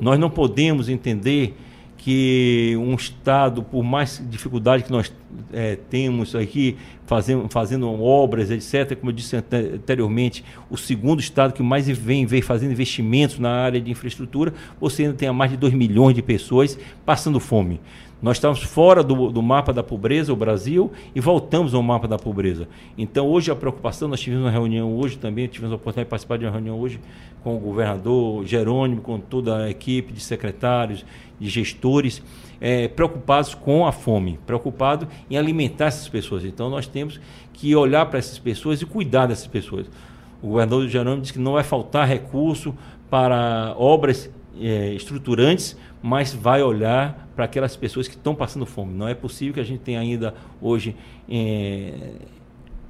Nós 0.00 0.18
não 0.18 0.30
podemos 0.30 0.88
entender 0.88 1.54
que 2.02 2.76
um 2.80 2.94
Estado, 2.94 3.62
por 3.62 3.84
mais 3.84 4.20
dificuldade 4.28 4.82
que 4.82 4.90
nós 4.90 5.12
é, 5.52 5.76
temos 5.88 6.34
aqui, 6.34 6.76
fazendo, 7.06 7.48
fazendo 7.48 7.88
obras, 8.02 8.50
etc., 8.50 8.96
como 8.98 9.10
eu 9.10 9.14
disse 9.14 9.36
anteriormente, 9.36 10.44
o 10.68 10.76
segundo 10.76 11.20
Estado 11.20 11.52
que 11.52 11.62
mais 11.62 11.86
vem, 11.86 12.26
vem 12.26 12.42
fazendo 12.42 12.72
investimentos 12.72 13.38
na 13.38 13.50
área 13.50 13.80
de 13.80 13.88
infraestrutura, 13.88 14.52
você 14.80 15.04
ainda 15.04 15.14
tem 15.14 15.30
mais 15.32 15.52
de 15.52 15.56
2 15.56 15.72
milhões 15.74 16.14
de 16.14 16.22
pessoas 16.22 16.76
passando 17.06 17.38
fome. 17.38 17.80
Nós 18.22 18.36
estamos 18.36 18.62
fora 18.62 19.02
do, 19.02 19.32
do, 19.32 19.42
mapa 19.42 19.72
da 19.72 19.82
pobreza, 19.82 20.32
o 20.32 20.36
Brasil, 20.36 20.92
e 21.12 21.18
voltamos 21.18 21.74
ao 21.74 21.82
mapa 21.82 22.06
da 22.06 22.16
pobreza. 22.16 22.68
Então, 22.96 23.26
hoje 23.26 23.50
a 23.50 23.56
preocupação, 23.56 24.06
nós 24.06 24.20
tivemos 24.20 24.44
uma 24.44 24.50
reunião 24.50 24.96
hoje 24.96 25.18
também, 25.18 25.48
tivemos 25.48 25.72
a 25.72 25.74
oportunidade 25.74 26.06
de 26.06 26.10
participar 26.10 26.38
de 26.38 26.44
uma 26.44 26.52
reunião 26.52 26.78
hoje 26.78 27.00
com 27.42 27.56
o 27.56 27.58
governador 27.58 28.46
Jerônimo, 28.46 29.00
com 29.00 29.18
toda 29.18 29.64
a 29.64 29.70
equipe 29.70 30.12
de 30.12 30.20
secretários, 30.20 31.04
de 31.40 31.48
gestores, 31.48 32.22
é, 32.60 32.86
preocupados 32.86 33.54
com 33.54 33.84
a 33.84 33.90
fome, 33.90 34.38
preocupados 34.46 35.08
em 35.28 35.36
alimentar 35.36 35.86
essas 35.86 36.08
pessoas. 36.08 36.44
Então, 36.44 36.70
nós 36.70 36.86
temos 36.86 37.20
que 37.52 37.74
olhar 37.74 38.06
para 38.06 38.20
essas 38.20 38.38
pessoas 38.38 38.80
e 38.80 38.86
cuidar 38.86 39.26
dessas 39.26 39.48
pessoas. 39.48 39.90
O 40.40 40.46
governador 40.50 40.86
Jerônimo 40.86 41.22
disse 41.22 41.32
que 41.32 41.40
não 41.40 41.54
vai 41.54 41.64
faltar 41.64 42.06
recurso 42.06 42.72
para 43.10 43.74
obras 43.76 44.30
é, 44.60 44.92
estruturantes, 44.94 45.76
mas 46.00 46.32
vai 46.32 46.62
olhar 46.62 47.21
para 47.34 47.44
aquelas 47.44 47.76
pessoas 47.76 48.08
que 48.08 48.14
estão 48.14 48.34
passando 48.34 48.66
fome. 48.66 48.92
Não 48.94 49.08
é 49.08 49.14
possível 49.14 49.54
que 49.54 49.60
a 49.60 49.64
gente 49.64 49.80
tenha 49.80 50.00
ainda 50.00 50.34
hoje 50.60 50.96
é, 51.28 52.12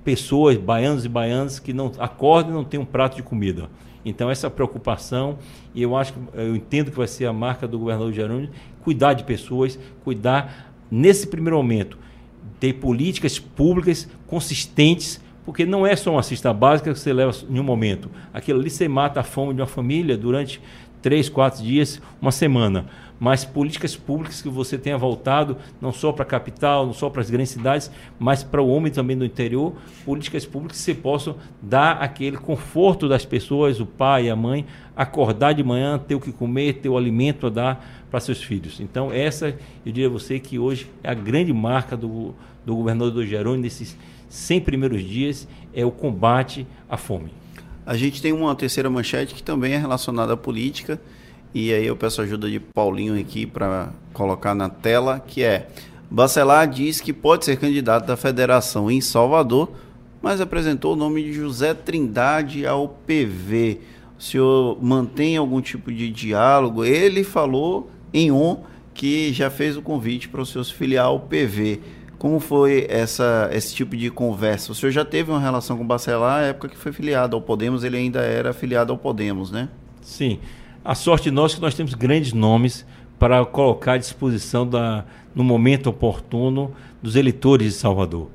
pessoas, 0.05 0.57
baianos 0.57 1.05
e 1.05 1.09
baianas, 1.09 1.59
que 1.59 1.73
não 1.73 1.93
acordam 1.99 2.53
e 2.53 2.55
não 2.55 2.65
têm 2.65 2.81
um 2.81 2.85
prato 2.85 3.17
de 3.17 3.23
comida. 3.23 3.69
Então, 4.05 4.31
essa 4.31 4.51
preocupação, 4.51 5.39
e 5.75 5.83
eu 5.83 5.97
acho 5.97 6.13
que 6.13 6.19
eu 6.35 6.57
entendo 6.57 6.91
que 6.91 6.97
vai 6.97 7.07
ser 7.07 7.27
a 7.27 7.33
marca 7.33 7.69
do 7.69 7.79
governador 7.79 8.13
Jerônimo, 8.13 8.51
cuidar 8.83 9.15
de 9.15 9.23
pessoas, 9.23 9.79
cuidar, 10.03 10.75
nesse 10.91 11.27
primeiro 11.27 11.57
momento, 11.57 11.97
ter 12.59 12.73
políticas 12.75 13.39
públicas 13.39 14.09
consistentes 14.27 15.21
porque 15.45 15.67
não 15.67 15.87
é 15.87 15.97
só 15.97 16.13
uma 16.13 16.23
cesta 16.23 16.53
básica 16.53 16.93
que 16.93 16.99
você 16.99 17.13
leva 17.13 17.33
em 17.49 17.59
um 17.59 17.65
momento. 17.65 18.11
Aquilo 18.33 18.61
ali 18.61 18.71
você 18.71 18.87
mata 18.87 19.21
a 19.21 19.23
fome 19.25 19.55
de 19.55 19.61
uma 19.61 19.67
família 19.67 20.17
durante 20.17 20.61
três, 21.01 21.29
quatro 21.29 21.63
dias, 21.63 22.01
uma 22.21 22.31
semana. 22.31 22.87
Mas 23.23 23.45
políticas 23.45 23.95
públicas 23.95 24.43
que 24.43 24.49
você 24.49 24.77
tenha 24.77 24.99
voltado 24.99 25.57
não 25.81 25.93
só 25.93 26.11
para 26.11 26.25
a 26.25 26.27
capital, 26.27 26.85
não 26.85 26.93
só 26.93 27.09
para 27.09 27.21
as 27.21 27.31
grandes 27.31 27.53
cidades, 27.53 27.89
mas 28.19 28.43
para 28.43 28.61
o 28.61 28.67
homem 28.67 28.91
também 28.91 29.17
do 29.17 29.25
interior, 29.25 29.75
políticas 30.05 30.45
públicas 30.45 30.79
que 30.79 30.83
você 30.83 30.93
possa 30.93 31.37
dar 31.63 32.03
aquele 32.03 32.37
conforto 32.37 33.09
das 33.09 33.25
pessoas, 33.25 33.79
o 33.79 33.87
pai, 33.87 34.29
a 34.29 34.35
mãe, 34.35 34.67
acordar 34.97 35.53
de 35.53 35.63
manhã, 35.63 36.01
ter 36.01 36.17
o 36.17 36.21
que 36.21 36.33
comer, 36.33 36.81
ter 36.81 36.89
o 36.89 36.97
alimento 36.97 37.47
a 37.47 37.51
dar 37.51 38.05
para 38.11 38.19
seus 38.19 38.43
filhos. 38.43 38.81
Então, 38.81 39.13
essa, 39.13 39.51
eu 39.51 39.93
diria 39.93 40.09
a 40.09 40.11
você 40.11 40.41
que 40.41 40.59
hoje 40.59 40.91
é 41.01 41.09
a 41.09 41.15
grande 41.15 41.53
marca 41.53 41.97
do, 41.97 42.35
do 42.67 42.75
governador 42.75 43.25
Jerônimo 43.25 43.63
nesses 43.63 43.97
100 44.29 44.63
primeiros 44.63 45.01
dias, 45.01 45.47
é 45.73 45.85
o 45.87 45.93
combate 45.93 46.67
à 46.91 46.97
fome. 46.97 47.31
A 47.87 47.97
gente 47.97 48.21
tem 48.21 48.33
uma 48.33 48.53
terceira 48.57 48.91
manchete 48.91 49.33
que 49.33 49.45
também 49.45 49.75
é 49.75 49.79
relacionada 49.79 50.33
à 50.33 50.37
política, 50.37 51.01
e 51.55 51.73
aí 51.73 51.87
eu 51.87 51.97
peço 51.97 52.23
ajuda 52.23 52.51
de 52.51 52.59
Paulinho 52.59 53.19
aqui 53.19 53.47
para 53.47 53.91
colocar 54.13 54.55
na 54.55 54.69
tela, 54.69 55.21
que 55.21 55.43
é 55.43 55.69
Bacelar 56.11 56.69
diz 56.69 57.01
que 57.01 57.13
pode 57.13 57.45
ser 57.45 57.57
candidato 57.57 58.07
da 58.07 58.17
federação 58.17 58.91
em 58.91 59.01
Salvador, 59.01 59.71
mas 60.21 60.41
apresentou 60.41 60.93
o 60.93 60.97
nome 60.97 61.23
de 61.23 61.33
José 61.33 61.73
Trindade 61.73 62.67
ao 62.67 62.87
PV. 62.87 63.81
O 64.19 64.23
senhor 64.23 64.79
mantém 64.83 65.37
algum 65.37 65.61
tipo 65.61 65.91
de 65.91 66.11
diálogo? 66.11 66.85
Ele 66.85 67.25
falou 67.25 67.91
em 68.13 68.31
on 68.31 68.63
que 68.95 69.33
já 69.33 69.51
fez 69.51 69.77
o 69.77 69.83
convite 69.83 70.29
para 70.29 70.43
o 70.43 70.47
senhor 70.47 70.65
se 70.65 70.75
filiar 70.75 71.07
ao 71.07 71.19
PV. 71.19 71.81
Como 72.19 72.39
foi 72.39 72.87
essa, 72.89 73.51
esse 73.53 73.75
tipo 73.75 73.97
de 73.97 74.11
conversa? 74.11 74.71
O 74.71 74.75
senhor 74.75 74.93
já 74.93 75.05
teve 75.05 75.31
uma 75.31 75.41
relação 75.41 75.77
com 75.77 75.83
o 75.83 75.87
Bacelar 75.87 76.43
na 76.43 76.47
época 76.49 76.69
que 76.69 76.77
foi 76.77 76.93
filiado 76.93 77.35
ao 77.35 77.43
Podemos, 77.43 77.85
ele 77.85 77.97
ainda 77.97 78.21
era 78.21 78.53
filiado 78.53 78.93
ao 78.93 78.99
Podemos, 78.99 79.51
né? 79.51 79.69
Sim. 80.03 80.39
A 80.85 80.97
sorte 80.97 81.31
nossa 81.31 81.55
é 81.55 81.57
que 81.57 81.63
nós 81.63 81.77
temos 81.77 81.95
grandes 81.95 82.33
nomes 82.33 82.85
para 83.17 83.45
colocar 83.47 83.93
à 83.93 83.99
disposição 83.99 84.67
da, 84.67 85.05
no 85.33 85.45
momento 85.45 85.89
oportuno 85.89 86.73
dos 87.01 87.15
eleitores 87.15 87.69
de 87.69 87.79
Salvador. 87.79 88.29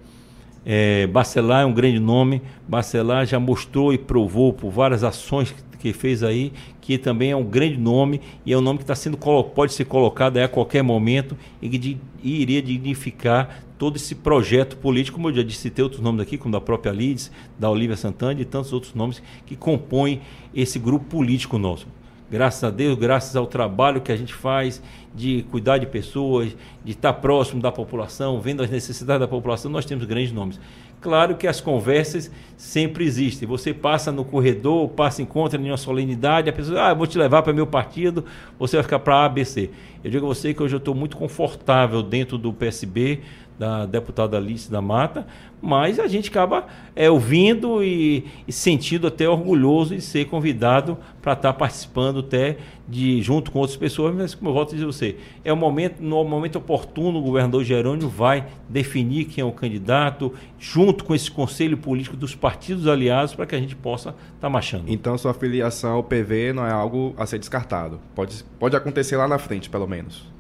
É, 0.65 1.05
Bacelar 1.07 1.63
é 1.63 1.65
um 1.65 1.73
grande 1.73 1.99
nome, 1.99 2.41
Bacelar 2.65 3.25
já 3.25 3.37
mostrou 3.37 3.93
e 3.93 3.97
provou 3.97 4.53
por 4.53 4.71
várias 4.71 5.03
ações 5.03 5.53
que 5.77 5.91
fez 5.91 6.23
aí, 6.23 6.53
que 6.79 6.97
também 6.97 7.31
é 7.31 7.35
um 7.35 7.43
grande 7.43 7.75
nome 7.77 8.21
e 8.45 8.53
é 8.53 8.57
um 8.57 8.61
nome 8.61 8.77
que 8.77 8.83
está 8.85 8.95
sendo 8.95 9.17
pode 9.17 9.73
ser 9.73 9.83
colocado 9.83 10.37
a 10.37 10.47
qualquer 10.47 10.81
momento 10.81 11.37
e 11.61 11.67
que 11.67 11.97
iria 12.23 12.61
dignificar 12.61 13.61
todo 13.77 13.97
esse 13.97 14.15
projeto 14.15 14.77
político, 14.77 15.17
como 15.17 15.29
eu 15.29 15.35
já 15.35 15.43
disse, 15.43 15.69
tem 15.69 15.83
outros 15.83 16.01
nomes 16.01 16.21
aqui, 16.21 16.37
como 16.37 16.53
da 16.53 16.61
própria 16.61 16.91
Lides, 16.91 17.29
da 17.59 17.69
Olivia 17.69 17.97
Santana 17.97 18.39
e 18.39 18.45
tantos 18.45 18.71
outros 18.71 18.93
nomes 18.93 19.21
que 19.45 19.57
compõem 19.57 20.21
esse 20.55 20.79
grupo 20.79 21.05
político 21.05 21.57
nosso. 21.57 21.96
Graças 22.29 22.61
a 22.61 22.69
Deus, 22.69 22.97
graças 22.97 23.37
ao 23.37 23.47
trabalho 23.47 24.01
que 24.01 24.11
a 24.11 24.15
gente 24.17 24.33
faz 24.33 24.81
de 25.15 25.45
cuidar 25.49 25.77
de 25.77 25.85
pessoas, 25.85 26.53
de 26.83 26.91
estar 26.91 27.13
próximo 27.13 27.61
da 27.61 27.71
população, 27.71 28.41
vendo 28.41 28.61
as 28.61 28.69
necessidades 28.69 29.21
da 29.21 29.27
população, 29.29 29.71
nós 29.71 29.85
temos 29.85 30.03
grandes 30.03 30.33
nomes. 30.33 30.59
Claro 30.99 31.35
que 31.35 31.47
as 31.47 31.61
conversas 31.61 32.29
sempre 32.57 33.05
existem. 33.05 33.47
Você 33.47 33.73
passa 33.73 34.11
no 34.11 34.25
corredor, 34.25 34.89
passa, 34.89 35.21
encontra 35.21 35.61
em 35.61 35.69
uma 35.69 35.77
solenidade, 35.77 36.49
a 36.49 36.53
pessoa, 36.53 36.89
ah, 36.89 36.93
vou 36.93 37.07
te 37.07 37.17
levar 37.17 37.43
para 37.43 37.53
meu 37.53 37.65
partido, 37.65 38.25
você 38.59 38.75
vai 38.75 38.83
ficar 38.83 38.99
para 38.99 39.23
ABC. 39.23 39.69
Eu 40.03 40.11
digo 40.11 40.25
a 40.25 40.29
você 40.29 40.53
que 40.53 40.61
hoje 40.61 40.75
eu 40.75 40.79
estou 40.79 40.93
muito 40.93 41.15
confortável 41.15 42.03
dentro 42.03 42.37
do 42.37 42.51
PSB, 42.51 43.21
da 43.57 43.85
deputada 43.85 44.37
Alice 44.37 44.69
da 44.71 44.81
Mata, 44.81 45.25
mas 45.61 45.99
a 45.99 46.07
gente 46.07 46.29
acaba 46.29 46.67
é, 46.95 47.09
ouvindo 47.09 47.83
e, 47.83 48.25
e 48.47 48.51
sentindo 48.51 49.07
até 49.07 49.27
orgulhoso 49.27 49.95
de 49.95 50.01
ser 50.01 50.25
convidado 50.25 50.97
para 51.21 51.33
estar 51.33 51.51
tá 51.51 51.57
participando 51.57 52.19
até 52.19 52.57
de 52.87 53.21
junto 53.21 53.51
com 53.51 53.59
outras 53.59 53.75
pessoas, 53.75 54.15
mas 54.15 54.35
como 54.35 54.49
eu 54.49 54.53
volto 54.53 54.69
a 54.69 54.73
dizer 54.73 54.85
você, 54.85 55.17
é 55.43 55.51
o 55.51 55.57
momento, 55.57 56.01
no 56.01 56.23
momento 56.23 56.57
oportuno 56.57 57.19
o 57.19 57.21
governador 57.21 57.63
Jerônimo 57.63 58.09
vai 58.09 58.45
definir 58.69 59.25
quem 59.25 59.41
é 59.41 59.45
o 59.45 59.51
candidato, 59.51 60.33
junto 60.59 61.03
com 61.03 61.13
esse 61.13 61.29
conselho 61.29 61.77
político 61.77 62.15
dos 62.15 62.35
partidos 62.35 62.87
aliados, 62.87 63.33
para 63.33 63.45
que 63.45 63.55
a 63.55 63.59
gente 63.59 63.75
possa 63.75 64.09
estar 64.09 64.19
tá 64.41 64.49
marchando. 64.49 64.85
Então 64.87 65.17
sua 65.17 65.33
filiação 65.33 65.93
ao 65.93 66.03
PV 66.03 66.53
não 66.53 66.65
é 66.65 66.71
algo 66.71 67.13
a 67.17 67.25
ser 67.25 67.39
descartado. 67.39 67.99
Pode, 68.13 68.43
pode 68.59 68.75
acontecer 68.75 69.17
lá 69.17 69.27
na 69.27 69.39
frente, 69.39 69.69
pelo 69.69 69.87
menos. 69.87 70.31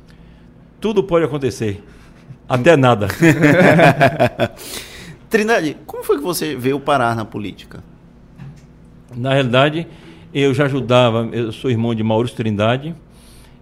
Tudo 0.79 1.03
pode 1.03 1.25
acontecer. 1.25 1.83
Até 2.47 2.77
nada. 2.77 3.07
Trindade, 5.29 5.75
como 5.85 6.03
foi 6.03 6.17
que 6.17 6.23
você 6.23 6.55
veio 6.55 6.79
parar 6.79 7.15
na 7.15 7.25
política? 7.25 7.83
Na 9.15 9.33
realidade, 9.33 9.85
eu 10.33 10.53
já 10.53 10.65
ajudava, 10.65 11.27
eu 11.33 11.51
sou 11.51 11.69
irmão 11.69 11.93
de 11.93 12.03
Maurício 12.03 12.37
Trindade, 12.37 12.95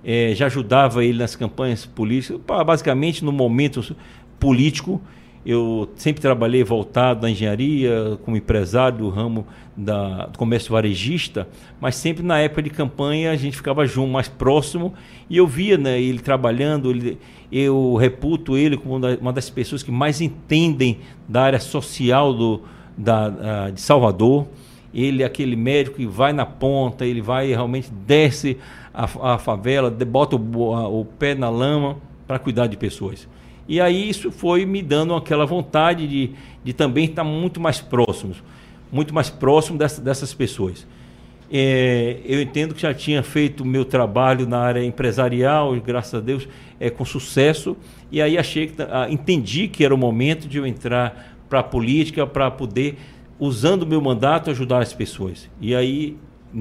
é, 0.03 0.33
já 0.36 0.45
ajudava 0.45 1.03
ele 1.03 1.17
nas 1.17 1.36
campanhas 1.36 1.86
políticas, 1.86 2.39
basicamente 2.65 3.25
no 3.25 3.31
momento 3.31 3.95
político. 4.39 5.01
Eu 5.45 5.87
sempre 5.95 6.21
trabalhei 6.21 6.63
voltado 6.63 7.21
na 7.21 7.29
engenharia, 7.29 8.17
como 8.25 8.35
empresário 8.35 8.97
do 8.97 9.09
ramo 9.09 9.45
da, 9.77 10.25
do 10.25 10.37
comércio 10.39 10.71
varejista, 10.71 11.47
mas 11.79 11.95
sempre 11.95 12.23
na 12.23 12.39
época 12.39 12.63
de 12.63 12.71
campanha 12.71 13.29
a 13.31 13.35
gente 13.35 13.55
ficava 13.55 13.85
junto, 13.85 14.11
mais 14.11 14.27
próximo, 14.27 14.93
e 15.29 15.37
eu 15.37 15.45
via 15.45 15.77
né, 15.77 16.01
ele 16.01 16.17
trabalhando, 16.17 16.89
ele, 16.89 17.19
eu 17.51 17.95
reputo 17.95 18.57
ele 18.57 18.75
como 18.75 18.99
uma 19.21 19.31
das 19.31 19.49
pessoas 19.49 19.83
que 19.83 19.91
mais 19.91 20.19
entendem 20.19 20.97
da 21.29 21.43
área 21.43 21.59
social 21.59 22.33
do, 22.33 22.61
da, 22.97 23.69
de 23.69 23.81
Salvador. 23.81 24.47
Ele 24.93 25.23
é 25.23 25.25
aquele 25.25 25.55
médico 25.57 25.97
que 25.97 26.07
vai 26.07 26.31
na 26.33 26.45
ponta, 26.45 27.05
ele 27.05 27.21
vai 27.21 27.49
realmente 27.49 27.91
desce 27.91 28.57
a, 28.93 29.33
a 29.33 29.37
favela, 29.37 29.91
bota 29.91 30.37
o, 30.37 30.73
a, 30.73 30.87
o 30.87 31.05
pé 31.05 31.35
na 31.35 31.49
lama 31.49 31.97
para 32.25 32.39
cuidar 32.39 32.67
de 32.67 32.77
pessoas. 32.77 33.27
E 33.68 33.82
aí 33.82 34.09
isso 34.09 34.32
foi 34.32 34.66
me 34.66 34.82
dando 34.82 35.16
aquela 35.16 35.45
vontade 35.45 36.07
de, 36.07 36.32
de 36.63 36.74
também 36.74 37.05
estar 37.05 37.24
muito 37.24 37.59
mais 37.59 37.82
próximos, 37.82 38.43
muito 38.91 39.13
mais 39.13 39.30
próximo 39.30 39.78
dessa, 39.78 40.01
dessas 40.01 40.34
pessoas. 40.34 40.86
É, 41.51 42.18
eu 42.26 42.41
entendo 42.41 42.74
que 42.74 42.82
já 42.82 42.93
tinha 42.93 43.22
feito 43.22 43.61
o 43.61 43.66
meu 43.66 43.86
trabalho 43.86 44.47
na 44.47 44.59
área 44.59 44.84
empresarial, 44.84 45.76
graças 45.76 46.13
a 46.16 46.20
Deus, 46.20 46.47
é, 46.80 46.89
com 46.89 47.05
sucesso, 47.05 47.78
e 48.11 48.22
aí 48.22 48.38
achei 48.38 48.68
que, 48.68 48.82
ah, 48.82 49.07
entendi 49.09 49.68
que 49.68 49.84
era 49.86 49.93
o 49.93 49.97
momento 49.97 50.47
de 50.47 50.57
eu 50.57 50.66
entrar 50.66 51.36
para 51.49 51.59
a 51.59 51.63
política 51.63 52.26
para 52.26 52.49
poder 52.49 52.97
usando 53.39 53.84
o 53.84 53.88
meu 53.88 54.01
mandato, 54.01 54.49
ajudar 54.49 54.82
as 54.82 54.93
pessoas. 54.93 55.49
E 55.61 55.76
aí, 55.76 56.18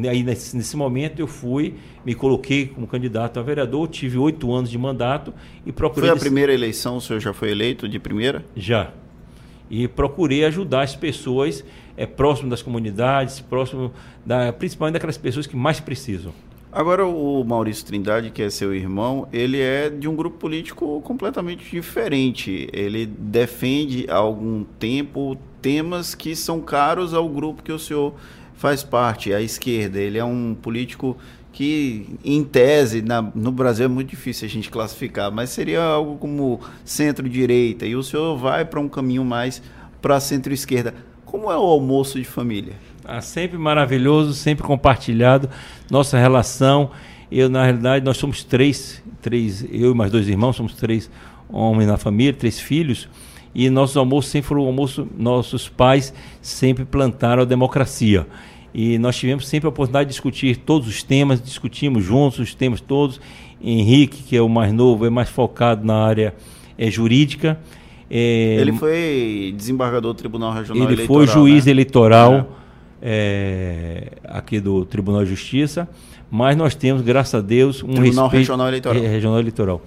aí 0.09 0.23
nesse, 0.23 0.57
nesse, 0.57 0.77
momento, 0.77 1.21
eu 1.21 1.27
fui, 1.27 1.75
me 2.05 2.15
coloquei 2.15 2.67
como 2.67 2.87
candidato 2.87 3.39
a 3.39 3.43
vereador, 3.43 3.87
tive 3.89 4.19
oito 4.19 4.53
anos 4.53 4.71
de 4.71 4.77
mandato 4.77 5.33
e 5.65 5.73
procurei. 5.73 6.11
Foi 6.11 6.19
a 6.19 6.21
primeira 6.21 6.53
eleição, 6.53 6.97
o 6.97 7.01
senhor 7.01 7.21
já 7.21 7.33
foi 7.33 7.51
eleito 7.51 7.89
de 7.89 7.99
primeira? 7.99 8.45
Já. 8.57 8.91
E 9.71 9.87
procurei 9.87 10.45
ajudar 10.45 10.83
as 10.83 10.97
pessoas 10.97 11.65
é, 11.97 12.07
próximo 12.07 12.51
das 12.51 12.63
comunidades, 12.63 13.41
próximo 13.41 13.93
da, 14.27 14.53
principalmente 14.53 14.95
daquelas 14.95 15.17
pessoas 15.17 15.47
que 15.47 15.57
mais 15.57 15.81
precisam. 15.81 16.33
Agora, 16.75 17.07
o 17.07 17.45
Maurício 17.45 17.87
Trindade, 17.87 18.33
que 18.33 18.43
é 18.43 18.51
seu 18.51 18.75
irmão, 18.75 19.29
ele 19.33 19.61
é 19.61 19.89
de 19.89 20.09
um 20.09 20.17
grupo 20.17 20.39
político 20.39 21.01
completamente 21.03 21.71
diferente. 21.71 22.69
Ele 22.73 23.07
defende 23.07 24.07
há 24.11 24.17
algum 24.17 24.65
tempo 24.65 25.39
temas 25.63 26.17
que 26.17 26.35
são 26.35 26.61
caros 26.61 27.15
ao 27.15 27.29
grupo 27.29 27.63
que 27.63 27.71
o 27.71 27.79
senhor 27.79 28.15
faz 28.65 28.83
parte, 28.83 29.31
a 29.35 29.43
esquerda. 29.43 30.01
Ele 30.01 30.17
é 30.17 30.25
um 30.25 30.55
político 30.55 31.19
que, 31.53 32.17
em 32.25 32.43
tese, 32.43 33.03
na, 33.03 33.21
no 33.21 33.53
Brasil 33.53 33.85
é 33.85 33.89
muito 33.89 34.09
difícil 34.09 34.47
a 34.47 34.51
gente 34.51 34.71
classificar, 34.71 35.31
mas 35.31 35.51
seria 35.51 35.83
algo 35.83 36.17
como 36.17 36.59
centro-direita. 36.83 37.85
E 37.85 37.95
o 37.95 38.03
senhor 38.03 38.39
vai 38.39 38.65
para 38.65 38.81
um 38.81 38.89
caminho 38.89 39.23
mais 39.23 39.63
para 40.01 40.19
centro-esquerda. 40.19 40.95
Como 41.27 41.53
é 41.53 41.59
o 41.59 41.61
almoço 41.61 42.19
de 42.19 42.25
família? 42.25 42.73
Ah, 43.05 43.21
sempre 43.21 43.59
maravilhoso, 43.59 44.33
sempre 44.33 44.65
compartilhado. 44.65 45.51
Nossa 45.91 46.17
relação. 46.17 46.91
Eu, 47.31 47.51
na 47.51 47.65
realidade, 47.65 48.03
nós 48.03 48.17
somos 48.17 48.45
três, 48.45 49.03
três, 49.21 49.63
eu 49.71 49.91
e 49.91 49.95
mais 49.95 50.11
dois 50.11 50.27
irmãos, 50.27 50.57
somos 50.57 50.73
três 50.73 51.11
homens 51.51 51.87
na 51.87 51.99
família, 51.99 52.33
três 52.33 52.59
filhos. 52.59 53.11
E 53.55 53.69
nossos 53.69 53.97
almoços 53.97 54.31
sempre 54.31 54.49
foram 54.49 54.63
almoço, 54.63 55.07
nossos 55.17 55.69
pais 55.69 56.15
sempre 56.41 56.87
plantaram 56.87 57.43
a 57.43 57.45
democracia. 57.45 58.27
E 58.75 58.99
nós 58.99 59.17
tivemos 59.17 59.47
sempre 59.47 59.67
a 59.67 59.71
oportunidade 59.71 60.09
de 60.09 60.13
discutir 60.13 60.57
todos 60.57 60.89
os 60.89 61.03
temas, 61.03 61.41
discutimos 61.41 62.05
juntos 62.05 62.41
os 62.41 62.55
temas 62.55 62.81
todos. 62.81 63.21
Henrique, 63.63 64.23
que 64.23 64.37
é 64.37 64.43
o 64.43 64.49
mais 64.49 64.73
novo, 64.73 65.07
é 65.07 65.11
mais 65.11 65.29
focado 65.29 65.87
na 65.87 65.95
área 65.95 66.35
é, 66.77 66.91
jurídica. 66.91 67.59
É, 68.11 68.57
ele 68.61 68.73
foi 68.73 69.55
desembargador 69.57 70.13
do 70.13 70.17
Tribunal 70.17 70.53
Regional 70.53 70.85
ele 70.85 70.95
Eleitoral. 70.95 71.23
Ele 71.23 71.27
foi 71.27 71.35
juiz 71.35 71.65
né? 71.65 71.71
eleitoral. 71.71 72.35
É 72.61 72.65
é, 73.07 74.13
aqui 74.25 74.59
do 74.59 74.87
Tribunal 74.87 75.23
de 75.25 75.31
Justiça, 75.31 75.87
mas 76.31 76.57
nós 76.57 76.75
temos, 76.75 77.03
graças 77.03 77.35
a 77.35 77.43
Deus, 77.43 77.83
um 77.83 77.93
Tribunal 77.93 78.29
respeito, 78.29 78.33
Regional 78.33 78.69
Eleitoral. 78.69 79.03
Regional 79.03 79.39
Eleitoral. 79.39 79.83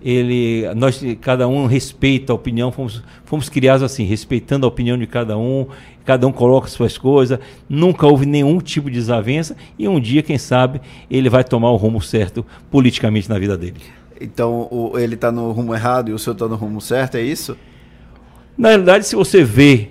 Ele, 0.00 0.64
nós, 0.76 1.02
cada 1.20 1.48
um 1.48 1.66
respeita 1.66 2.32
a 2.32 2.36
opinião, 2.36 2.70
fomos, 2.70 3.02
fomos 3.24 3.48
criados 3.48 3.82
assim, 3.82 4.04
respeitando 4.04 4.64
a 4.64 4.68
opinião 4.68 4.96
de 4.96 5.06
cada 5.06 5.36
um, 5.36 5.66
cada 6.04 6.26
um 6.26 6.32
coloca 6.32 6.68
suas 6.68 6.96
coisas, 6.96 7.38
nunca 7.68 8.06
houve 8.06 8.24
nenhum 8.24 8.60
tipo 8.60 8.88
de 8.88 8.96
desavença 8.96 9.56
e 9.78 9.88
um 9.88 10.00
dia, 10.00 10.22
quem 10.22 10.38
sabe, 10.38 10.80
ele 11.10 11.28
vai 11.28 11.44
tomar 11.44 11.70
o 11.70 11.76
rumo 11.76 12.00
certo 12.00 12.46
politicamente 12.70 13.28
na 13.28 13.38
vida 13.38 13.56
dele. 13.56 13.80
Então, 14.20 14.68
o, 14.70 14.98
ele 14.98 15.14
está 15.14 15.30
no 15.30 15.52
rumo 15.52 15.74
errado 15.74 16.10
e 16.10 16.12
o 16.12 16.18
senhor 16.18 16.34
está 16.34 16.48
no 16.48 16.56
rumo 16.56 16.80
certo, 16.80 17.16
é 17.16 17.22
isso? 17.22 17.56
Na 18.56 18.70
realidade, 18.70 19.06
se 19.06 19.14
você 19.14 19.44
vê 19.44 19.90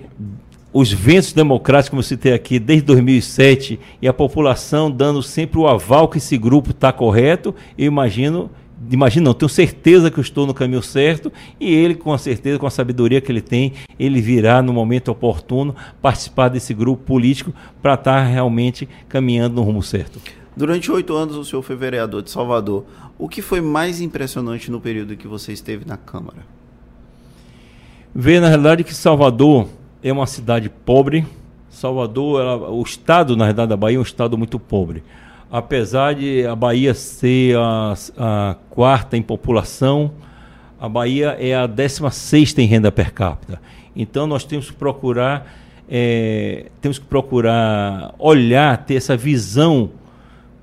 os 0.72 0.92
ventos 0.92 1.32
democráticos, 1.32 1.90
como 1.90 2.00
eu 2.00 2.04
citei 2.04 2.34
aqui, 2.34 2.58
desde 2.58 2.84
2007, 2.86 3.80
e 4.02 4.06
a 4.06 4.12
população 4.12 4.90
dando 4.90 5.22
sempre 5.22 5.58
o 5.58 5.66
aval 5.66 6.08
que 6.08 6.18
esse 6.18 6.36
grupo 6.36 6.70
está 6.70 6.92
correto, 6.92 7.54
eu 7.76 7.86
imagino, 7.86 8.50
imagino 8.90 9.26
não, 9.26 9.34
tenho 9.34 9.48
certeza 9.48 10.10
que 10.10 10.18
eu 10.18 10.22
estou 10.22 10.46
no 10.46 10.54
caminho 10.54 10.82
certo, 10.82 11.32
e 11.58 11.74
ele, 11.74 11.94
com 11.94 12.12
a 12.12 12.18
certeza, 12.18 12.58
com 12.58 12.66
a 12.66 12.70
sabedoria 12.70 13.20
que 13.20 13.30
ele 13.30 13.40
tem, 13.40 13.72
ele 13.98 14.20
virá 14.20 14.62
no 14.62 14.72
momento 14.72 15.10
oportuno 15.10 15.74
participar 16.00 16.48
desse 16.48 16.72
grupo 16.72 17.02
político 17.04 17.52
para 17.82 17.94
estar 17.94 18.12
tá 18.12 18.24
realmente 18.24 18.88
caminhando 19.08 19.56
no 19.56 19.62
rumo 19.62 19.82
certo. 19.82 20.20
Durante 20.56 20.90
oito 20.90 21.14
anos 21.14 21.36
o 21.36 21.44
senhor 21.44 21.62
foi 21.62 21.76
vereador 21.76 22.22
de 22.22 22.30
Salvador. 22.30 22.84
O 23.16 23.28
que 23.28 23.40
foi 23.40 23.60
mais 23.60 24.00
impressionante 24.00 24.70
no 24.70 24.80
período 24.80 25.16
que 25.16 25.28
você 25.28 25.52
esteve 25.52 25.84
na 25.84 25.96
Câmara? 25.96 26.38
Ver, 28.14 28.40
na 28.40 28.48
realidade, 28.48 28.82
que 28.82 28.94
Salvador 28.94 29.68
é 30.02 30.12
uma 30.12 30.26
cidade 30.26 30.68
pobre. 30.68 31.24
Salvador, 31.70 32.40
ela, 32.40 32.70
o 32.70 32.82
estado, 32.82 33.36
na 33.36 33.44
verdade, 33.44 33.68
da 33.68 33.76
Bahia 33.76 33.96
é 33.96 34.00
um 34.00 34.02
estado 34.02 34.36
muito 34.36 34.58
pobre. 34.58 35.04
Apesar 35.50 36.14
de 36.14 36.46
a 36.46 36.54
Bahia 36.54 36.92
ser 36.92 37.56
a, 37.56 37.94
a 38.18 38.56
quarta 38.68 39.16
em 39.16 39.22
população, 39.22 40.12
a 40.78 40.88
Bahia 40.88 41.36
é 41.40 41.54
a 41.54 41.66
16 41.66 42.58
em 42.58 42.66
renda 42.66 42.92
per 42.92 43.12
capita. 43.12 43.60
Então 43.96 44.26
nós 44.26 44.44
temos 44.44 44.70
que 44.70 44.76
procurar, 44.76 45.46
é, 45.88 46.66
temos 46.80 46.98
que 46.98 47.06
procurar 47.06 48.14
olhar, 48.18 48.76
ter 48.84 48.96
essa 48.96 49.16
visão 49.16 49.90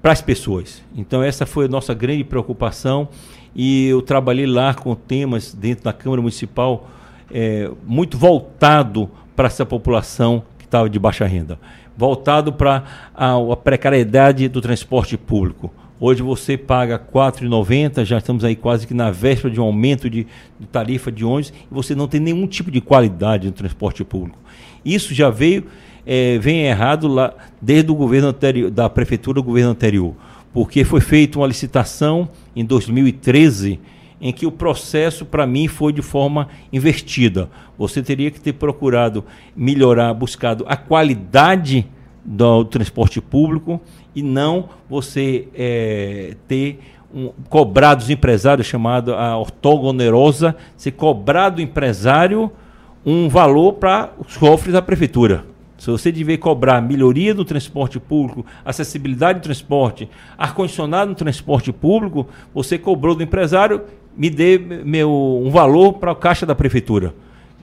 para 0.01 0.11
as 0.11 0.21
pessoas. 0.21 0.83
Então 0.95 1.23
essa 1.23 1.45
foi 1.47 1.65
a 1.65 1.67
nossa 1.67 1.93
grande 1.93 2.23
preocupação 2.23 3.09
e 3.55 3.87
eu 3.87 4.01
trabalhei 4.01 4.45
lá 4.45 4.73
com 4.73 4.93
temas 4.93 5.53
dentro 5.53 5.83
da 5.83 5.93
Câmara 5.93 6.21
Municipal 6.21 6.89
é, 7.33 7.71
muito 7.85 8.17
voltado 8.17 9.09
para 9.35 9.47
essa 9.47 9.65
população 9.65 10.43
que 10.59 10.65
estava 10.65 10.89
de 10.89 10.99
baixa 10.99 11.25
renda, 11.25 11.59
voltado 11.97 12.51
para 12.53 12.83
a, 13.13 13.35
a, 13.35 13.57
precariedade 13.57 14.47
do 14.47 14.61
transporte 14.61 15.17
público. 15.17 15.71
Hoje 15.99 16.21
você 16.21 16.57
paga 16.57 16.97
R$ 16.97 17.03
4,90, 17.13 18.03
já 18.03 18.17
estamos 18.17 18.43
aí 18.43 18.55
quase 18.55 18.85
que 18.85 18.93
na 18.93 19.11
véspera 19.11 19.53
de 19.53 19.61
um 19.61 19.63
aumento 19.63 20.09
de, 20.09 20.27
de 20.59 20.67
tarifa 20.67 21.11
de 21.11 21.23
ônibus, 21.23 21.53
e 21.71 21.73
você 21.73 21.95
não 21.95 22.07
tem 22.07 22.19
nenhum 22.19 22.45
tipo 22.47 22.69
de 22.69 22.81
qualidade 22.81 23.47
no 23.47 23.53
transporte 23.53 24.03
público. 24.03 24.37
Isso 24.83 25.13
já 25.13 25.29
veio, 25.29 25.65
é, 26.05 26.37
vem 26.37 26.63
errado 26.63 27.07
lá 27.07 27.33
desde 27.61 27.89
o 27.91 27.95
governo 27.95 28.27
anterior, 28.27 28.69
da 28.69 28.89
prefeitura 28.89 29.35
do 29.35 29.43
governo 29.43 29.71
anterior, 29.71 30.13
porque 30.53 30.83
foi 30.83 30.99
feita 30.99 31.39
uma 31.39 31.47
licitação 31.47 32.29
em 32.55 32.65
2013 32.65 33.79
em 34.25 34.33
que 34.33 34.47
o 34.47 34.51
processo, 34.51 35.23
para 35.23 35.45
mim, 35.45 35.67
foi 35.67 35.93
de 35.93 36.01
forma 36.01 36.47
invertida. 36.73 37.47
Você 37.77 38.01
teria 38.01 38.31
que 38.31 38.41
ter 38.41 38.53
procurado 38.53 39.23
melhorar, 39.55 40.11
buscado 40.15 40.65
a 40.67 40.75
qualidade 40.75 41.85
do 42.25 42.65
transporte 42.65 43.21
público 43.21 43.79
e 44.15 44.23
não 44.23 44.67
você 44.89 45.47
é, 45.53 46.35
ter 46.47 46.79
um, 47.13 47.31
cobrar 47.49 47.93
dos 47.93 48.09
empresários, 48.09 48.65
chamado 48.65 49.13
a 49.13 49.37
ortogonerosa, 49.37 50.55
se 50.75 50.89
cobrar 50.89 51.49
do 51.49 51.61
empresário 51.61 52.51
um 53.05 53.29
valor 53.29 53.73
para 53.73 54.11
os 54.17 54.35
cofres 54.35 54.73
da 54.73 54.81
prefeitura. 54.81 55.45
Se 55.77 55.91
você 55.91 56.11
dever 56.11 56.37
cobrar 56.37 56.81
melhoria 56.81 57.31
do 57.31 57.45
transporte 57.45 57.99
público, 57.99 58.43
acessibilidade 58.63 59.39
do 59.39 59.43
transporte, 59.43 60.09
ar-condicionado 60.35 61.09
no 61.09 61.15
transporte 61.15 61.71
público, 61.71 62.27
você 62.55 62.75
cobrou 62.77 63.13
do 63.13 63.21
empresário 63.21 63.83
me 64.17 64.29
dê 64.29 64.57
meu, 64.57 65.11
um 65.43 65.49
valor 65.49 65.93
para 65.93 66.11
a 66.11 66.15
caixa 66.15 66.45
da 66.45 66.55
prefeitura. 66.55 67.13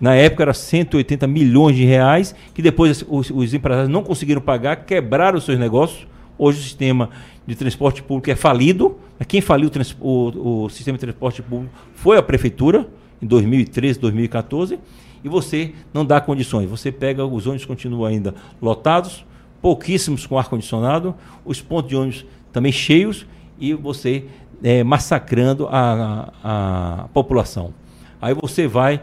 Na 0.01 0.15
época 0.15 0.43
era 0.43 0.53
180 0.53 1.27
milhões 1.27 1.77
de 1.77 1.85
reais, 1.85 2.35
que 2.53 2.61
depois 2.61 3.05
os, 3.09 3.31
os 3.31 3.55
empresários 3.55 3.89
não 3.89 4.03
conseguiram 4.03 4.41
pagar, 4.41 4.85
quebraram 4.85 5.39
os 5.39 5.45
seus 5.45 5.59
negócios. 5.59 6.07
Hoje 6.37 6.59
o 6.59 6.63
sistema 6.63 7.09
de 7.47 7.55
transporte 7.55 8.03
público 8.03 8.31
é 8.31 8.35
falido. 8.35 8.99
Quem 9.29 9.41
faliu 9.41 9.71
o, 10.01 10.07
o, 10.07 10.65
o 10.65 10.69
sistema 10.69 10.99
de 10.99 11.03
transporte 11.03 11.41
público 11.41 11.73
foi 11.95 12.19
a 12.19 12.23
prefeitura, 12.23 12.89
em 13.23 13.27
2013, 13.27 14.01
2014. 14.01 14.79
e 15.23 15.29
você 15.29 15.73
não 15.95 16.05
dá 16.05 16.21
condições. 16.21 16.69
Você 16.69 16.91
pega, 16.91 17.25
os 17.25 17.47
ônibus 17.47 17.65
continuam 17.65 18.05
ainda 18.05 18.35
lotados, 18.61 19.25
pouquíssimos 19.61 20.27
com 20.27 20.37
ar-condicionado, 20.37 21.15
os 21.45 21.61
pontos 21.61 21.89
de 21.91 21.97
ônibus 21.97 22.27
também 22.53 22.73
cheios 22.73 23.25
e 23.61 23.73
você 23.73 24.25
é, 24.63 24.85
massacrando 24.85 25.67
a, 25.71 26.31
a, 26.43 27.03
a 27.03 27.09
população. 27.09 27.75
Aí 28.21 28.35
você 28.35 28.67
vai 28.67 29.01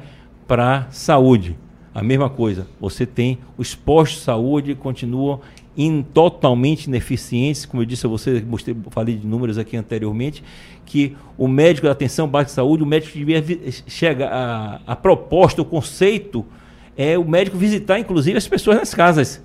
para 0.47 0.87
saúde, 0.91 1.57
a 1.93 2.01
mesma 2.01 2.29
coisa. 2.29 2.67
Você 2.79 3.05
tem 3.05 3.37
os 3.57 3.75
postos 3.75 4.19
de 4.19 4.25
saúde 4.25 4.75
continuam 4.75 5.41
in, 5.77 6.01
totalmente 6.01 6.85
ineficientes, 6.85 7.65
como 7.65 7.81
eu 7.81 7.85
disse 7.85 8.05
a 8.05 8.09
você, 8.09 8.43
mostrei, 8.47 8.75
falei 8.89 9.15
de 9.15 9.27
números 9.27 9.57
aqui 9.57 9.77
anteriormente, 9.77 10.43
que 10.85 11.15
o 11.37 11.47
médico 11.47 11.87
da 11.87 11.93
atenção 11.93 12.27
básica 12.27 12.49
de 12.49 12.55
saúde, 12.55 12.83
o 12.83 12.85
médico 12.85 13.17
devia 13.17 13.43
chega 13.87 14.27
a, 14.29 14.79
a 14.87 14.95
proposta, 14.95 15.61
o 15.61 15.65
conceito 15.65 16.45
é 16.97 17.17
o 17.17 17.23
médico 17.23 17.57
visitar 17.57 17.99
inclusive 17.99 18.37
as 18.37 18.47
pessoas 18.47 18.77
nas 18.77 18.93
casas. 18.93 19.41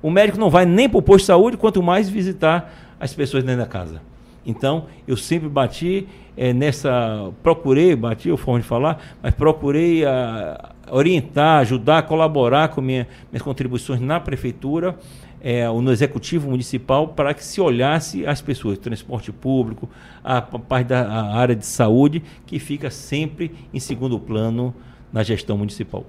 O 0.00 0.10
médico 0.10 0.38
não 0.38 0.50
vai 0.50 0.66
nem 0.66 0.88
para 0.88 0.98
o 0.98 1.02
posto 1.02 1.20
de 1.20 1.26
saúde, 1.26 1.56
quanto 1.56 1.82
mais 1.82 2.08
visitar 2.08 2.96
as 3.00 3.12
pessoas 3.12 3.42
dentro 3.42 3.60
da 3.60 3.66
casa. 3.66 4.00
Então, 4.46 4.86
eu 5.06 5.16
sempre 5.16 5.48
bati 5.48 6.06
é, 6.36 6.52
nessa. 6.52 7.32
Procurei, 7.42 7.94
bati 7.96 8.30
o 8.30 8.36
forma 8.36 8.60
de 8.60 8.66
falar, 8.66 9.16
mas 9.22 9.34
procurei 9.34 10.04
a, 10.04 10.72
orientar, 10.90 11.60
ajudar, 11.60 12.02
colaborar 12.02 12.68
com 12.68 12.80
minha, 12.80 13.06
minhas 13.30 13.42
contribuições 13.42 14.00
na 14.00 14.20
prefeitura 14.20 14.96
é, 15.44 15.68
no 15.68 15.92
executivo 15.92 16.50
municipal 16.50 17.08
para 17.08 17.34
que 17.34 17.44
se 17.44 17.60
olhasse 17.60 18.26
as 18.26 18.40
pessoas, 18.40 18.78
transporte 18.78 19.30
público, 19.30 19.90
a, 20.24 20.38
a 20.38 20.42
parte 20.42 20.86
da 20.86 21.02
a 21.02 21.36
área 21.36 21.54
de 21.54 21.66
saúde, 21.66 22.22
que 22.46 22.58
fica 22.58 22.90
sempre 22.90 23.52
em 23.72 23.78
segundo 23.78 24.18
plano 24.18 24.74
na 25.12 25.22
gestão 25.22 25.58
municipal. 25.58 26.06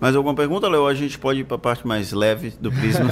Mais 0.00 0.16
alguma 0.16 0.34
pergunta, 0.34 0.68
Léo? 0.68 0.86
A 0.86 0.94
gente 0.94 1.18
pode 1.18 1.40
ir 1.40 1.44
para 1.44 1.56
a 1.56 1.58
parte 1.58 1.86
mais 1.86 2.12
leve 2.12 2.54
do 2.58 2.70
prisma. 2.72 3.10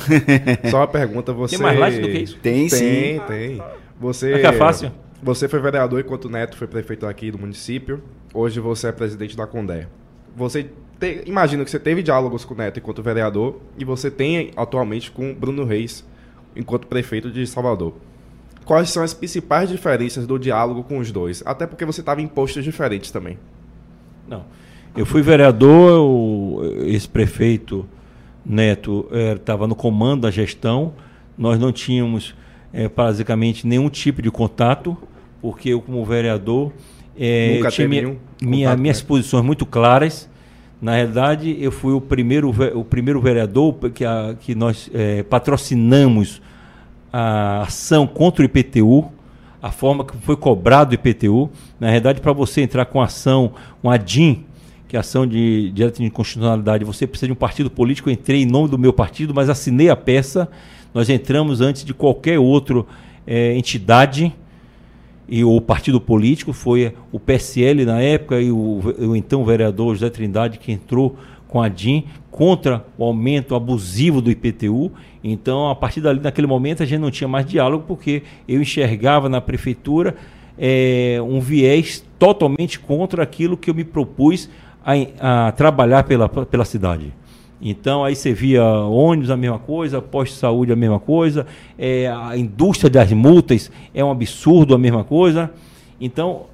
Só 0.71 0.79
uma 0.79 0.89
pergunta, 0.89 1.33
você... 1.35 1.57
Tem 1.57 1.63
mais 1.63 1.79
leve 1.79 2.01
do 2.01 2.09
que 2.09 2.19
isso? 2.21 2.39
Tem, 2.39 2.69
sim. 2.71 2.79
Tem, 2.79 3.21
tem. 3.21 3.63
Você... 4.01 4.33
É 4.33 4.39
que 4.39 4.47
é 4.47 4.53
fácil? 4.53 4.93
Você 5.23 5.49
foi 5.49 5.61
vereador 5.61 6.01
enquanto 6.01 6.27
o 6.27 6.29
Neto 6.29 6.57
foi 6.57 6.67
prefeito 6.67 7.07
aqui 7.07 7.31
do 7.31 7.39
município. 7.39 8.03
Hoje 8.35 8.61
você 8.61 8.89
é 8.89 8.93
presidente 8.93 9.37
da 9.37 9.47
Condé. 9.47 9.89
Você 10.37 10.71
te, 11.01 11.23
imagino 11.27 11.65
que 11.65 11.71
você 11.71 11.79
teve 11.79 12.03
diálogos 12.03 12.45
com 12.45 12.55
o 12.55 12.57
Neto 12.57 12.79
enquanto 12.79 13.03
vereador 13.03 13.61
e 13.79 13.85
você 13.85 14.11
tem 14.11 14.51
atualmente 14.57 15.11
com 15.11 15.35
Bruno 15.35 15.65
Reis 15.65 16.05
enquanto 16.55 16.87
prefeito 16.87 17.31
de 17.31 17.47
Salvador. 17.47 17.95
Quais 18.65 18.91
são 18.91 19.03
as 19.03 19.15
principais 19.15 19.69
diferenças 19.69 20.27
do 20.27 20.39
diálogo 20.39 20.83
com 20.83 20.99
os 20.99 21.13
dois? 21.13 21.43
Até 21.47 21.67
porque 21.67 21.85
você 21.85 22.01
estava 22.01 22.21
em 22.21 22.27
postos 22.27 22.65
diferentes 22.65 23.11
também. 23.11 23.39
Não. 24.27 24.45
Eu 24.97 25.07
fui 25.07 25.23
vereador, 25.23 26.65
esse 26.87 27.09
prefeito 27.09 27.87
Neto 28.45 29.09
estava 29.37 29.65
é, 29.65 29.69
no 29.69 29.75
comando 29.75 30.23
da 30.23 30.31
gestão. 30.31 30.95
Nós 31.37 31.59
não 31.59 31.71
tínhamos 31.71 32.35
é, 32.77 32.89
basicamente 32.89 33.67
nenhum 33.67 33.89
tipo 33.89 34.21
de 34.21 34.31
contato, 34.31 34.97
porque 35.41 35.71
eu, 35.71 35.81
como 35.81 36.05
vereador, 36.05 36.73
é, 37.19 37.55
Nunca 37.57 37.71
tinha 37.71 37.89
minha, 37.89 38.17
minha, 38.41 38.77
minhas 38.77 39.01
posições 39.01 39.45
muito 39.45 39.65
claras 39.65 40.29
na 40.81 40.95
realidade, 40.95 41.57
eu 41.59 41.73
fui 41.73 41.95
o 41.95 42.01
primeiro, 42.01 42.55
o 42.75 42.85
primeiro 42.85 43.21
vereador 43.21 43.75
que, 43.95 44.05
a, 44.05 44.37
que 44.39 44.55
nós 44.55 44.91
é, 44.93 45.23
patrocinamos 45.23 46.43
a 47.11 47.63
ação 47.63 48.07
contra 48.07 48.43
o 48.43 48.45
IPTU, 48.45 49.11
a 49.63 49.71
forma 49.71 50.05
que 50.05 50.17
foi 50.19 50.37
cobrado 50.37 50.93
o 50.93 50.95
IPTU. 50.95 51.51
Na 51.81 51.89
realidade, 51.89 52.21
para 52.21 52.33
você 52.33 52.61
entrar 52.61 52.85
com 52.85 53.01
ação, 53.01 53.53
um 53.83 53.91
ADIM, 53.91 54.45
que 54.87 54.97
é 54.97 55.01
ação 55.01 55.27
de 55.27 55.71
direito 55.71 55.97
de 55.97 56.05
inconstitucionalidade, 56.05 56.85
você 56.85 57.07
precisa 57.07 57.29
de 57.29 57.33
um 57.33 57.37
partido 57.37 57.71
político. 57.71 58.11
Eu 58.11 58.13
entrei 58.13 58.43
em 58.43 58.47
nome 58.47 58.69
do 58.69 58.79
meu 58.79 58.93
partido, 58.93 59.35
mas 59.35 59.49
assinei 59.49 59.89
a 59.89 59.97
peça. 59.97 60.49
Nós 60.93 61.09
entramos 61.09 61.61
antes 61.61 61.85
de 61.85 61.93
qualquer 61.93 62.39
outra 62.39 62.85
é, 63.27 63.57
entidade 63.57 64.33
e 65.29 65.45
o 65.45 65.61
partido 65.61 66.01
político 66.01 66.53
foi 66.53 66.95
o 67.11 67.19
PSL 67.19 67.85
na 67.85 68.01
época 68.01 68.41
e 68.41 68.51
o, 68.51 68.81
o 68.99 69.17
então 69.17 69.45
vereador 69.45 69.95
José 69.95 70.09
Trindade 70.09 70.59
que 70.59 70.71
entrou 70.71 71.17
com 71.49 71.61
a 71.61 71.69
DIN 71.69 72.05
contra 72.31 72.85
o 72.99 73.05
aumento 73.05 73.55
abusivo 73.55 74.21
do 74.21 74.31
IPTU. 74.31 74.93
Então, 75.25 75.71
a 75.71 75.75
partir 75.75 76.01
dali, 76.01 76.21
naquele 76.21 76.47
momento, 76.47 76.83
a 76.83 76.87
gente 76.87 77.01
não 77.01 77.11
tinha 77.11 77.27
mais 77.27 77.47
diálogo, 77.47 77.85
porque 77.87 78.23
eu 78.47 78.61
enxergava 78.61 79.29
na 79.29 79.41
prefeitura 79.41 80.15
é, 80.59 81.19
um 81.23 81.41
viés 81.41 82.05
totalmente 82.19 82.79
contra 82.79 83.23
aquilo 83.23 83.57
que 83.57 83.71
eu 83.71 83.75
me 83.75 83.85
propus 83.85 84.51
a, 84.85 85.47
a 85.49 85.53
trabalhar 85.53 86.05
pela, 86.05 86.29
pela 86.29 86.65
cidade. 86.65 87.13
Então 87.61 88.05
aí 88.05 88.15
você 88.15 88.33
via 88.33 88.65
ônibus 88.65 89.31
a 89.31 89.37
mesma 89.37 89.59
coisa, 89.59 90.03
posto 90.03 90.33
de 90.33 90.39
saúde 90.39 90.73
a 90.73 90.77
mesma 90.77 91.01
coisa, 91.01 91.47
é, 91.79 92.09
a 92.09 92.37
indústria 92.37 92.91
das 92.91 93.13
multas 93.13 93.71
é 93.95 94.05
um 94.05 94.11
absurdo 94.11 94.75
a 94.75 94.79
mesma 94.79 95.05
coisa. 95.05 95.51
Então 96.01 96.47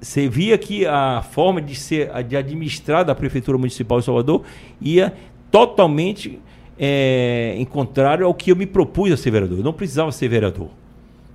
você 0.00 0.28
via 0.28 0.56
que 0.56 0.86
a 0.86 1.22
forma 1.22 1.60
de 1.60 1.74
ser 1.74 2.10
de 2.24 2.36
administrar 2.36 3.04
da 3.04 3.14
prefeitura 3.14 3.58
municipal 3.58 3.98
de 3.98 4.04
Salvador 4.04 4.42
ia 4.80 5.14
totalmente 5.50 6.38
é, 6.78 7.54
em 7.56 7.64
contrário 7.64 8.26
ao 8.26 8.34
que 8.34 8.52
eu 8.52 8.56
me 8.56 8.66
propus 8.66 9.12
a 9.12 9.16
ser 9.16 9.30
vereador. 9.30 9.58
Eu 9.58 9.64
não 9.64 9.72
precisava 9.72 10.12
ser 10.12 10.28
vereador. 10.28 10.68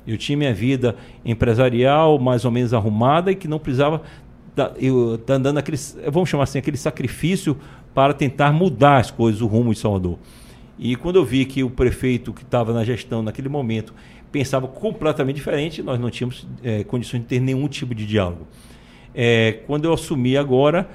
Eu 0.07 0.17
tinha 0.17 0.37
minha 0.37 0.53
vida 0.53 0.95
empresarial 1.25 2.17
mais 2.17 2.45
ou 2.45 2.51
menos 2.51 2.73
arrumada 2.73 3.31
e 3.31 3.35
que 3.35 3.47
não 3.47 3.59
precisava 3.59 4.01
eu 4.77 5.17
tá 5.25 5.37
dando 5.37 5.57
aquele, 5.57 5.77
vamos 6.11 6.27
chamar 6.27 6.43
assim, 6.43 6.59
aquele 6.59 6.75
sacrifício 6.75 7.55
para 7.93 8.13
tentar 8.13 8.51
mudar 8.51 8.97
as 8.97 9.11
coisas, 9.11 9.41
o 9.41 9.47
rumo 9.47 9.73
de 9.73 9.79
Salvador. 9.79 10.17
E 10.77 10.95
quando 10.95 11.17
eu 11.17 11.25
vi 11.25 11.45
que 11.45 11.63
o 11.63 11.69
prefeito 11.69 12.31
que 12.31 12.41
estava 12.41 12.73
na 12.73 12.83
gestão 12.83 13.21
naquele 13.21 13.49
momento 13.49 13.93
pensava 14.31 14.67
completamente 14.67 15.35
diferente, 15.35 15.83
nós 15.83 15.99
não 15.99 16.09
tínhamos 16.09 16.47
é, 16.63 16.83
condições 16.83 17.21
de 17.21 17.25
ter 17.25 17.39
nenhum 17.39 17.67
tipo 17.67 17.93
de 17.93 18.05
diálogo. 18.05 18.47
É, 19.13 19.59
quando 19.67 19.85
eu 19.85 19.93
assumi 19.93 20.37
agora, 20.37 20.89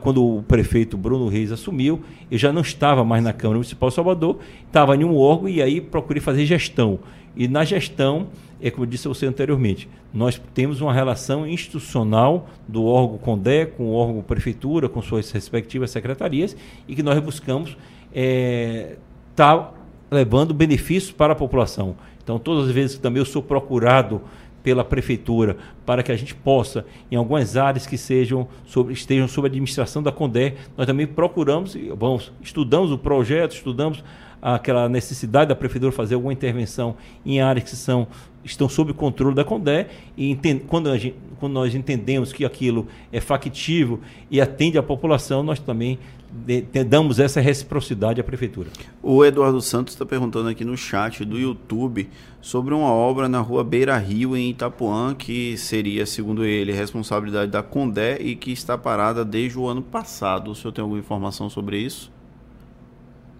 quando 0.00 0.24
o 0.24 0.42
prefeito 0.42 0.96
Bruno 0.96 1.28
Reis 1.28 1.52
assumiu, 1.52 2.02
eu 2.30 2.38
já 2.38 2.52
não 2.52 2.62
estava 2.62 3.04
mais 3.04 3.22
na 3.22 3.32
Câmara 3.32 3.58
Municipal 3.58 3.90
de 3.90 3.94
Salvador, 3.94 4.38
estava 4.66 4.96
em 4.96 5.04
um 5.04 5.16
órgão 5.16 5.48
e 5.48 5.60
aí 5.60 5.80
procurei 5.80 6.20
fazer 6.22 6.46
gestão. 6.46 6.98
E 7.36 7.46
na 7.48 7.64
gestão, 7.64 8.28
é 8.62 8.70
como 8.70 8.84
eu 8.84 8.88
disse 8.88 9.06
a 9.06 9.10
você 9.10 9.26
anteriormente, 9.26 9.88
nós 10.12 10.40
temos 10.54 10.80
uma 10.80 10.92
relação 10.92 11.46
institucional 11.46 12.48
do 12.66 12.84
órgão 12.84 13.18
CONDE 13.18 13.66
com 13.76 13.84
o 13.84 13.92
órgão 13.92 14.22
Prefeitura, 14.22 14.88
com 14.88 15.02
suas 15.02 15.30
respectivas 15.30 15.90
secretarias, 15.90 16.56
e 16.88 16.94
que 16.94 17.02
nós 17.02 17.18
buscamos 17.18 17.70
estar 17.70 17.78
é, 18.14 18.96
tá 19.34 19.72
levando 20.10 20.54
benefícios 20.54 21.12
para 21.12 21.32
a 21.32 21.36
população. 21.36 21.96
Então, 22.22 22.38
todas 22.38 22.68
as 22.68 22.74
vezes 22.74 22.96
que 22.96 23.02
também 23.02 23.20
eu 23.20 23.26
sou 23.26 23.42
procurado 23.42 24.22
pela 24.64 24.82
prefeitura 24.82 25.58
para 25.84 26.02
que 26.02 26.10
a 26.10 26.16
gente 26.16 26.34
possa, 26.34 26.86
em 27.12 27.16
algumas 27.16 27.54
áreas 27.54 27.86
que 27.86 27.98
sejam 27.98 28.48
sobre, 28.64 28.94
estejam 28.94 29.28
sob 29.28 29.46
a 29.46 29.48
administração 29.48 30.02
da 30.02 30.10
CONDE, 30.10 30.54
nós 30.76 30.86
também 30.86 31.06
procuramos, 31.06 31.76
vamos, 31.96 32.32
estudamos 32.42 32.90
o 32.90 32.96
projeto, 32.96 33.52
estudamos 33.52 34.02
aquela 34.40 34.88
necessidade 34.88 35.50
da 35.50 35.54
prefeitura 35.54 35.92
fazer 35.92 36.14
alguma 36.14 36.32
intervenção 36.32 36.96
em 37.24 37.40
áreas 37.40 37.70
que 37.70 37.76
são 37.76 38.08
estão 38.42 38.68
sob 38.68 38.92
controle 38.92 39.34
da 39.34 39.44
CONDE 39.44 39.86
e 40.16 40.36
quando, 40.66 40.96
gente, 40.98 41.16
quando, 41.38 41.54
nós 41.54 41.74
entendemos 41.74 42.32
que 42.32 42.44
aquilo 42.44 42.86
é 43.12 43.20
factível 43.20 44.00
e 44.30 44.40
atende 44.40 44.76
à 44.76 44.82
população, 44.82 45.42
nós 45.42 45.58
também 45.58 45.98
de, 46.34 46.62
de, 46.62 46.82
damos 46.82 47.20
essa 47.20 47.40
reciprocidade 47.40 48.20
à 48.20 48.24
prefeitura. 48.24 48.68
O 49.00 49.24
Eduardo 49.24 49.60
Santos 49.60 49.94
está 49.94 50.04
perguntando 50.04 50.48
aqui 50.48 50.64
no 50.64 50.76
chat 50.76 51.24
do 51.24 51.38
YouTube 51.38 52.08
sobre 52.40 52.74
uma 52.74 52.90
obra 52.90 53.28
na 53.28 53.40
rua 53.40 53.62
Beira 53.62 53.96
Rio, 53.96 54.36
em 54.36 54.50
Itapuã, 54.50 55.14
que 55.14 55.56
seria, 55.56 56.04
segundo 56.04 56.44
ele, 56.44 56.72
responsabilidade 56.72 57.52
da 57.52 57.62
CONDE 57.62 58.16
e 58.20 58.34
que 58.34 58.50
está 58.50 58.76
parada 58.76 59.24
desde 59.24 59.56
o 59.58 59.68
ano 59.68 59.80
passado. 59.80 60.50
O 60.50 60.54
senhor 60.54 60.72
tem 60.72 60.82
alguma 60.82 60.98
informação 60.98 61.48
sobre 61.48 61.78
isso? 61.78 62.10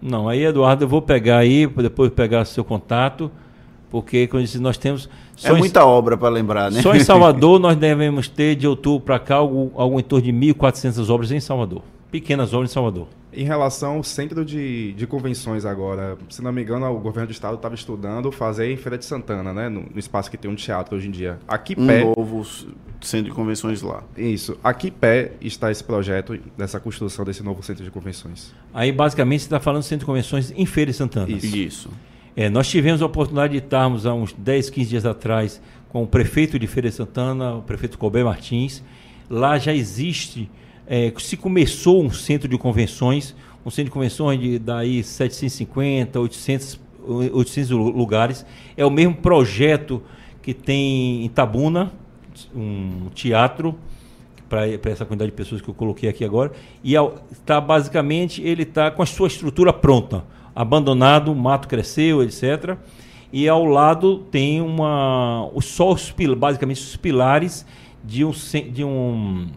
Não, 0.00 0.28
aí, 0.28 0.44
Eduardo, 0.44 0.84
eu 0.84 0.88
vou 0.88 1.02
pegar 1.02 1.38
aí, 1.38 1.66
depois 1.66 2.10
pegar 2.12 2.44
seu 2.44 2.62
contato, 2.62 3.30
porque 3.90 4.26
como 4.28 4.42
disse, 4.42 4.58
nós 4.58 4.78
temos. 4.78 5.08
É 5.42 5.52
muita 5.52 5.80
em, 5.80 5.84
obra 5.84 6.16
para 6.16 6.28
lembrar, 6.28 6.70
né? 6.70 6.80
Só 6.80 6.94
em 6.94 7.00
Salvador 7.00 7.58
nós 7.60 7.76
devemos 7.76 8.28
ter, 8.28 8.54
de 8.54 8.68
outubro 8.68 9.04
para 9.04 9.18
cá, 9.18 9.36
algo, 9.36 9.72
algo 9.74 9.98
em 9.98 10.02
torno 10.02 10.24
de 10.24 10.32
1.400 10.32 11.08
obras 11.10 11.32
em 11.32 11.40
Salvador. 11.40 11.82
Pequenas 12.14 12.54
obras 12.54 12.70
em 12.70 12.74
Salvador. 12.74 13.08
Em 13.32 13.44
relação 13.44 13.96
ao 13.96 14.04
centro 14.04 14.44
de, 14.44 14.92
de 14.92 15.04
convenções 15.04 15.64
agora, 15.64 16.16
se 16.30 16.40
não 16.40 16.52
me 16.52 16.62
engano, 16.62 16.86
o 16.86 17.00
governo 17.00 17.26
do 17.26 17.32
estado 17.32 17.56
estava 17.56 17.74
estudando 17.74 18.30
fazer 18.30 18.70
em 18.70 18.76
Feira 18.76 18.96
de 18.96 19.04
Santana, 19.04 19.52
né? 19.52 19.68
No, 19.68 19.80
no, 19.80 19.98
espaço 19.98 20.30
que 20.30 20.36
tem 20.36 20.48
um 20.48 20.54
teatro 20.54 20.94
hoje 20.94 21.08
em 21.08 21.10
dia. 21.10 21.40
Aqui 21.48 21.74
um 21.76 21.88
pé. 21.88 22.04
novo 22.04 22.46
centro 23.00 23.30
de 23.30 23.32
convenções 23.32 23.82
lá. 23.82 24.04
Isso. 24.16 24.56
Aqui 24.62 24.92
pé 24.92 25.32
está 25.40 25.72
esse 25.72 25.82
projeto 25.82 26.38
dessa 26.56 26.78
construção 26.78 27.24
desse 27.24 27.42
novo 27.42 27.64
centro 27.64 27.82
de 27.82 27.90
convenções. 27.90 28.54
Aí, 28.72 28.92
basicamente, 28.92 29.40
você 29.40 29.46
está 29.46 29.58
falando 29.58 29.82
do 29.82 29.86
centro 29.86 30.04
de 30.04 30.06
convenções 30.06 30.52
em 30.52 30.66
Feira 30.66 30.92
de 30.92 30.96
Santana. 30.96 31.28
Isso. 31.32 31.56
Isso. 31.56 31.90
É, 32.36 32.48
nós 32.48 32.68
tivemos 32.68 33.02
a 33.02 33.06
oportunidade 33.06 33.54
de 33.54 33.58
estarmos 33.58 34.06
há 34.06 34.14
uns 34.14 34.32
10, 34.32 34.70
15 34.70 34.88
dias 34.88 35.04
atrás 35.04 35.60
com 35.88 36.04
o 36.04 36.06
prefeito 36.06 36.60
de 36.60 36.68
Feira 36.68 36.88
de 36.88 36.94
Santana, 36.94 37.56
o 37.56 37.62
prefeito 37.62 37.98
Colbert 37.98 38.24
Martins. 38.24 38.84
Lá 39.28 39.58
já 39.58 39.74
existe 39.74 40.48
é, 40.86 41.12
se 41.18 41.36
começou 41.36 42.02
um 42.02 42.10
centro 42.10 42.48
de 42.48 42.58
convenções, 42.58 43.34
um 43.64 43.70
centro 43.70 43.86
de 43.86 43.90
convenções 43.90 44.38
de 44.40 44.58
daí 44.58 45.02
750, 45.02 46.20
800, 46.20 46.80
800 47.06 47.70
lugares. 47.70 48.44
É 48.76 48.84
o 48.84 48.90
mesmo 48.90 49.14
projeto 49.14 50.02
que 50.42 50.52
tem 50.52 51.24
em 51.24 51.28
Tabuna, 51.28 51.92
um 52.54 53.08
teatro 53.14 53.74
para 54.48 54.66
essa 54.90 55.04
quantidade 55.04 55.30
de 55.30 55.36
pessoas 55.36 55.60
que 55.60 55.68
eu 55.68 55.74
coloquei 55.74 56.08
aqui 56.08 56.24
agora. 56.24 56.52
E 56.82 56.94
está 57.32 57.60
basicamente 57.60 58.42
ele 58.42 58.62
está 58.62 58.90
com 58.90 59.02
a 59.02 59.06
sua 59.06 59.28
estrutura 59.28 59.72
pronta, 59.72 60.24
abandonado, 60.54 61.32
o 61.32 61.34
mato 61.34 61.66
cresceu, 61.66 62.22
etc. 62.22 62.76
E 63.32 63.48
ao 63.48 63.64
lado 63.64 64.18
tem 64.30 64.60
uma, 64.60 65.50
só 65.60 65.92
os, 65.92 66.14
basicamente 66.36 66.80
os 66.80 66.96
pilares 66.96 67.66
de 68.04 68.24
um, 68.24 68.32
de 68.70 68.84
um 68.84 69.48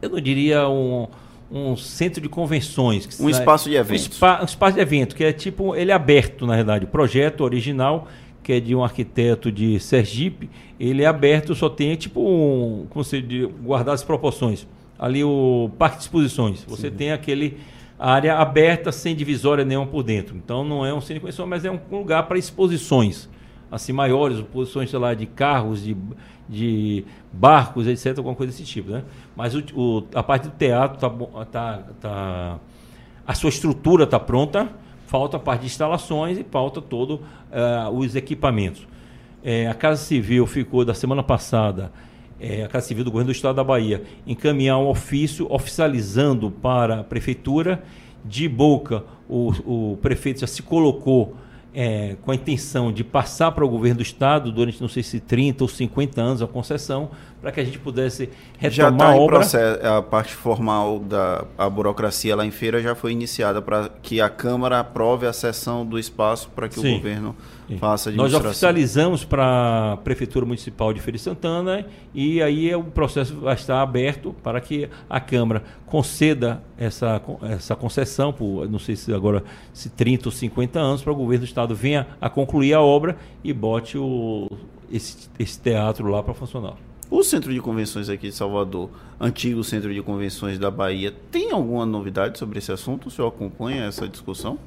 eu 0.00 0.08
não 0.08 0.20
diria 0.20 0.68
um, 0.68 1.08
um 1.50 1.76
centro 1.76 2.20
de 2.20 2.28
convenções. 2.28 3.20
Um 3.20 3.28
espaço 3.28 3.68
de 3.68 3.76
evento. 3.76 4.00
Um, 4.00 4.12
spa, 4.12 4.40
um, 4.42 4.44
espaço 4.44 4.74
de 4.74 4.80
evento, 4.80 5.16
que 5.16 5.24
é 5.24 5.32
tipo, 5.32 5.74
ele 5.74 5.90
é 5.90 5.94
aberto, 5.94 6.46
na 6.46 6.56
verdade. 6.56 6.84
O 6.84 6.88
projeto 6.88 7.42
original, 7.42 8.08
que 8.42 8.52
é 8.52 8.60
de 8.60 8.74
um 8.74 8.84
arquiteto 8.84 9.50
de 9.50 9.78
Sergipe, 9.80 10.48
ele 10.78 11.02
é 11.02 11.06
aberto, 11.06 11.54
só 11.54 11.68
tem 11.68 11.96
tipo 11.96 12.20
um, 12.20 12.86
como 12.90 13.04
se 13.04 13.20
diz, 13.20 13.48
guardar 13.62 13.94
as 13.94 14.04
proporções. 14.04 14.66
Ali 14.98 15.22
o 15.22 15.70
parque 15.78 15.98
de 15.98 16.02
exposições. 16.02 16.64
Você 16.66 16.90
Sim. 16.90 16.96
tem 16.96 17.12
aquele 17.12 17.58
área 17.98 18.36
aberta, 18.36 18.92
sem 18.92 19.14
divisória 19.14 19.64
nenhuma 19.64 19.86
por 19.86 20.02
dentro. 20.02 20.36
Então 20.36 20.64
não 20.64 20.84
é 20.84 20.92
um 20.92 21.00
centro 21.00 21.14
de 21.14 21.20
convenções, 21.20 21.48
mas 21.48 21.64
é 21.64 21.70
um 21.70 21.80
lugar 21.90 22.24
para 22.24 22.38
exposições 22.38 23.28
assim 23.70 23.92
maiores, 23.92 24.38
exposições, 24.38 24.90
sei 24.90 24.98
lá, 24.98 25.14
de 25.14 25.26
carros, 25.26 25.82
de, 25.82 25.96
de 26.48 27.04
barcos, 27.32 27.86
etc., 27.86 28.16
alguma 28.18 28.34
coisa 28.34 28.52
desse 28.52 28.64
tipo, 28.64 28.90
né? 28.90 29.04
Mas 29.36 29.54
o, 29.54 29.62
o, 29.74 30.04
a 30.14 30.22
parte 30.22 30.48
do 30.48 30.54
teatro 30.56 30.98
tá, 30.98 31.44
tá, 31.44 31.82
tá 32.00 32.58
a 33.26 33.34
sua 33.34 33.50
estrutura 33.50 34.04
está 34.04 34.18
pronta, 34.18 34.68
falta 35.06 35.36
a 35.36 35.40
parte 35.40 35.60
de 35.60 35.66
instalações 35.66 36.38
e 36.38 36.44
falta 36.44 36.80
todo 36.80 37.20
uh, 37.20 37.90
os 37.90 38.16
equipamentos. 38.16 38.86
É, 39.44 39.68
a 39.68 39.74
Casa 39.74 40.02
Civil 40.02 40.46
ficou 40.46 40.84
da 40.84 40.94
semana 40.94 41.22
passada, 41.22 41.92
é, 42.40 42.64
a 42.64 42.68
Casa 42.68 42.86
Civil 42.86 43.04
do 43.04 43.10
Governo 43.10 43.32
do 43.32 43.36
Estado 43.36 43.56
da 43.56 43.64
Bahia, 43.64 44.02
encaminhar 44.26 44.78
um 44.78 44.88
ofício 44.88 45.46
oficializando 45.50 46.50
para 46.50 47.00
a 47.00 47.04
prefeitura. 47.04 47.82
De 48.24 48.48
boca, 48.48 49.04
o, 49.28 49.92
o 49.92 49.96
prefeito 50.02 50.40
já 50.40 50.46
se 50.46 50.62
colocou 50.62 51.36
é, 51.74 52.16
com 52.22 52.30
a 52.30 52.34
intenção 52.34 52.92
de 52.92 53.04
passar 53.04 53.52
para 53.52 53.64
o 53.64 53.68
governo 53.68 53.98
do 53.98 54.02
estado 54.02 54.50
durante 54.50 54.80
não 54.80 54.88
sei 54.88 55.02
se 55.02 55.20
30 55.20 55.64
ou 55.64 55.68
50 55.68 56.20
anos 56.20 56.42
a 56.42 56.46
concessão, 56.46 57.10
para 57.40 57.52
que 57.52 57.60
a 57.60 57.64
gente 57.64 57.78
pudesse 57.78 58.28
retomar 58.58 58.90
já 58.90 58.92
tá 58.92 59.06
a 59.12 59.16
obra. 59.16 59.36
Processo, 59.38 59.86
a 59.86 60.02
parte 60.02 60.34
formal 60.34 60.98
da 60.98 61.44
a 61.56 61.68
burocracia 61.70 62.34
lá 62.34 62.44
em 62.44 62.50
feira 62.50 62.82
já 62.82 62.94
foi 62.94 63.12
iniciada 63.12 63.62
para 63.62 63.88
que 64.02 64.20
a 64.20 64.28
Câmara 64.28 64.80
aprove 64.80 65.26
a 65.26 65.32
cessão 65.32 65.86
do 65.86 65.98
espaço 65.98 66.50
para 66.50 66.68
que 66.68 66.80
Sim. 66.80 66.94
o 66.94 66.96
governo 66.96 67.36
Sim. 67.68 67.78
faça 67.78 68.10
a 68.10 68.12
Nós 68.12 68.34
oficializamos 68.34 69.24
para 69.24 69.92
a 69.92 69.96
Prefeitura 69.98 70.44
Municipal 70.44 70.92
de 70.92 71.00
Feira 71.00 71.16
de 71.16 71.22
Santana 71.22 71.86
e 72.14 72.42
aí 72.42 72.74
o 72.74 72.84
processo 72.84 73.36
vai 73.36 73.54
estar 73.54 73.80
aberto 73.80 74.34
para 74.42 74.60
que 74.60 74.88
a 75.08 75.20
Câmara 75.20 75.62
conceda 75.86 76.62
essa, 76.76 77.20
essa 77.42 77.76
concessão 77.76 78.32
por, 78.32 78.68
não 78.68 78.78
sei 78.78 78.96
se 78.96 79.12
agora, 79.12 79.44
se 79.72 79.88
30 79.90 80.28
ou 80.28 80.32
50 80.32 80.78
anos, 80.78 81.02
para 81.02 81.12
o 81.12 81.16
governo 81.16 81.44
do 81.44 81.48
Estado 81.48 81.74
venha 81.74 82.06
a 82.20 82.28
concluir 82.28 82.74
a 82.74 82.80
obra 82.80 83.16
e 83.42 83.52
bote 83.52 83.96
o, 83.96 84.48
esse, 84.90 85.28
esse 85.38 85.60
teatro 85.60 86.08
lá 86.08 86.22
para 86.22 86.34
funcionar. 86.34 86.87
O 87.10 87.22
centro 87.22 87.52
de 87.52 87.60
convenções 87.60 88.10
aqui 88.10 88.28
de 88.28 88.34
Salvador, 88.34 88.90
antigo 89.18 89.64
centro 89.64 89.92
de 89.92 90.02
convenções 90.02 90.58
da 90.58 90.70
Bahia, 90.70 91.14
tem 91.30 91.50
alguma 91.52 91.86
novidade 91.86 92.38
sobre 92.38 92.58
esse 92.58 92.70
assunto? 92.70 93.06
O 93.06 93.10
senhor 93.10 93.28
acompanha 93.28 93.84
essa 93.84 94.06
discussão? 94.06 94.58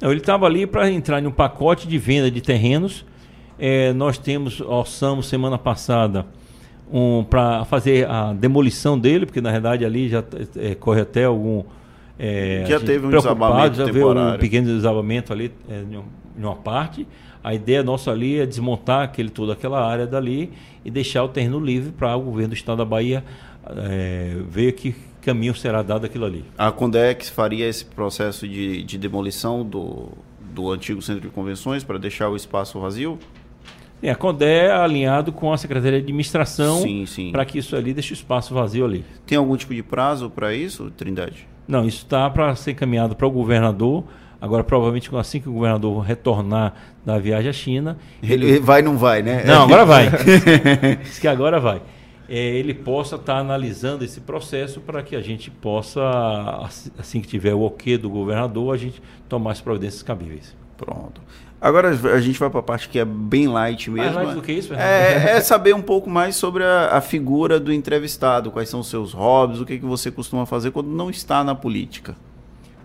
Não, 0.00 0.10
ele 0.10 0.20
estava 0.20 0.46
ali 0.46 0.64
para 0.64 0.88
entrar 0.90 1.20
em 1.20 1.26
um 1.26 1.32
pacote 1.32 1.88
de 1.88 1.98
venda 1.98 2.30
de 2.30 2.40
terrenos. 2.40 3.04
É, 3.58 3.92
nós 3.92 4.16
temos, 4.16 4.60
orçamos 4.60 5.26
semana 5.26 5.58
passada 5.58 6.24
um, 6.92 7.24
para 7.24 7.64
fazer 7.64 8.08
a 8.08 8.32
demolição 8.32 8.98
dele, 8.98 9.26
porque 9.26 9.40
na 9.40 9.50
verdade 9.50 9.84
ali 9.84 10.08
já 10.08 10.22
é, 10.56 10.74
corre 10.74 11.00
até 11.00 11.24
algum. 11.24 11.64
É, 12.24 12.64
já 12.68 12.78
teve 12.78 13.04
um 13.04 13.10
desabamento 13.10 13.76
já 13.78 13.84
temporário. 13.84 14.36
um 14.36 14.38
pequeno 14.38 14.66
desabamento 14.68 15.32
ali 15.32 15.52
é, 15.68 15.82
em 15.82 16.44
uma 16.44 16.54
parte. 16.54 17.04
A 17.42 17.52
ideia 17.52 17.82
nossa 17.82 18.12
ali 18.12 18.38
é 18.38 18.46
desmontar 18.46 19.02
aquele, 19.02 19.28
toda 19.28 19.54
aquela 19.54 19.84
área 19.84 20.06
dali 20.06 20.52
e 20.84 20.90
deixar 20.90 21.24
o 21.24 21.28
terreno 21.28 21.58
livre 21.58 21.90
para 21.90 22.14
o 22.16 22.20
governo 22.20 22.50
do 22.50 22.54
estado 22.54 22.78
da 22.78 22.84
Bahia 22.84 23.24
é, 23.66 24.36
ver 24.48 24.70
que 24.72 24.94
caminho 25.20 25.52
será 25.52 25.82
dado 25.82 26.06
aquilo 26.06 26.24
ali. 26.24 26.44
A 26.56 26.70
Condex 26.70 27.28
faria 27.28 27.68
esse 27.68 27.84
processo 27.84 28.46
de, 28.46 28.84
de 28.84 28.96
demolição 28.98 29.64
do, 29.64 30.10
do 30.54 30.70
antigo 30.70 31.02
centro 31.02 31.22
de 31.22 31.28
convenções 31.28 31.82
para 31.82 31.98
deixar 31.98 32.28
o 32.28 32.36
espaço 32.36 32.78
vazio? 32.78 33.18
É, 34.02 34.10
a 34.10 34.16
é 34.44 34.70
alinhado 34.72 35.32
com 35.32 35.52
a 35.52 35.56
Secretaria 35.56 35.98
de 35.98 36.04
Administração 36.04 36.82
para 37.30 37.44
que 37.44 37.58
isso 37.58 37.76
ali 37.76 37.94
deixe 37.94 38.12
o 38.12 38.14
espaço 38.14 38.52
vazio 38.52 38.84
ali. 38.84 39.04
Tem 39.24 39.38
algum 39.38 39.56
tipo 39.56 39.74
de 39.74 39.82
prazo 39.82 40.28
para 40.28 40.52
isso, 40.52 40.90
Trindade? 40.90 41.46
Não, 41.68 41.86
isso 41.86 41.98
está 41.98 42.28
para 42.28 42.54
ser 42.56 42.72
encaminhado 42.72 43.14
para 43.14 43.26
o 43.26 43.30
governador 43.30 44.04
Agora, 44.42 44.64
provavelmente, 44.64 45.08
assim 45.14 45.40
que 45.40 45.48
o 45.48 45.52
governador 45.52 46.00
retornar 46.00 46.74
da 47.06 47.16
viagem 47.16 47.48
à 47.48 47.52
China. 47.52 47.96
Ele, 48.20 48.44
ele 48.44 48.58
vai 48.58 48.82
não 48.82 48.98
vai, 48.98 49.22
né? 49.22 49.44
Não, 49.44 49.62
agora 49.62 49.84
vai. 49.84 50.10
Diz 51.00 51.20
que 51.20 51.28
agora 51.28 51.60
vai. 51.60 51.80
É, 52.28 52.38
ele 52.38 52.74
possa 52.74 53.14
estar 53.14 53.34
tá 53.34 53.38
analisando 53.38 54.04
esse 54.04 54.20
processo 54.20 54.80
para 54.80 55.00
que 55.00 55.14
a 55.14 55.20
gente 55.20 55.48
possa, 55.48 56.02
assim 56.98 57.20
que 57.20 57.28
tiver 57.28 57.54
o 57.54 57.60
ok 57.60 57.96
do 57.96 58.10
governador, 58.10 58.74
a 58.74 58.76
gente 58.76 59.00
tomar 59.28 59.52
as 59.52 59.60
providências 59.60 60.02
cabíveis. 60.02 60.56
Pronto. 60.76 61.20
Agora 61.62 61.90
a 61.90 62.20
gente 62.20 62.40
vai 62.40 62.50
para 62.50 62.58
a 62.58 62.62
parte 62.62 62.88
que 62.88 62.98
é 62.98 63.04
bem 63.04 63.46
light 63.46 63.88
mesmo. 63.88 64.12
Mais 64.12 64.26
light 64.26 64.34
do 64.34 64.42
que 64.42 64.50
isso, 64.50 64.74
é, 64.74 65.36
é, 65.36 65.40
saber 65.42 65.72
um 65.72 65.80
pouco 65.80 66.10
mais 66.10 66.34
sobre 66.34 66.64
a, 66.64 66.96
a, 66.96 67.00
figura 67.00 67.60
do 67.60 67.72
entrevistado, 67.72 68.50
quais 68.50 68.68
são 68.68 68.80
os 68.80 68.88
seus 68.88 69.12
hobbies, 69.12 69.60
o 69.60 69.64
que, 69.64 69.78
que 69.78 69.84
você 69.84 70.10
costuma 70.10 70.44
fazer 70.44 70.72
quando 70.72 70.88
não 70.88 71.08
está 71.08 71.44
na 71.44 71.54
política. 71.54 72.16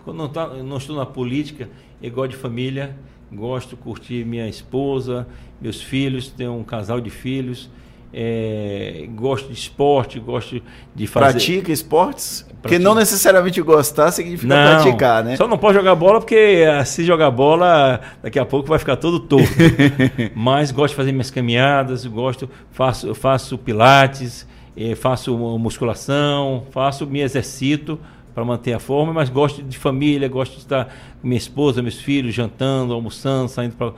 Quando 0.05 0.17
não, 0.17 0.29
tá, 0.29 0.45
não 0.47 0.77
estou 0.77 0.95
na 0.95 1.07
política, 1.07 1.67
eu 1.99 2.11
gosto 2.11 2.29
de 2.29 2.37
família, 2.37 2.95
gosto 3.33 3.69
de 3.71 3.77
curtir 3.77 4.23
minha 4.23 4.47
esposa, 4.47 5.27
meus 5.59 5.81
filhos, 5.81 6.29
tenho 6.29 6.53
um 6.53 6.63
casal 6.63 7.01
de 7.01 7.09
filhos. 7.09 7.71
É, 8.13 9.05
gosto 9.15 9.47
de 9.47 9.53
esporte, 9.53 10.19
gosto 10.19 10.61
de 10.95 11.07
fazer. 11.07 11.31
Pratica 11.33 11.71
esportes? 11.71 12.45
Porque 12.61 12.79
não 12.79 12.95
necessariamente 12.95 13.61
gostar 13.61 14.11
significa 14.11 14.55
não, 14.55 14.81
praticar, 14.81 15.23
né? 15.23 15.35
Só 15.35 15.47
não 15.47 15.57
pode 15.57 15.77
jogar 15.77 15.93
bola 15.95 16.19
porque 16.19 16.65
ah, 16.69 16.83
se 16.83 17.03
jogar 17.03 17.29
bola, 17.31 18.01
daqui 18.21 18.39
a 18.39 18.45
pouco 18.45 18.67
vai 18.67 18.79
ficar 18.79 18.95
todo 18.95 19.19
torto. 19.19 19.47
Mas 20.35 20.71
gosto 20.71 20.93
de 20.93 20.95
fazer 20.95 21.11
minhas 21.11 21.29
caminhadas, 21.29 22.05
gosto, 22.05 22.49
faço, 22.71 23.13
faço 23.13 23.57
pilates, 23.57 24.47
eh, 24.75 24.95
faço 24.95 25.37
musculação, 25.37 26.63
faço, 26.71 27.05
me 27.05 27.21
exercito 27.21 27.99
para 28.37 28.45
manter 28.45 28.73
a 28.73 28.79
forma, 28.79 29.11
mas 29.11 29.31
gosto 29.31 29.63
de 29.63 29.75
família, 29.79 30.27
gosto 30.27 30.51
de 30.51 30.59
estar 30.59 30.85
com 31.19 31.27
minha 31.27 31.39
esposa, 31.39 31.81
meus 31.81 31.99
filhos, 31.99 32.35
jantando, 32.35 32.93
almoçando, 32.93 33.49
saindo 33.49 33.75
para 33.75 33.93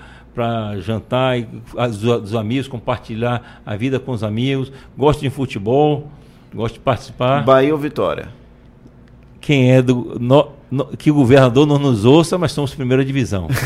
jantar, 0.79 1.39
e, 1.39 1.43
dos 1.43 2.35
amigos, 2.35 2.67
compartilhar 2.67 3.61
a 3.65 3.75
vida 3.75 3.99
com 3.99 4.11
os 4.11 4.23
amigos. 4.23 4.71
Gosto 4.97 5.21
de 5.21 5.29
futebol, 5.29 6.07
gosto 6.53 6.75
de 6.75 6.79
participar. 6.81 7.43
Bahia 7.43 7.73
ou 7.73 7.79
Vitória? 7.79 8.29
Quem 9.41 9.71
é 9.73 9.81
do. 9.81 10.17
No, 10.19 10.49
no, 10.69 10.85
que 10.97 11.09
o 11.09 11.13
governador 11.13 11.65
não 11.65 11.79
nos 11.79 12.05
ouça, 12.05 12.37
mas 12.37 12.51
somos 12.51 12.75
primeira 12.75 13.03
divisão. 13.03 13.47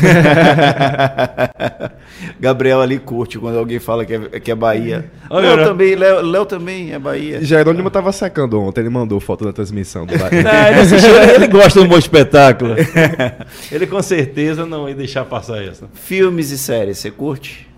Gabriel 2.40 2.80
ali 2.80 2.98
curte 2.98 3.38
quando 3.38 3.58
alguém 3.58 3.78
fala 3.78 4.04
que 4.04 4.14
é, 4.14 4.40
que 4.40 4.50
é 4.50 4.54
Bahia. 4.54 5.10
Léo 5.30 5.64
também, 5.64 5.94
Léo, 5.94 6.22
Léo 6.22 6.46
também 6.46 6.92
é 6.92 6.98
Bahia. 6.98 7.44
Jerônimo 7.44 7.88
estava 7.88 8.12
secando 8.12 8.60
ontem, 8.60 8.80
ele 8.80 8.90
mandou 8.90 9.20
foto 9.20 9.44
da 9.44 9.52
transmissão 9.52 10.06
do 10.06 10.16
Bahia. 10.16 10.42
Não, 10.42 10.50
ele, 10.68 10.80
assistiu, 10.80 11.14
ele 11.14 11.46
gosta 11.48 11.80
de 11.80 11.86
um 11.86 11.88
bom 11.88 11.98
espetáculo. 11.98 12.74
ele 13.70 13.86
com 13.86 14.00
certeza 14.00 14.64
não 14.64 14.88
ia 14.88 14.94
deixar 14.94 15.24
passar 15.24 15.62
essa. 15.62 15.88
Filmes 15.92 16.50
e 16.50 16.58
séries, 16.58 16.98
você 16.98 17.10
curte? 17.10 17.68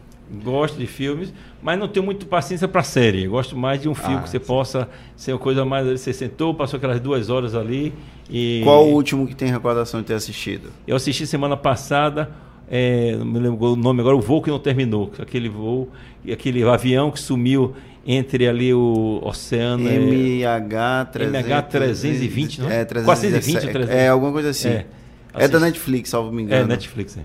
Gosto 0.42 0.76
de 0.76 0.86
filmes, 0.86 1.32
mas 1.67 1.77
não 1.81 1.89
tenho 1.89 2.07
muito 2.07 2.27
paciência 2.27 2.69
para 2.69 2.85
série. 2.85 3.25
Eu 3.25 3.33
gosto 3.33 3.57
mais 3.57 3.83
de 3.83 3.89
um 3.89 3.95
filme 3.95 4.19
ah, 4.19 4.21
que 4.21 4.31
você 4.31 4.39
sim. 4.39 4.47
possa 4.47 4.89
ser 5.17 5.33
uma 5.33 5.39
coisa 5.41 5.64
mais. 5.64 6.01
Você 6.01 6.12
sentou, 6.12 6.55
passou 6.55 6.77
aquelas 6.77 7.01
duas 7.01 7.29
horas 7.29 7.57
ali 7.57 7.93
e. 8.31 8.61
Qual 8.62 8.87
o 8.87 8.93
último 8.93 9.27
que 9.27 9.35
tem 9.35 9.51
recordação 9.51 10.01
de 10.01 10.07
ter 10.07 10.14
assistido? 10.14 10.71
Eu 10.87 10.95
assisti 10.95 11.27
semana 11.27 11.57
passada, 11.57 12.31
é, 12.71 13.17
não 13.19 13.27
me 13.27 13.41
lembro 13.41 13.73
o 13.73 13.75
nome 13.75 14.01
agora, 14.01 14.14
o 14.14 14.21
voo 14.21 14.41
que 14.41 14.49
não 14.49 14.61
terminou. 14.61 15.11
Aquele 15.19 15.49
voo, 15.49 15.89
aquele 16.33 16.62
avião 16.62 17.11
que 17.11 17.19
sumiu 17.19 17.75
entre 18.07 18.47
ali 18.47 18.73
o 18.73 19.21
oceano. 19.25 19.83
MH320. 19.83 21.33
MH320, 21.33 22.59
não 22.61 22.71
é? 22.71 22.83
É, 22.83 22.85
320, 22.85 23.91
É, 23.91 24.07
alguma 24.07 24.31
coisa 24.31 24.51
assim. 24.51 24.69
É, 24.69 24.87
é 25.35 25.49
da 25.49 25.59
Netflix, 25.59 26.11
salvo 26.11 26.31
me 26.31 26.45
engano. 26.45 26.62
É, 26.62 26.64
Netflix, 26.69 27.19
é. 27.19 27.23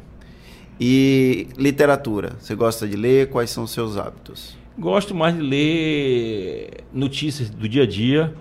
E 0.84 1.48
literatura, 1.60 2.32
você 2.40 2.56
gosta 2.56 2.88
de 2.88 2.98
ler? 2.98 3.30
Quais 3.30 3.52
são 3.52 3.66
os 3.66 3.72
seus 3.72 3.98
hábitos? 3.98 4.58
Gosto 4.80 5.14
mais 5.14 5.36
de 5.36 5.42
ler 5.42 6.72
notícias 6.92 7.52
do 7.52 7.70
dia 7.70 7.84
a 7.84 7.86
dia. 7.86 8.34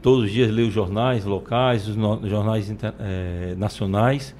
todos 0.00 0.24
os 0.24 0.30
dias 0.32 0.50
leio 0.50 0.68
os 0.68 0.74
jornais 0.74 1.26
locais, 1.26 1.86
os 1.86 1.94
no, 1.94 2.26
jornais 2.26 2.70
inter, 2.70 2.94
é, 2.98 3.54
nacionais. 3.58 4.34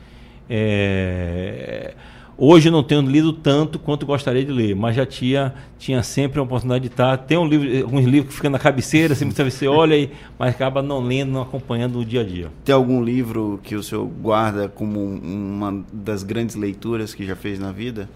É, 0.49 1.95
hoje 2.37 2.71
não 2.71 2.83
tenho 2.83 3.03
lido 3.03 3.33
tanto 3.33 3.79
quanto 3.79 4.05
gostaria 4.07 4.45
de 4.45 4.53
ler, 4.53 4.75
mas 4.75 4.97
já 4.97 5.07
tinha, 5.07 5.55
tinha 5.79 6.03
sempre 6.03 6.39
a 6.41 6.43
oportunidade 6.43 6.83
de 6.83 6.89
estar. 6.89 7.17
Tem 7.19 7.37
um 7.39 7.47
livro, 7.47 7.85
alguns 7.85 8.05
livros 8.05 8.31
que 8.31 8.37
ficam 8.37 8.51
na 8.51 8.59
cabeceira, 8.59 9.13
assim, 9.13 9.29
vezes 9.29 9.55
você 9.55 9.67
olha, 9.67 9.97
e, 9.97 10.11
mas 10.39 10.55
acaba 10.55 10.83
não 10.83 11.01
lendo, 11.01 11.33
não 11.33 11.43
acompanhando 11.43 11.99
o 11.99 12.05
dia 12.05 12.23
a 12.23 12.25
dia. 12.25 12.51
Tem 12.65 12.75
algum 12.75 13.03
livro 13.03 13.61
que 13.63 13.75
o 13.75 13.83
senhor 13.83 14.05
guarda 14.07 14.69
como 14.69 15.01
uma 15.01 15.85
das 15.93 16.23
grandes 16.23 16.57
leituras 16.57 17.15
que 17.15 17.25
já 17.25 17.37
fez 17.37 17.59
na 17.59 17.73
vida? 17.73 18.09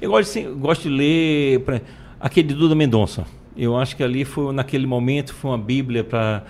Eu 0.00 0.10
gosto 0.10 0.32
de, 0.32 0.46
gosto 0.48 0.82
de 0.82 0.90
ler 0.90 1.60
pra, 1.60 1.80
aquele 2.20 2.48
de 2.48 2.54
Duda 2.54 2.74
Mendonça. 2.74 3.26
Eu 3.56 3.76
acho 3.76 3.96
que 3.96 4.02
ali 4.02 4.24
foi, 4.24 4.52
naquele 4.52 4.86
momento, 4.86 5.32
foi 5.32 5.50
uma 5.50 5.58
bíblia 5.58 6.04
para 6.04 6.44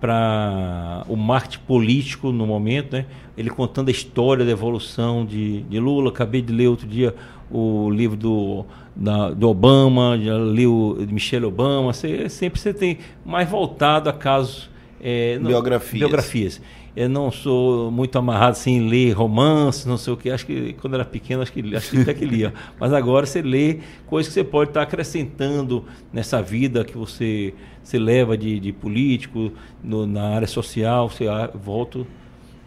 para 0.00 1.04
o 1.08 1.16
marketing 1.16 1.64
político 1.66 2.32
no 2.32 2.46
momento, 2.46 2.92
né? 2.92 3.06
Ele 3.38 3.50
contando 3.50 3.88
a 3.88 3.90
história 3.90 4.44
da 4.44 4.50
evolução 4.50 5.24
de, 5.24 5.62
de 5.62 5.78
Lula. 5.78 6.10
Acabei 6.10 6.42
de 6.42 6.52
ler 6.52 6.68
outro 6.68 6.86
dia 6.86 7.14
o 7.50 7.88
livro 7.88 8.16
do, 8.16 8.66
da, 8.94 9.30
do 9.30 9.48
Obama, 9.48 10.18
já 10.20 10.36
li 10.36 10.66
o 10.66 10.96
de 10.98 11.14
Michelle 11.14 11.46
Obama. 11.46 11.92
Você, 11.92 12.28
sempre 12.28 12.60
você 12.60 12.74
tem 12.74 12.98
mais 13.24 13.48
voltado 13.48 14.10
a 14.10 14.12
casos 14.12 14.68
é, 15.00 15.38
biografias. 15.38 16.00
biografias 16.00 16.60
eu 16.98 17.08
não 17.08 17.30
sou 17.30 17.92
muito 17.92 18.18
amarrado 18.18 18.52
assim, 18.52 18.72
em 18.72 18.88
ler 18.88 19.12
romances, 19.12 19.86
não 19.86 19.96
sei 19.96 20.12
o 20.12 20.16
que. 20.16 20.30
Acho 20.30 20.44
que 20.44 20.72
quando 20.80 20.94
era 20.94 21.04
pequeno, 21.04 21.42
acho 21.42 21.52
que, 21.52 21.76
acho 21.76 21.90
que 21.92 22.00
até 22.00 22.12
que 22.12 22.24
lia. 22.24 22.52
Mas 22.76 22.92
agora 22.92 23.24
você 23.24 23.40
lê 23.40 23.78
coisas 24.04 24.32
que 24.32 24.34
você 24.34 24.42
pode 24.42 24.70
estar 24.70 24.82
acrescentando 24.82 25.84
nessa 26.12 26.42
vida 26.42 26.84
que 26.84 26.98
você, 26.98 27.54
você 27.84 28.00
leva 28.00 28.36
de, 28.36 28.58
de 28.58 28.72
político, 28.72 29.52
no, 29.80 30.08
na 30.08 30.30
área 30.30 30.48
social. 30.48 31.08
Você 31.08 31.26
volta, 31.54 32.00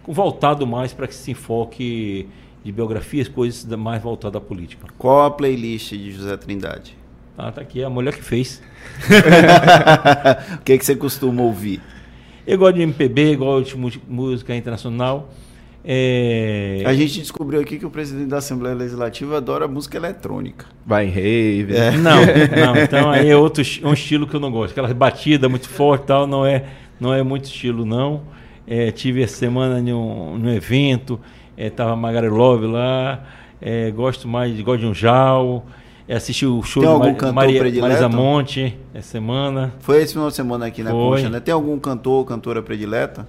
voltado 0.08 0.66
mais 0.66 0.93
para 0.93 1.08
que 1.08 1.16
se 1.16 1.32
enfoque 1.32 2.28
de 2.64 2.72
biografias, 2.72 3.28
coisas 3.28 3.66
mais 3.76 4.02
voltadas 4.02 4.41
à 4.41 4.43
política. 4.43 4.88
Qual 4.97 5.26
a 5.26 5.32
playlist 5.32 5.91
de 5.91 6.12
José 6.12 6.38
Trindade? 6.38 6.97
Ah, 7.38 7.52
tá 7.52 7.62
aqui, 7.62 7.82
é 7.82 7.86
a 7.86 7.89
mulher 7.89 8.14
que 8.14 8.24
fez. 8.24 8.62
o 10.60 10.62
que, 10.64 10.74
é 10.74 10.78
que 10.78 10.86
você 10.86 10.95
costuma 10.95 11.41
ouvir? 11.41 11.82
Eu 12.45 12.58
gosto 12.58 12.76
de 12.76 12.82
MPB, 12.82 13.36
gosto 13.36 13.78
de 13.78 14.02
música 14.08 14.56
internacional. 14.56 15.30
É... 15.84 16.84
A 16.86 16.93
gente 16.93 17.20
descobriu 17.20 17.60
aqui 17.60 17.80
que 17.80 17.86
o 17.86 17.89
presidente 17.89 18.28
da 18.28 18.38
Assembleia 18.38 18.76
Legislativa 18.76 19.38
adora 19.38 19.68
música 19.68 19.97
eletrônica. 19.97 20.68
Vai 20.86 21.08
em 21.08 21.10
rave. 21.10 21.76
É. 21.76 21.91
Não, 21.97 22.22
não, 22.22 22.78
então 22.78 23.10
aí 23.10 23.30
é 23.30 23.36
outro 23.36 23.64
um 23.84 23.93
estilo 23.93 24.28
que 24.28 24.36
eu 24.36 24.39
não 24.39 24.52
gosto. 24.52 24.72
Aquela 24.72 24.93
batida 24.93 25.49
muito 25.49 25.68
forte 25.68 26.06
tal, 26.06 26.28
não 26.28 26.45
é, 26.45 26.66
não 26.99 27.14
é 27.14 27.24
muito 27.24 27.45
estilo, 27.45 27.86
não. 27.86 28.22
É, 28.68 28.91
tive 28.91 29.22
essa 29.22 29.36
semana 29.36 29.82
num, 29.82 30.38
num 30.38 30.49
evento, 30.49 31.20
é, 31.57 31.70
tava 31.70 31.95
Love 32.30 32.68
lá, 32.68 33.24
é, 33.62 33.91
gosto 33.91 34.28
mais, 34.28 34.55
de 34.55 34.86
um 34.86 34.93
Jal. 34.93 35.66
É, 36.07 36.16
assisti 36.16 36.45
o 36.45 36.62
show 36.64 36.82
Tem 36.82 36.91
algum 36.91 37.14
cantor 37.14 37.34
Maria, 37.34 37.59
predileto? 37.59 37.88
Marisa 37.88 38.09
Monte 38.09 38.78
essa 38.93 39.12
semana. 39.12 39.74
Foi 39.80 40.01
esse 40.01 40.14
final 40.14 40.30
de 40.30 40.36
semana 40.36 40.66
aqui 40.66 40.84
na 40.84 40.91
Foi. 40.91 41.24
Né? 41.30 41.39
Tem 41.39 41.53
algum 41.53 41.80
cantor 41.80 42.14
ou 42.20 42.26
cantora 42.26 42.62
predileta? 42.62 43.28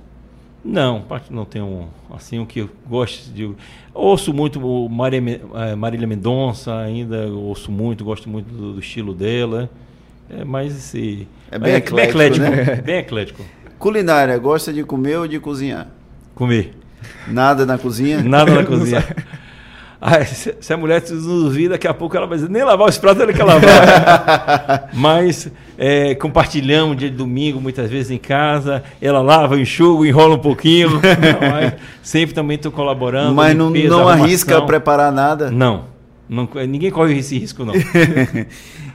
Não, 0.64 1.04
não 1.28 1.44
tenho 1.44 1.88
assim 2.10 2.38
o 2.38 2.46
que 2.46 2.60
eu 2.60 2.70
gosto 2.88 3.30
de. 3.30 3.50
Ouço 3.92 4.32
muito 4.32 4.64
o 4.64 4.88
Maria, 4.88 5.20
é, 5.54 5.74
Marília 5.74 6.06
Mendonça, 6.06 6.76
ainda 6.76 7.26
ouço 7.26 7.70
muito, 7.70 8.04
gosto 8.04 8.28
muito 8.28 8.46
do, 8.46 8.72
do 8.74 8.80
estilo 8.80 9.12
dela. 9.12 9.68
É, 10.30 10.44
mas 10.44 10.74
esse. 10.74 11.26
É 11.50 11.58
bem, 11.58 11.74
eclético, 11.74 11.96
bem 11.96 12.08
eclético. 12.08 12.44
Né? 12.44 12.74
Bem 12.76 12.96
eclético. 12.98 13.44
Culinária, 13.82 14.38
gosta 14.38 14.72
de 14.72 14.84
comer 14.84 15.16
ou 15.16 15.26
de 15.26 15.40
cozinhar? 15.40 15.88
Comer. 16.36 16.72
Nada 17.26 17.66
na 17.66 17.76
cozinha? 17.76 18.22
Nada 18.22 18.54
na 18.54 18.64
cozinha. 18.64 19.04
Ah, 20.00 20.24
se, 20.24 20.54
se, 20.60 20.72
a 20.72 20.76
mulher 20.76 21.02
nos 21.10 21.52
vir, 21.52 21.68
daqui 21.68 21.88
a 21.88 21.92
pouco 21.92 22.16
ela 22.16 22.24
vai 22.24 22.38
dizer, 22.38 22.48
nem 22.48 22.62
lavar 22.62 22.88
os 22.88 22.96
pratos 22.96 23.20
ela 23.20 23.32
quer 23.32 23.42
lavar. 23.42 24.88
Mas 24.94 25.50
é, 25.76 26.14
compartilhamos 26.14 26.96
dia 26.96 27.10
de 27.10 27.16
domingo, 27.16 27.60
muitas 27.60 27.90
vezes 27.90 28.12
em 28.12 28.18
casa. 28.18 28.84
Ela 29.00 29.20
lava, 29.20 29.58
enxuga, 29.58 30.06
enrola 30.06 30.36
um 30.36 30.38
pouquinho. 30.38 30.90
Não, 31.02 31.72
sempre 32.04 32.36
também 32.36 32.54
estou 32.54 32.70
colaborando. 32.70 33.34
Mas 33.34 33.56
não, 33.56 33.72
limpeza, 33.72 33.96
não 33.96 34.08
arrisca 34.08 34.62
preparar 34.62 35.10
nada? 35.10 35.50
Não, 35.50 35.86
não. 36.28 36.48
Ninguém 36.68 36.92
corre 36.92 37.18
esse 37.18 37.36
risco, 37.36 37.64
não. 37.64 37.74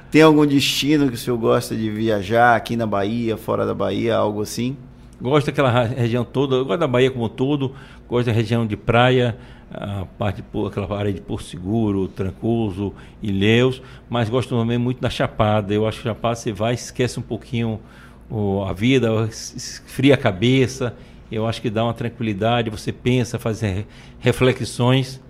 Tem 0.09 0.21
algum 0.21 0.45
destino 0.45 1.09
que 1.09 1.15
o 1.15 1.17
senhor 1.17 1.37
gosta 1.37 1.75
de 1.75 1.89
viajar 1.89 2.55
aqui 2.55 2.77
na 2.77 2.87
Bahia, 2.87 3.35
fora 3.35 3.65
da 3.65 3.73
Bahia, 3.73 4.15
algo 4.15 4.41
assim? 4.41 4.77
Gosto 5.21 5.47
daquela 5.47 5.83
região 5.83 6.23
toda, 6.23 6.63
gosto 6.63 6.79
da 6.79 6.87
Bahia 6.87 7.11
como 7.11 7.25
um 7.25 7.29
todo, 7.29 7.73
gosto 8.07 8.27
da 8.27 8.31
região 8.31 8.65
de 8.65 8.77
praia 8.77 9.37
a 9.69 10.05
parte 10.17 10.41
aquela 10.65 10.97
área 10.97 11.11
de 11.11 11.19
Porto 11.19 11.43
Seguro, 11.43 12.07
Trancoso, 12.07 12.93
Ilhéus, 13.21 13.81
mas 14.09 14.29
gosto 14.29 14.57
também 14.57 14.77
muito 14.77 15.01
da 15.01 15.09
Chapada. 15.09 15.73
Eu 15.73 15.85
acho 15.85 15.97
que 15.97 16.03
Chapada 16.03 16.35
você 16.35 16.53
vai, 16.53 16.73
esquece 16.73 17.19
um 17.19 17.23
pouquinho 17.23 17.79
a 18.65 18.71
vida, 18.71 19.09
esfria 19.27 20.13
a 20.13 20.17
cabeça. 20.17 20.95
Eu 21.29 21.45
acho 21.45 21.61
que 21.61 21.69
dá 21.69 21.83
uma 21.83 21.93
tranquilidade, 21.93 22.69
você 22.69 22.93
pensa, 22.93 23.37
faz 23.37 23.61
reflexões. 24.19 25.21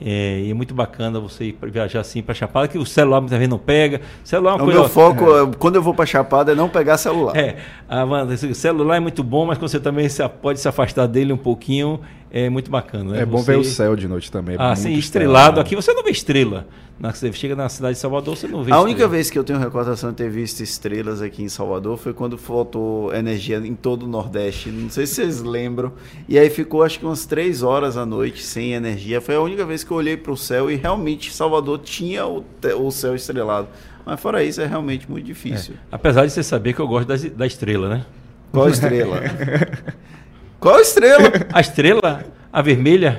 É, 0.00 0.40
e 0.40 0.50
é 0.50 0.54
muito 0.54 0.74
bacana 0.74 1.18
você 1.18 1.46
ir 1.46 1.58
viajar 1.70 2.00
assim 2.00 2.22
para 2.22 2.34
Chapada, 2.34 2.68
que 2.68 2.76
o 2.76 2.84
celular 2.84 3.20
muitas 3.20 3.38
vezes 3.38 3.50
não 3.50 3.58
pega. 3.58 4.00
Celular 4.22 4.52
é 4.52 4.54
uma 4.54 4.62
o 4.62 4.64
coisa. 4.64 4.80
meu 4.80 4.88
foco, 4.88 5.24
é. 5.24 5.50
quando 5.58 5.76
eu 5.76 5.82
vou 5.82 5.94
para 5.94 6.04
Chapada, 6.04 6.52
é 6.52 6.54
não 6.54 6.68
pegar 6.68 6.98
celular. 6.98 7.34
É, 7.36 7.56
a, 7.88 8.04
o 8.04 8.54
celular 8.54 8.96
é 8.96 9.00
muito 9.00 9.22
bom, 9.22 9.46
mas 9.46 9.56
você 9.58 9.80
também 9.80 10.08
se, 10.08 10.26
pode 10.28 10.60
se 10.60 10.68
afastar 10.68 11.06
dele 11.06 11.32
um 11.32 11.38
pouquinho 11.38 12.00
é 12.30 12.48
muito 12.48 12.70
bacana. 12.70 13.12
Né? 13.12 13.22
É 13.22 13.26
bom 13.26 13.38
você... 13.38 13.52
ver 13.52 13.58
o 13.58 13.64
céu 13.64 13.96
de 13.96 14.08
noite 14.08 14.30
também. 14.30 14.56
É 14.56 14.58
ah, 14.60 14.76
sim, 14.76 14.92
estrelado. 14.94 15.60
Aqui 15.60 15.74
você 15.74 15.92
não 15.92 16.02
vê 16.02 16.10
estrela. 16.10 16.66
Na, 16.98 17.12
você 17.12 17.30
chega 17.32 17.54
na 17.54 17.68
cidade 17.68 17.94
de 17.94 18.00
Salvador, 18.00 18.36
você 18.36 18.48
não 18.48 18.62
vê 18.62 18.72
A 18.72 18.76
estrela. 18.76 18.82
única 18.82 19.06
vez 19.06 19.28
que 19.28 19.38
eu 19.38 19.44
tenho 19.44 19.58
recordação 19.58 20.10
de 20.10 20.16
ter 20.16 20.30
visto 20.30 20.62
estrelas 20.62 21.20
aqui 21.20 21.42
em 21.42 21.48
Salvador 21.48 21.98
foi 21.98 22.14
quando 22.14 22.38
faltou 22.38 23.14
energia 23.14 23.58
em 23.58 23.74
todo 23.74 24.04
o 24.04 24.08
Nordeste. 24.08 24.70
Não 24.70 24.88
sei 24.88 25.06
se 25.06 25.16
vocês 25.16 25.42
lembram. 25.42 25.92
E 26.28 26.38
aí 26.38 26.48
ficou 26.48 26.82
acho 26.82 26.98
que 26.98 27.04
umas 27.04 27.26
três 27.26 27.62
horas 27.62 27.96
à 27.98 28.06
noite 28.06 28.42
sem 28.42 28.72
energia. 28.72 29.20
Foi 29.20 29.34
a 29.34 29.40
única 29.40 29.64
vez 29.66 29.84
que 29.84 29.90
eu 29.90 29.96
olhei 29.96 30.16
para 30.16 30.32
o 30.32 30.36
céu 30.36 30.70
e 30.70 30.76
realmente 30.76 31.32
Salvador 31.32 31.80
tinha 31.80 32.26
o, 32.26 32.44
o 32.78 32.90
céu 32.90 33.14
estrelado. 33.14 33.68
Mas 34.06 34.20
fora 34.20 34.42
isso, 34.42 34.60
é 34.60 34.66
realmente 34.66 35.10
muito 35.10 35.26
difícil. 35.26 35.74
É. 35.74 35.78
Apesar 35.92 36.24
de 36.24 36.32
você 36.32 36.42
saber 36.42 36.72
que 36.72 36.80
eu 36.80 36.88
gosto 36.88 37.08
da, 37.08 37.16
da 37.16 37.46
estrela, 37.46 37.88
né? 37.88 38.06
Qual 38.52 38.68
estrela? 38.68 39.20
Qual 40.58 40.80
estrela? 40.80 41.32
A 41.52 41.60
estrela, 41.60 42.24
a 42.52 42.62
vermelha. 42.62 43.16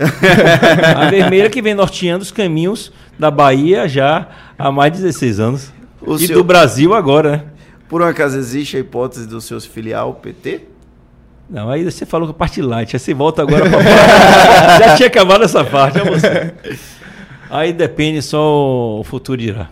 a 0.96 1.10
vermelha 1.10 1.50
que 1.50 1.62
vem 1.62 1.74
norteando 1.74 2.24
os 2.24 2.32
caminhos 2.32 2.92
da 3.18 3.30
Bahia 3.30 3.88
já 3.88 4.28
há 4.58 4.72
mais 4.72 4.92
de 4.92 5.00
16 5.00 5.40
anos. 5.40 5.74
O 6.02 6.16
e 6.16 6.28
seu... 6.28 6.38
do 6.38 6.44
Brasil 6.44 6.94
agora, 6.94 7.32
né? 7.32 7.44
Por 7.88 8.02
um 8.02 8.06
acaso 8.06 8.38
existe 8.38 8.76
a 8.76 8.80
hipótese 8.80 9.28
do 9.28 9.40
seu 9.40 9.60
filial 9.62 10.14
PT? 10.16 10.62
Não, 11.50 11.70
aí 11.70 11.84
você 11.84 12.06
falou 12.06 12.28
com 12.28 12.32
a 12.32 12.38
parte 12.38 12.62
light, 12.62 12.94
aí 12.94 13.00
você 13.00 13.14
volta 13.14 13.42
agora 13.42 13.70
para 13.70 13.80
Já 14.88 14.96
tinha 14.98 15.08
acabado 15.08 15.44
essa 15.46 15.64
parte, 15.64 15.98
é 16.00 16.54
Aí 17.50 17.72
depende, 17.72 18.22
só 18.22 19.00
o 19.00 19.04
futuro 19.06 19.40
dirá. 19.40 19.70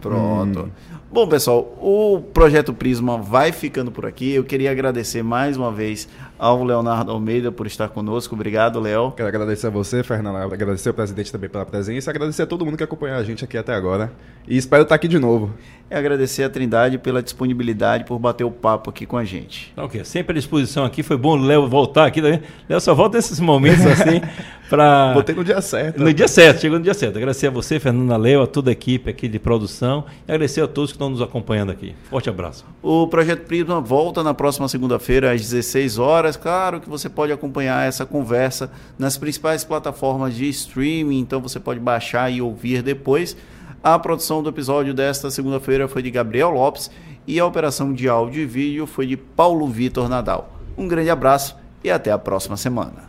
Pronto. 0.00 0.60
Hum. 0.64 0.68
Bom, 1.10 1.26
pessoal, 1.26 1.74
o 1.80 2.20
projeto 2.34 2.74
Prisma 2.74 3.16
vai 3.16 3.50
ficando 3.50 3.90
por 3.90 4.04
aqui. 4.04 4.34
Eu 4.34 4.44
queria 4.44 4.70
agradecer 4.70 5.22
mais 5.22 5.56
uma 5.56 5.72
vez 5.72 6.06
ao 6.38 6.62
Leonardo 6.62 7.10
Almeida 7.10 7.50
por 7.50 7.66
estar 7.66 7.88
conosco. 7.88 8.34
Obrigado, 8.34 8.78
Léo. 8.78 9.12
Quero 9.12 9.28
agradecer 9.28 9.66
a 9.66 9.70
você, 9.70 10.02
Fernando. 10.02 10.36
Agradecer 10.36 10.90
ao 10.90 10.94
presidente 10.94 11.32
também 11.32 11.50
pela 11.50 11.66
presença. 11.66 12.10
Agradecer 12.10 12.42
a 12.42 12.46
todo 12.46 12.64
mundo 12.64 12.76
que 12.76 12.84
acompanhou 12.84 13.18
a 13.18 13.22
gente 13.24 13.44
aqui 13.44 13.58
até 13.58 13.74
agora. 13.74 14.12
E 14.46 14.56
espero 14.56 14.84
estar 14.84 14.94
aqui 14.94 15.08
de 15.08 15.18
novo. 15.18 15.52
E 15.90 15.94
agradecer 15.94 16.44
a 16.44 16.50
Trindade 16.50 16.98
pela 16.98 17.22
disponibilidade, 17.22 18.04
por 18.04 18.18
bater 18.18 18.44
o 18.44 18.50
papo 18.50 18.90
aqui 18.90 19.06
com 19.06 19.16
a 19.16 19.24
gente. 19.24 19.72
Tá 19.74 19.84
ok, 19.84 20.04
sempre 20.04 20.32
à 20.32 20.34
disposição 20.34 20.84
aqui. 20.84 21.02
Foi 21.02 21.16
bom 21.16 21.38
o 21.38 21.42
Léo 21.42 21.66
voltar 21.66 22.06
aqui. 22.06 22.20
Léo 22.20 22.80
só 22.80 22.94
volta 22.94 23.16
nesses 23.16 23.40
momentos 23.40 23.84
assim 23.86 24.20
para. 24.68 25.12
Botei 25.14 25.34
no 25.34 25.42
dia 25.42 25.60
certo. 25.60 26.02
No 26.02 26.12
dia 26.12 26.28
certo, 26.28 26.60
chegou 26.60 26.78
no 26.78 26.84
dia 26.84 26.94
certo. 26.94 27.16
Agradecer 27.16 27.46
a 27.46 27.50
você, 27.50 27.80
Fernanda 27.80 28.16
Léo, 28.16 28.42
a 28.42 28.46
toda 28.46 28.70
a 28.70 28.72
equipe 28.72 29.10
aqui 29.10 29.28
de 29.28 29.38
produção. 29.38 30.04
E 30.26 30.32
agradecer 30.32 30.60
a 30.60 30.68
todos 30.68 30.90
que 30.90 30.96
estão 30.96 31.08
nos 31.10 31.22
acompanhando 31.22 31.72
aqui. 31.72 31.94
Forte 32.10 32.28
abraço. 32.28 32.64
O 32.82 33.06
Projeto 33.06 33.46
Prisma 33.46 33.80
volta 33.80 34.22
na 34.22 34.34
próxima 34.34 34.68
segunda-feira, 34.68 35.32
às 35.32 35.40
16 35.40 35.98
horas. 36.28 36.36
Claro 36.36 36.80
que 36.80 36.88
você 36.88 37.08
pode 37.08 37.32
acompanhar 37.32 37.86
essa 37.86 38.04
conversa 38.04 38.70
nas 38.98 39.16
principais 39.16 39.64
plataformas 39.64 40.34
de 40.34 40.48
streaming, 40.48 41.18
então 41.18 41.40
você 41.40 41.58
pode 41.58 41.80
baixar 41.80 42.30
e 42.30 42.42
ouvir 42.42 42.82
depois. 42.82 43.36
A 43.82 43.98
produção 43.98 44.42
do 44.42 44.50
episódio 44.50 44.92
desta 44.92 45.30
segunda-feira 45.30 45.88
foi 45.88 46.02
de 46.02 46.10
Gabriel 46.10 46.50
Lopes 46.50 46.90
e 47.26 47.38
a 47.38 47.46
operação 47.46 47.92
de 47.92 48.08
áudio 48.08 48.42
e 48.42 48.46
vídeo 48.46 48.86
foi 48.86 49.06
de 49.06 49.16
Paulo 49.16 49.66
Vitor 49.68 50.08
Nadal. 50.08 50.52
Um 50.76 50.86
grande 50.86 51.10
abraço 51.10 51.56
e 51.82 51.90
até 51.90 52.10
a 52.10 52.18
próxima 52.18 52.56
semana. 52.56 53.07